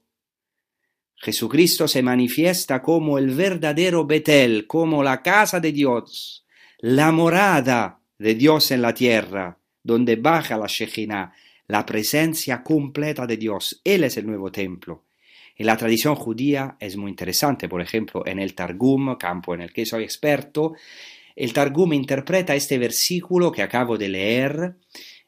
Jesucristo 1.17 1.87
se 1.89 2.03
manifiesta 2.03 2.83
como 2.83 3.19
el 3.19 3.31
verdadero 3.31 4.07
Betel, 4.07 4.67
como 4.67 5.03
la 5.03 5.23
casa 5.23 5.61
de 5.61 5.73
Dios, 5.73 6.47
la 6.79 7.13
morada 7.13 8.01
de 8.19 8.35
Dios 8.35 8.71
en 8.71 8.83
la 8.83 8.95
tierra 8.95 9.62
donde 9.83 10.17
baja 10.17 10.57
la 10.57 10.67
Shekhinah, 10.67 11.33
la 11.69 11.87
presencia 11.87 12.63
completa 12.63 13.27
de 13.27 13.37
Dios. 13.37 13.81
Él 13.85 14.05
es 14.05 14.17
el 14.17 14.27
nuevo 14.27 14.51
templo. 14.51 15.05
En 15.57 15.67
la 15.67 15.77
tradición 15.77 16.15
judía 16.15 16.77
es 16.81 16.97
muy 16.97 17.11
interesante, 17.11 17.69
por 17.69 17.81
ejemplo, 17.81 18.27
en 18.27 18.39
el 18.39 18.55
Targum, 18.55 19.17
campo 19.17 19.55
en 19.55 19.61
el 19.61 19.73
que 19.73 19.87
soy 19.87 20.05
experto, 20.05 20.75
el 21.35 21.53
Targum 21.53 21.93
interpreta 21.95 22.55
este 22.55 22.79
versículo 22.79 23.53
que 23.53 23.63
acabo 23.63 23.97
de 23.97 24.09
leer 24.09 24.77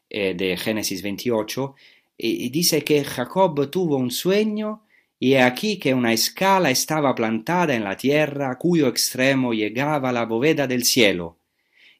eh, 0.09 0.35
de 0.35 0.55
Génesis 0.57 1.01
28 1.01 1.75
y, 2.17 2.45
y 2.45 2.49
dice 2.49 2.83
que 2.83 3.03
Jacob 3.03 3.69
tuvo 3.71 3.97
un 3.97 4.11
sueño 4.11 4.83
y 5.19 5.35
aquí 5.35 5.79
que 5.79 5.93
una 5.93 6.13
escala 6.13 6.69
estaba 6.69 7.15
plantada 7.15 7.73
en 7.73 7.83
la 7.83 7.97
tierra 7.97 8.57
cuyo 8.59 8.87
extremo 8.87 9.53
llegaba 9.53 10.09
a 10.09 10.13
la 10.13 10.25
bóveda 10.25 10.67
del 10.67 10.83
cielo 10.83 11.39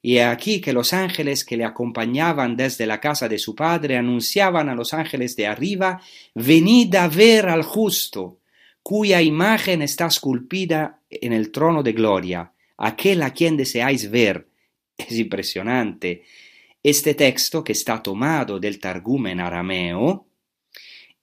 y 0.08 0.20
aquí 0.20 0.62
que 0.62 0.72
los 0.72 0.94
ángeles 0.94 1.44
que 1.44 1.58
le 1.58 1.66
acompañaban 1.66 2.56
desde 2.56 2.86
la 2.86 3.02
casa 3.02 3.28
de 3.28 3.40
su 3.40 3.56
padre 3.56 3.98
anunciaban 3.98 4.70
a 4.70 4.76
los 4.76 4.94
ángeles 4.94 5.36
de 5.36 5.48
arriba, 5.48 6.00
venid 6.36 6.94
a 6.94 7.08
ver 7.08 7.50
al 7.50 7.64
justo, 7.64 8.38
cuya 8.84 9.20
imagen 9.24 9.82
está 9.82 10.06
esculpida 10.06 11.02
en 11.10 11.34
el 11.34 11.50
trono 11.50 11.82
de 11.82 11.94
gloria, 11.94 12.52
aquel 12.78 13.24
a 13.24 13.34
quien 13.34 13.58
deseáis 13.58 14.12
ver. 14.12 14.48
Es 14.96 15.18
impresionante. 15.18 16.22
Este 16.84 17.16
texto, 17.16 17.64
que 17.64 17.72
está 17.72 18.04
tomado 18.04 18.60
del 18.60 18.78
Targum 18.78 19.26
en 19.26 19.40
arameo, 19.40 20.28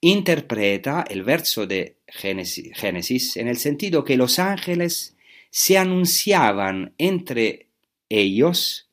interpreta 0.01 1.05
el 1.09 1.23
verso 1.23 1.65
de 1.65 1.99
Génesis 2.05 3.37
en 3.37 3.47
el 3.47 3.55
sentido 3.55 4.03
que 4.03 4.17
los 4.17 4.39
ángeles 4.39 5.15
se 5.49 5.77
anunciaban 5.77 6.93
entre 6.97 7.69
ellos 8.09 8.89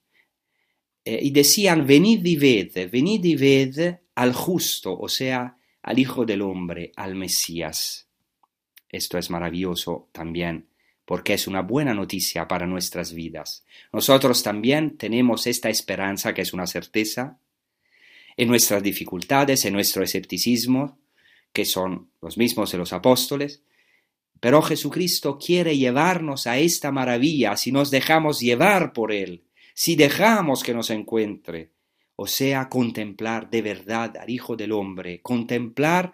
eh, 1.04 1.18
y 1.22 1.30
decían, 1.30 1.86
venid 1.86 2.24
y 2.24 2.36
ved, 2.36 2.90
venid 2.90 3.24
y 3.24 3.36
ved 3.36 3.98
al 4.14 4.32
justo, 4.32 4.98
o 4.98 5.08
sea, 5.08 5.56
al 5.82 5.98
Hijo 5.98 6.24
del 6.24 6.42
Hombre, 6.42 6.92
al 6.96 7.14
Mesías. 7.14 8.08
Esto 8.88 9.18
es 9.18 9.30
maravilloso 9.30 10.08
también 10.12 10.70
porque 11.10 11.34
es 11.34 11.48
una 11.48 11.62
buena 11.62 11.92
noticia 11.92 12.46
para 12.46 12.68
nuestras 12.68 13.12
vidas. 13.12 13.64
Nosotros 13.92 14.44
también 14.44 14.96
tenemos 14.96 15.48
esta 15.48 15.68
esperanza 15.68 16.34
que 16.34 16.42
es 16.42 16.52
una 16.52 16.68
certeza 16.68 17.40
en 18.36 18.46
nuestras 18.46 18.80
dificultades, 18.80 19.64
en 19.64 19.72
nuestro 19.72 20.04
escepticismo, 20.04 21.00
que 21.52 21.64
son 21.64 22.10
los 22.22 22.38
mismos 22.38 22.70
de 22.70 22.78
los 22.78 22.92
apóstoles, 22.92 23.60
pero 24.40 24.62
Jesucristo 24.62 25.38
quiere 25.38 25.76
llevarnos 25.76 26.46
a 26.46 26.58
esta 26.58 26.90
maravilla 26.90 27.56
si 27.56 27.70
nos 27.70 27.90
dejamos 27.90 28.40
llevar 28.40 28.92
por 28.92 29.12
Él, 29.12 29.44
si 29.74 29.96
dejamos 29.96 30.62
que 30.62 30.74
nos 30.74 30.90
encuentre, 30.90 31.70
o 32.16 32.26
sea, 32.26 32.68
contemplar 32.68 33.50
de 33.50 33.62
verdad 33.62 34.16
al 34.16 34.28
Hijo 34.30 34.56
del 34.56 34.72
Hombre, 34.72 35.20
contemplar 35.22 36.12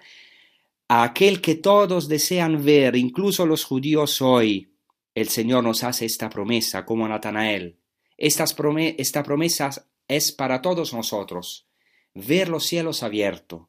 a 0.88 1.04
aquel 1.04 1.40
que 1.40 1.56
todos 1.56 2.08
desean 2.08 2.64
ver, 2.64 2.96
incluso 2.96 3.46
los 3.46 3.64
judíos 3.64 4.20
hoy. 4.22 4.72
El 5.14 5.28
Señor 5.28 5.64
nos 5.64 5.82
hace 5.82 6.04
esta 6.04 6.28
promesa 6.28 6.84
como 6.84 7.08
Natanael. 7.08 7.78
esta 8.16 9.22
promesa 9.22 9.70
es 10.08 10.32
para 10.32 10.60
todos 10.62 10.92
nosotros, 10.92 11.66
ver 12.14 12.48
los 12.48 12.64
cielos 12.66 13.02
abiertos, 13.02 13.62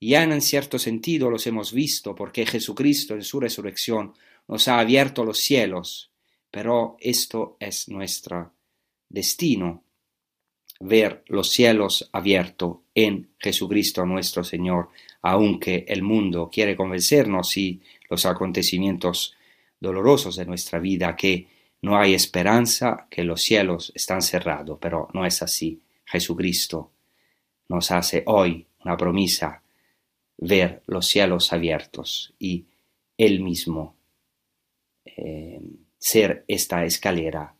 ya 0.00 0.22
en 0.22 0.40
cierto 0.40 0.78
sentido 0.78 1.30
los 1.30 1.46
hemos 1.46 1.72
visto 1.72 2.14
porque 2.14 2.46
Jesucristo 2.46 3.14
en 3.14 3.22
su 3.22 3.40
resurrección 3.40 4.12
nos 4.48 4.68
ha 4.68 4.78
abierto 4.78 5.24
los 5.24 5.38
cielos, 5.38 6.10
pero 6.50 6.96
esto 7.00 7.56
es 7.58 7.88
nuestro 7.88 8.52
destino, 9.08 9.84
ver 10.80 11.24
los 11.28 11.50
cielos 11.50 12.08
abiertos 12.12 12.78
en 12.94 13.30
Jesucristo 13.38 14.04
nuestro 14.04 14.44
Señor, 14.44 14.90
aunque 15.22 15.84
el 15.88 16.02
mundo 16.02 16.50
quiere 16.52 16.76
convencernos 16.76 17.56
y 17.56 17.80
los 18.10 18.26
acontecimientos 18.26 19.34
dolorosos 19.80 20.36
de 20.36 20.46
nuestra 20.46 20.78
vida 20.78 21.16
que 21.16 21.48
no 21.82 21.98
hay 21.98 22.14
esperanza, 22.14 23.06
que 23.10 23.24
los 23.24 23.42
cielos 23.42 23.92
están 23.94 24.22
cerrados, 24.22 24.78
pero 24.80 25.08
no 25.12 25.26
es 25.26 25.42
así. 25.42 25.80
Jesucristo 26.06 26.92
nos 27.68 27.90
hace 27.90 28.22
hoy 28.26 28.66
una 28.84 28.96
promesa 28.96 29.63
ver 30.36 30.82
los 30.86 31.06
cielos 31.06 31.52
abiertos 31.52 32.34
y 32.38 32.66
él 33.16 33.40
mismo 33.40 33.96
eh, 35.04 35.60
ser 35.98 36.44
esta 36.48 36.84
escalera 36.84 37.54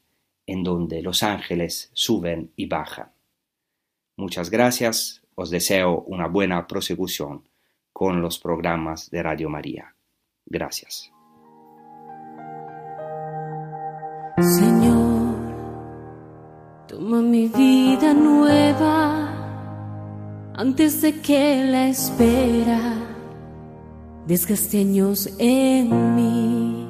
en 0.46 0.62
donde 0.62 1.02
los 1.02 1.22
ángeles 1.22 1.90
suben 1.92 2.52
y 2.56 2.66
bajan. 2.66 3.10
Muchas 4.16 4.50
gracias, 4.50 5.22
os 5.34 5.50
deseo 5.50 6.00
una 6.02 6.28
buena 6.28 6.66
prosecución 6.66 7.48
con 7.92 8.20
los 8.20 8.38
programas 8.38 9.10
de 9.10 9.22
Radio 9.22 9.48
María. 9.48 9.94
Gracias. 10.46 11.10
Señor, 14.58 15.36
toma 16.88 17.22
mi 17.22 17.48
vida 17.48 18.12
nueva 18.12 19.33
antes 20.56 21.02
de 21.02 21.20
que 21.20 21.64
la 21.64 21.88
espera 21.88 22.94
desgaste 24.26 24.78
años 24.78 25.28
en 25.38 26.14
mí. 26.14 26.88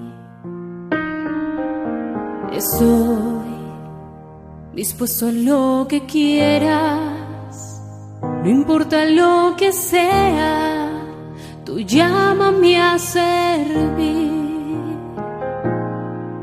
Estoy 2.52 3.54
dispuesto 4.74 5.28
a 5.28 5.32
lo 5.32 5.86
que 5.88 6.04
quieras, 6.04 7.82
no 8.22 8.48
importa 8.48 9.04
lo 9.06 9.54
que 9.56 9.72
sea, 9.72 10.90
tú 11.64 11.80
llámame 11.80 12.80
a 12.80 12.98
servir. 12.98 14.32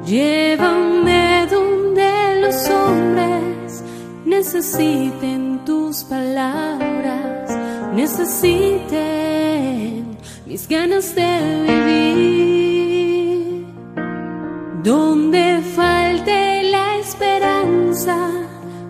Llévame 0.05 1.47
donde 1.49 2.41
los 2.41 2.69
hombres 2.69 3.83
necesiten 4.25 5.50
tus 5.65 6.03
palabras, 6.03 7.49
necesiten 7.93 8.91
mis 10.45 10.67
ganas 10.67 11.15
de 11.15 11.63
vivir. 11.67 13.65
Donde 14.83 15.61
falte 15.75 16.63
la 16.71 16.97
esperanza, 16.97 18.17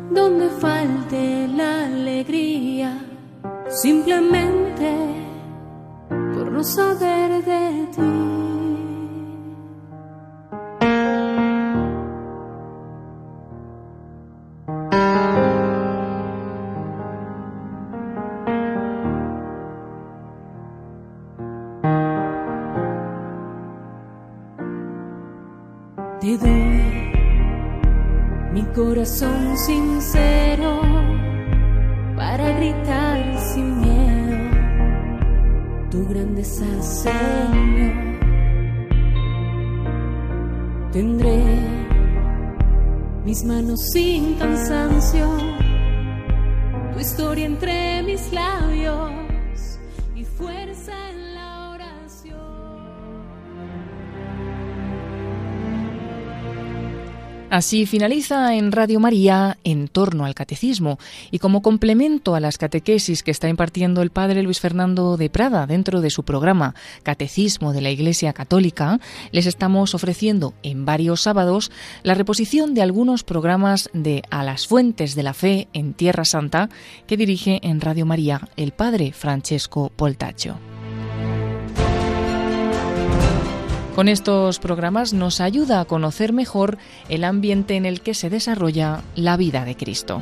donde 0.10 0.50
falte 0.50 1.48
la 1.50 1.86
alegría, 1.86 2.98
simplemente 3.70 4.96
por 6.34 6.52
no 6.52 6.64
saber 6.64 7.44
de 7.44 7.88
ti. 7.96 8.51
Corazón 29.02 29.58
sincero 29.58 30.80
para 32.16 32.52
gritar 32.52 33.40
sin 33.52 33.82
miedo 33.82 34.38
tu 35.90 36.08
grandeza, 36.08 36.68
Señor. 36.84 37.94
Tendré 40.92 41.42
mis 43.26 43.44
manos 43.44 43.80
sin 43.92 44.36
cansancio, 44.36 45.28
tu 46.94 47.00
historia 47.00 47.48
entre 47.48 48.04
mis 48.04 48.32
labios 48.32 48.71
Así 57.52 57.86
finaliza 57.86 58.56
en 58.56 58.72
Radio 58.72 59.02
María 59.02 59.58
en 59.66 59.90
torno 59.90 60.24
al 60.24 60.34
catecismo 60.34 61.00
y 61.32 61.40
como 61.40 61.62
complemento 61.62 62.34
a 62.34 62.40
las 62.40 62.58
catequesis 62.58 63.24
que 63.24 63.32
está 63.32 63.50
impartiendo 63.50 64.02
el 64.02 64.10
padre 64.10 64.42
Luis 64.42 64.62
Fernando 64.62 65.18
de 65.18 65.30
Prada 65.30 65.68
dentro 65.68 66.00
de 66.00 66.12
su 66.12 66.24
programa 66.24 66.76
Catecismo 67.04 67.74
de 67.74 67.82
la 67.82 67.90
Iglesia 67.90 68.32
Católica, 68.32 69.02
les 69.34 69.48
estamos 69.48 69.94
ofreciendo 69.94 70.54
en 70.64 70.86
varios 70.86 71.20
sábados 71.20 71.74
la 72.04 72.14
reposición 72.14 72.74
de 72.74 72.84
algunos 72.84 73.26
programas 73.26 73.90
de 73.92 74.24
A 74.30 74.46
las 74.46 74.66
Fuentes 74.66 75.14
de 75.14 75.24
la 75.24 75.34
Fe 75.34 75.68
en 75.74 75.94
Tierra 75.94 76.24
Santa 76.24 76.70
que 77.06 77.18
dirige 77.18 77.60
en 77.64 77.82
Radio 77.82 78.06
María 78.06 78.48
el 78.56 78.72
padre 78.72 79.12
Francesco 79.12 79.92
Poltaccio. 79.94 80.71
Con 83.96 84.08
estos 84.08 84.60
programas 84.60 85.14
nos 85.14 85.42
ayuda 85.42 85.82
a 85.82 85.86
conocer 85.86 86.32
mejor 86.32 86.78
el 87.10 87.26
ambiente 87.26 87.76
en 87.76 87.86
el 87.86 88.02
que 88.02 88.14
se 88.14 88.30
desarrolla 88.30 89.02
la 89.16 89.36
vida 89.36 89.66
de 89.66 89.76
Cristo. 89.76 90.22